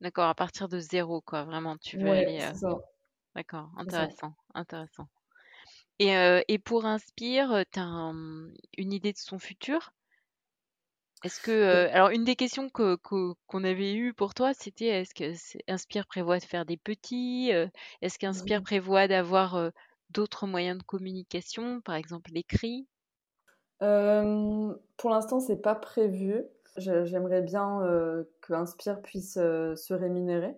D'accord, 0.00 0.28
à 0.28 0.34
partir 0.34 0.68
de 0.68 0.78
zéro, 0.78 1.20
quoi, 1.20 1.44
vraiment, 1.44 1.76
tu 1.76 1.96
veux 1.96 2.08
ouais, 2.08 2.26
aller. 2.26 2.40
Ça. 2.54 2.80
D'accord, 3.34 3.70
intéressant, 3.76 4.32
intéressant. 4.54 5.06
Et, 5.98 6.12
et, 6.48 6.58
pour 6.58 6.86
Inspire, 6.86 7.64
tu 7.72 7.78
as 7.80 7.84
une 8.78 8.92
idée 8.92 9.12
de 9.12 9.18
son 9.18 9.38
futur? 9.38 9.92
Est-ce 11.24 11.40
que, 11.40 11.88
alors 11.92 12.10
une 12.10 12.24
des 12.24 12.34
questions 12.34 12.68
que 12.68 12.96
qu'on 12.96 13.64
avait 13.64 13.94
eues 13.94 14.12
pour 14.12 14.34
toi, 14.34 14.54
c'était 14.54 14.86
est-ce 14.86 15.14
que 15.14 15.32
Inspire 15.68 16.06
prévoit 16.06 16.38
de 16.40 16.44
faire 16.44 16.66
des 16.66 16.76
petits? 16.76 17.50
est-ce 18.00 18.18
qu'Inspire 18.18 18.62
prévoit 18.62 19.06
d'avoir, 19.06 19.70
d'autres 20.12 20.46
moyens 20.46 20.78
de 20.78 20.82
communication, 20.82 21.80
par 21.80 21.94
exemple 21.94 22.30
l'écrit? 22.32 22.86
pour 23.80 25.10
l'instant, 25.10 25.40
c'est 25.40 25.60
pas 25.60 25.74
prévu. 25.74 26.44
j'aimerais 26.76 27.42
bien, 27.42 27.80
que 28.40 28.52
Inspire 28.52 29.02
puisse, 29.02 29.34
se 29.34 29.92
rémunérer. 29.92 30.56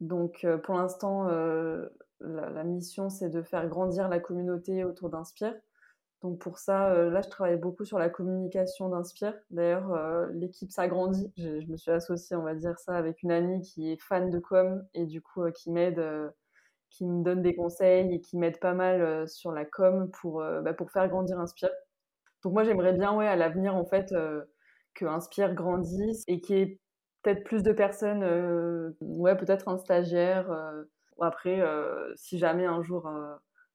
Donc, 0.00 0.44
pour 0.64 0.74
l'instant, 0.74 1.28
la 2.18 2.64
mission, 2.64 3.10
c'est 3.10 3.28
de 3.28 3.42
faire 3.42 3.68
grandir 3.68 4.08
la 4.08 4.18
communauté 4.18 4.82
autour 4.84 5.08
d'Inspire. 5.08 5.54
Donc 6.22 6.38
pour 6.38 6.58
ça, 6.58 6.92
euh, 6.92 7.10
là, 7.10 7.20
je 7.20 7.28
travaille 7.28 7.56
beaucoup 7.56 7.84
sur 7.84 7.98
la 7.98 8.08
communication 8.08 8.88
d'Inspire. 8.88 9.34
D'ailleurs, 9.50 9.92
euh, 9.92 10.28
l'équipe 10.32 10.70
s'agrandit. 10.70 11.32
Je, 11.36 11.60
je, 11.60 11.66
me 11.66 11.76
suis 11.76 11.90
associée, 11.90 12.36
on 12.36 12.42
va 12.42 12.54
dire 12.54 12.78
ça, 12.78 12.94
avec 12.94 13.24
une 13.24 13.32
amie 13.32 13.60
qui 13.60 13.90
est 13.90 14.00
fan 14.00 14.30
de 14.30 14.38
com 14.38 14.84
et 14.94 15.06
du 15.06 15.20
coup 15.20 15.42
euh, 15.42 15.50
qui 15.50 15.70
m'aide, 15.72 16.00
qui 16.92 17.06
me 17.06 17.22
donne 17.24 17.42
des 17.42 17.54
conseils 17.54 18.14
et 18.14 18.20
qui 18.20 18.36
m'aide 18.38 18.60
pas 18.60 18.74
mal 18.74 19.28
sur 19.28 19.52
la 19.52 19.64
com 19.64 20.10
pour, 20.20 20.44
bah, 20.62 20.74
pour 20.74 20.90
faire 20.90 21.08
grandir 21.08 21.40
Inspire. 21.40 21.70
Donc 22.44 22.52
moi, 22.52 22.64
j'aimerais 22.64 22.92
bien, 22.92 23.14
ouais, 23.16 23.26
à 23.26 23.36
l'avenir, 23.36 23.74
en 23.74 23.84
fait, 23.84 24.14
que 24.94 25.04
Inspire 25.04 25.54
grandisse 25.54 26.24
et 26.28 26.40
qu'il 26.40 26.56
y 26.56 26.60
ait 26.60 26.80
peut-être 27.22 27.44
plus 27.44 27.62
de 27.62 27.72
personnes, 27.72 28.22
ouais, 29.00 29.36
peut-être 29.36 29.68
un 29.68 29.78
stagiaire. 29.78 30.50
ou 31.16 31.24
après, 31.24 31.62
si 32.16 32.38
jamais 32.38 32.66
un 32.66 32.82
jour 32.82 33.08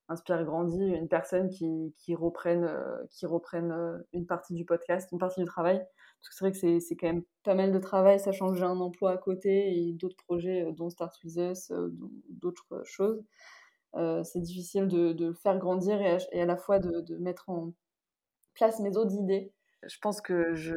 Inspire 0.10 0.46
grandit, 0.46 0.82
une 0.82 1.10
personne 1.10 1.50
qui, 1.50 1.94
qui 1.98 2.16
reprenne, 2.16 2.64
euh, 2.64 3.04
qui 3.12 3.26
reprenne 3.26 3.72
euh, 3.72 3.98
une 4.14 4.26
partie 4.26 4.54
du 4.54 4.64
podcast, 4.64 5.12
une 5.12 5.20
partie 5.20 5.42
du 5.42 5.46
travail. 5.46 5.86
Parce 6.20 6.30
que 6.30 6.36
c'est 6.36 6.46
vrai 6.46 6.52
que 6.52 6.80
c'est 6.80 6.96
quand 6.96 7.08
même 7.08 7.24
pas 7.44 7.56
mal 7.56 7.72
de 7.72 7.80
travail, 7.80 8.20
sachant 8.20 8.52
que 8.52 8.58
j'ai 8.58 8.64
un 8.64 8.80
emploi 8.80 9.12
à 9.12 9.18
côté 9.18 9.78
et 9.78 9.94
d'autres 9.94 10.18
projets, 10.18 10.64
euh, 10.64 10.72
dont 10.72 10.90
Start 10.90 11.16
With 11.24 11.38
Us, 11.38 11.72
d'autres 12.30 12.82
choses. 12.86 13.24
c'est 14.24 14.42
difficile 14.42 14.88
de, 14.88 15.14
de, 15.14 15.34
faire 15.34 15.58
grandir 15.58 16.02
et 16.02 16.12
à, 16.12 16.18
et 16.32 16.42
à 16.42 16.46
la 16.46 16.58
fois 16.58 16.80
de, 16.80 17.02
de, 17.02 17.18
mettre 17.18 17.50
en 17.50 17.74
place 18.54 18.80
mes 18.80 18.98
autres 18.98 19.14
idées. 19.14 19.54
Je 19.84 19.98
pense 20.02 20.22
que 20.22 20.56
je 20.56 20.76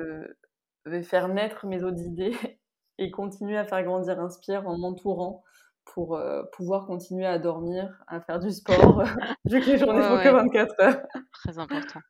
vais 0.86 1.02
faire 1.02 1.28
naître 1.28 1.66
mes 1.66 1.82
autres 1.82 2.00
idées 2.00 2.36
et 2.98 3.10
continuer 3.10 3.56
à 3.56 3.64
faire 3.64 3.82
grandir 3.82 4.20
Inspire 4.20 4.66
en 4.68 4.78
m'entourant 4.78 5.42
pour 5.84 6.16
euh, 6.16 6.42
pouvoir 6.52 6.86
continuer 6.86 7.26
à 7.26 7.38
dormir, 7.38 8.02
à 8.06 8.20
faire 8.20 8.38
du 8.38 8.50
sport, 8.50 9.02
vu 9.44 9.60
que 9.60 9.70
les 9.70 9.78
journées 9.78 10.02
font 10.02 10.22
que 10.22 10.28
24 10.28 10.80
heures. 10.80 11.02
Très 11.32 11.58
important. 11.58 12.00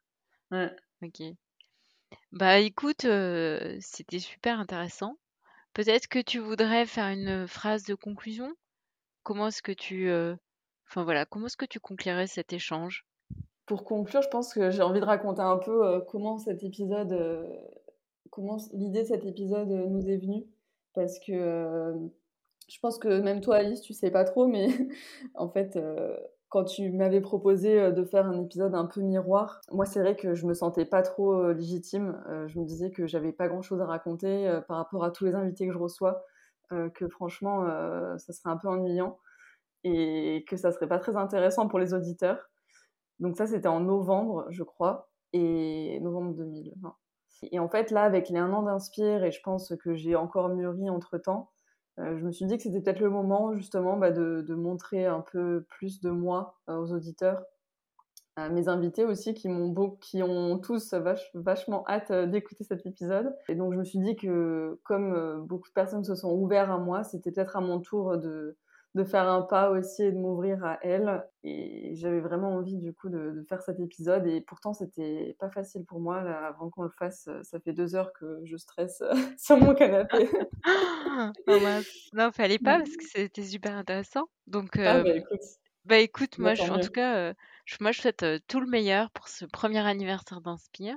Ouais. 0.50 0.70
Ok. 1.02 1.22
Bah 2.32 2.60
écoute, 2.60 3.06
c'était 3.80 4.20
super 4.20 4.60
intéressant. 4.60 5.16
Peut-être 5.74 6.06
que 6.06 6.20
tu 6.20 6.38
voudrais 6.38 6.86
faire 6.86 7.08
une 7.08 7.48
phrase 7.48 7.84
de 7.84 7.94
conclusion? 7.94 8.52
Comment 9.24 9.48
est-ce 9.48 9.62
que 9.62 9.72
tu... 9.72 10.10
Enfin 10.88 11.02
voilà, 11.02 11.26
comment 11.26 11.46
est-ce 11.46 11.56
que 11.56 11.66
tu 11.66 11.80
conclurais 11.80 12.28
cet 12.28 12.52
échange? 12.52 13.04
Pour 13.66 13.84
conclure, 13.84 14.22
je 14.22 14.28
pense 14.28 14.54
que 14.54 14.70
j'ai 14.70 14.82
envie 14.82 15.00
de 15.00 15.04
raconter 15.04 15.42
un 15.42 15.58
peu 15.58 16.00
comment 16.08 16.38
cet 16.38 16.62
épisode... 16.62 17.48
comment 18.30 18.58
l'idée 18.74 19.02
de 19.02 19.08
cet 19.08 19.24
épisode 19.24 19.68
nous 19.68 20.08
est 20.08 20.18
venue. 20.18 20.44
Parce 20.94 21.18
que 21.18 21.94
je 22.68 22.78
pense 22.78 22.98
que 22.98 23.20
même 23.20 23.40
toi, 23.40 23.56
Alice, 23.56 23.80
tu 23.80 23.92
sais 23.92 24.12
pas 24.12 24.22
trop, 24.22 24.46
mais 24.46 24.68
en 25.34 25.48
fait, 25.48 25.76
quand 26.50 26.64
tu 26.64 26.90
m'avais 26.90 27.20
proposé 27.20 27.80
euh, 27.80 27.90
de 27.92 28.04
faire 28.04 28.26
un 28.26 28.42
épisode 28.42 28.74
un 28.74 28.84
peu 28.84 29.00
miroir, 29.00 29.60
moi, 29.72 29.86
c'est 29.86 30.00
vrai 30.00 30.16
que 30.16 30.34
je 30.34 30.46
me 30.46 30.52
sentais 30.52 30.84
pas 30.84 31.02
trop 31.02 31.32
euh, 31.32 31.54
légitime. 31.54 32.22
je 32.46 32.58
me 32.58 32.64
disais 32.64 32.90
que 32.90 33.06
j'avais 33.06 33.32
pas 33.32 33.48
grand 33.48 33.62
chose 33.62 33.80
à 33.80 33.86
raconter 33.86 34.60
par 34.68 34.76
rapport 34.76 35.04
à 35.04 35.10
tous 35.10 35.24
les 35.24 35.34
invités 35.34 35.66
que 35.66 35.72
je 35.72 35.78
reçois, 35.78 36.22
que 36.70 37.08
franchement, 37.08 37.66
ça 38.18 38.32
serait 38.32 38.50
un 38.50 38.56
peu 38.56 38.68
ennuyant 38.68 39.18
et 39.82 40.44
que 40.48 40.56
ça 40.56 40.72
serait 40.72 40.88
pas 40.88 40.98
très 40.98 41.16
intéressant 41.16 41.68
pour 41.68 41.78
les 41.78 41.94
auditeurs. 41.94 42.50
Donc, 43.18 43.36
ça, 43.36 43.46
c'était 43.46 43.68
en 43.68 43.80
novembre, 43.80 44.46
je 44.50 44.62
crois, 44.62 45.10
et 45.32 45.98
novembre 46.00 46.34
2020. 46.34 46.94
Et 47.52 47.58
en 47.58 47.68
fait, 47.68 47.90
là, 47.90 48.02
avec 48.02 48.28
les 48.28 48.38
un 48.38 48.52
an 48.52 48.62
d'Inspire, 48.62 49.24
et 49.24 49.32
je 49.32 49.40
pense 49.42 49.74
que 49.82 49.94
j'ai 49.94 50.16
encore 50.16 50.48
mûri 50.50 50.90
entre 50.90 51.18
temps, 51.18 51.50
euh, 51.50 51.59
je 52.04 52.24
me 52.24 52.32
suis 52.32 52.46
dit 52.46 52.56
que 52.56 52.62
c'était 52.62 52.80
peut-être 52.80 53.00
le 53.00 53.10
moment 53.10 53.54
justement 53.54 53.96
bah, 53.96 54.10
de, 54.10 54.54
montrer 54.54 55.06
un 55.06 55.20
peu 55.20 55.64
plus 55.68 56.00
de 56.00 56.10
moi 56.10 56.58
euh, 56.68 56.76
aux 56.76 56.92
auditeurs, 56.92 57.44
à 58.36 58.48
mes 58.48 58.68
invités 58.68 59.04
aussi 59.04 59.34
qui 59.34 59.48
m'ont 59.48 59.96
qui 60.00 60.22
ont 60.22 60.58
tous 60.58 60.94
vachement 61.34 61.84
hâte 61.88 62.10
euh, 62.10 62.26
d'écouter 62.26 62.64
cet 62.64 62.86
épisode. 62.86 63.34
Et 63.48 63.54
donc 63.54 63.72
je 63.72 63.78
me 63.78 63.84
suis 63.84 63.98
dit 63.98 64.16
que 64.16 64.78
comme 64.84 65.46
beaucoup 65.46 65.68
de 65.68 65.74
personnes 65.74 66.04
se 66.04 66.14
sont 66.14 66.32
ouvertes 66.32 66.70
à 66.70 66.78
moi, 66.78 67.04
c'était 67.04 67.30
peut-être 67.30 67.56
à 67.56 67.60
mon 67.60 67.80
tour 67.80 68.18
de, 68.18 68.56
de 68.94 69.04
faire 69.04 69.28
un 69.28 69.42
pas 69.42 69.70
aussi 69.70 70.02
et 70.02 70.10
de 70.10 70.16
m'ouvrir 70.16 70.64
à 70.64 70.78
elle. 70.82 71.24
Et 71.44 71.94
j'avais 71.94 72.20
vraiment 72.20 72.54
envie 72.54 72.76
du 72.76 72.92
coup 72.92 73.08
de, 73.08 73.44
faire 73.48 73.62
cet 73.62 73.78
épisode. 73.78 74.26
Et 74.26 74.40
pourtant, 74.40 74.72
c'était 74.72 75.36
pas 75.38 75.50
facile 75.50 75.84
pour 75.84 76.00
moi. 76.00 76.18
avant 76.18 76.70
qu'on 76.70 76.82
le 76.82 76.90
fasse, 76.90 77.28
ça 77.42 77.60
fait 77.60 77.72
deux 77.72 77.94
heures 77.94 78.12
que 78.12 78.40
je 78.44 78.56
stresse 78.56 79.02
sur 79.38 79.56
mon 79.58 79.74
canapé. 79.74 80.28
non, 82.12 82.32
fallait 82.32 82.58
pas 82.58 82.78
parce 82.78 82.96
que 82.96 83.04
c'était 83.04 83.44
super 83.44 83.76
intéressant. 83.76 84.28
Donc, 84.46 84.76
ah, 84.76 84.96
euh, 84.96 85.02
bah, 85.02 85.14
écoute. 85.14 85.40
Bah 85.86 85.98
écoute, 85.98 86.38
moi, 86.38 86.54
je, 86.54 86.62
en 86.64 86.78
tout 86.78 86.90
cas, 86.90 87.16
euh, 87.16 87.34
je, 87.64 87.76
moi, 87.80 87.92
je 87.92 88.00
souhaite 88.00 88.22
euh, 88.22 88.38
tout 88.48 88.60
le 88.60 88.66
meilleur 88.66 89.10
pour 89.12 89.28
ce 89.28 89.44
premier 89.44 89.86
anniversaire 89.86 90.40
d'Inspire. 90.40 90.96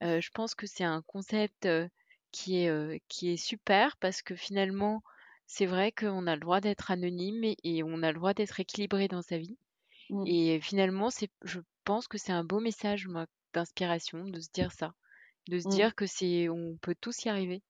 je 0.00 0.30
pense 0.30 0.54
que 0.54 0.66
c'est 0.66 0.84
un 0.84 1.02
concept 1.02 1.68
qui, 2.30 2.64
est, 2.64 3.02
qui 3.08 3.32
est 3.32 3.36
super 3.36 3.96
parce 3.98 4.22
que 4.22 4.34
finalement, 4.34 5.02
c'est 5.46 5.66
vrai 5.66 5.92
qu'on 5.92 6.26
a 6.26 6.34
le 6.34 6.40
droit 6.40 6.60
d'être 6.60 6.90
anonyme 6.90 7.54
et, 7.62 7.82
on 7.82 8.02
a 8.02 8.12
le 8.12 8.18
droit 8.18 8.34
d'être 8.34 8.58
équilibré 8.60 9.08
dans 9.08 9.22
sa 9.22 9.38
vie. 9.38 9.56
Mmh. 10.10 10.24
Et 10.26 10.60
finalement, 10.60 11.10
c'est, 11.10 11.30
je 11.44 11.60
pense 11.84 12.08
que 12.08 12.18
c'est 12.18 12.32
un 12.32 12.44
beau 12.44 12.60
message, 12.60 13.06
moi, 13.06 13.26
d'inspiration, 13.54 14.24
de 14.24 14.40
se 14.40 14.48
dire 14.52 14.72
ça, 14.72 14.92
de 15.48 15.58
se 15.58 15.68
mmh. 15.68 15.70
dire 15.70 15.94
que 15.94 16.06
c'est, 16.06 16.48
on 16.48 16.76
peut 16.80 16.96
tous 17.00 17.24
y 17.24 17.28
arriver. 17.28 17.62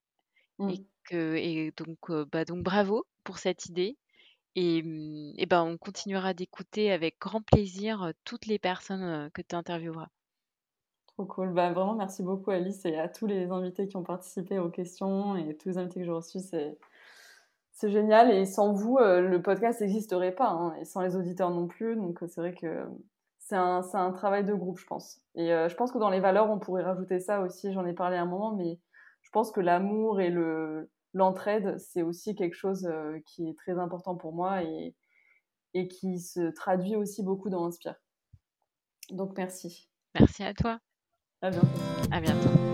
Et 0.58 0.62
mmh. 0.62 0.84
que, 1.04 1.34
et 1.36 1.72
donc, 1.76 2.10
bah, 2.32 2.44
donc 2.46 2.62
bravo 2.62 3.04
pour 3.24 3.38
cette 3.38 3.66
idée. 3.66 3.98
Et, 4.55 4.78
et 5.36 5.44
ben, 5.44 5.62
on 5.62 5.76
continuera 5.76 6.32
d'écouter 6.32 6.90
avec 6.90 7.18
grand 7.20 7.42
plaisir 7.42 8.12
toutes 8.24 8.46
les 8.46 8.59
personnes 8.59 9.30
que 9.34 9.42
tu 9.42 9.55
intervieweras. 9.55 10.09
Trop 11.09 11.26
cool. 11.26 11.53
Bah, 11.53 11.72
vraiment, 11.72 11.94
merci 11.94 12.22
beaucoup 12.22 12.51
Alice 12.51 12.86
et 12.86 12.96
à 12.96 13.09
tous 13.09 13.26
les 13.26 13.51
invités 13.51 13.86
qui 13.86 13.96
ont 13.96 14.03
participé 14.03 14.59
aux 14.59 14.70
questions 14.70 15.36
et 15.36 15.55
tous 15.59 15.68
les 15.68 15.78
invités 15.78 16.01
que 16.01 16.07
j'ai 16.07 16.11
reçus. 16.11 16.40
C'est, 16.40 16.78
c'est 17.77 17.91
génial 17.91 18.31
et 18.31 18.47
sans 18.47 18.72
vous, 18.72 18.97
euh, 18.97 19.20
le 19.20 19.43
podcast 19.43 19.83
n'existerait 19.83 20.33
pas 20.33 20.49
hein, 20.49 20.74
et 20.81 20.87
sans 20.87 21.03
les 21.03 21.14
auditeurs 21.14 21.51
non 21.51 21.66
plus. 21.66 21.95
Donc 21.95 22.22
euh, 22.22 22.27
c'est 22.27 22.41
vrai 22.41 22.55
que 22.55 22.87
c'est 23.39 23.55
un, 23.55 23.83
un, 23.93 24.12
travail 24.12 24.45
de 24.45 24.55
groupe, 24.55 24.79
je 24.79 24.87
pense. 24.87 25.20
Et 25.35 25.53
euh, 25.53 25.68
je 25.68 25.77
pense 25.77 25.93
que 25.93 25.99
dans 25.99 26.09
les 26.09 26.18
valeurs, 26.18 26.51
on 26.51 26.59
pourrait 26.59 26.83
rajouter 26.83 27.20
ça 27.20 27.43
aussi. 27.43 27.74
J'en 27.74 27.85
ai 27.85 27.93
parlé 27.93 28.16
à 28.16 28.22
un 28.22 28.27
moment, 28.27 28.55
mais 28.57 28.81
je 29.20 29.31
pense 29.31 29.53
que 29.53 29.61
l'amour 29.61 30.20
et 30.20 30.31
le 30.31 30.91
l'entraide, 31.12 31.79
c'est 31.79 32.03
aussi 32.03 32.35
quelque 32.35 32.57
chose 32.57 32.87
qui 33.24 33.49
est 33.49 33.57
très 33.57 33.79
important 33.79 34.16
pour 34.16 34.35
moi 34.35 34.62
et, 34.62 34.95
et 35.72 35.89
qui 35.89 36.20
se 36.20 36.51
traduit 36.51 36.95
aussi 36.95 37.22
beaucoup 37.22 37.49
dans 37.49 37.64
Inspire. 37.64 37.95
Donc 39.11 39.35
merci. 39.39 39.89
Merci 40.18 40.43
à 40.43 40.53
toi. 40.53 40.79
À 41.41 41.51
bientôt. 41.51 41.66
À 42.11 42.20
bientôt. 42.20 42.65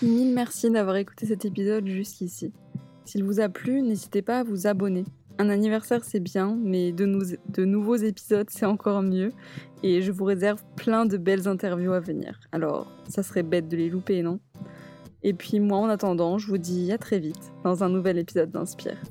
Mille 0.00 0.32
merci 0.32 0.70
d'avoir 0.70 0.94
écouté 0.94 1.26
cet 1.26 1.44
épisode 1.44 1.84
jusqu'ici. 1.88 2.52
S'il 3.04 3.24
vous 3.24 3.40
a 3.40 3.48
plu, 3.48 3.82
n'hésitez 3.82 4.22
pas 4.22 4.38
à 4.38 4.44
vous 4.44 4.68
abonner. 4.68 5.04
Un 5.38 5.48
anniversaire 5.48 6.04
c'est 6.04 6.20
bien, 6.20 6.56
mais 6.62 6.92
de, 6.92 7.04
de 7.48 7.64
nouveaux 7.64 7.96
épisodes 7.96 8.48
c'est 8.48 8.64
encore 8.66 9.02
mieux. 9.02 9.32
Et 9.82 10.00
je 10.00 10.12
vous 10.12 10.24
réserve 10.24 10.62
plein 10.76 11.04
de 11.04 11.16
belles 11.16 11.48
interviews 11.48 11.92
à 11.92 12.00
venir. 12.00 12.38
Alors, 12.52 12.92
ça 13.08 13.24
serait 13.24 13.42
bête 13.42 13.66
de 13.66 13.76
les 13.76 13.88
louper, 13.88 14.22
non? 14.22 14.38
Et 15.24 15.34
puis 15.34 15.58
moi 15.58 15.78
en 15.78 15.88
attendant, 15.88 16.38
je 16.38 16.46
vous 16.46 16.58
dis 16.58 16.92
à 16.92 16.98
très 16.98 17.18
vite 17.18 17.52
dans 17.64 17.82
un 17.82 17.88
nouvel 17.88 18.18
épisode 18.18 18.52
d'Inspire. 18.52 19.02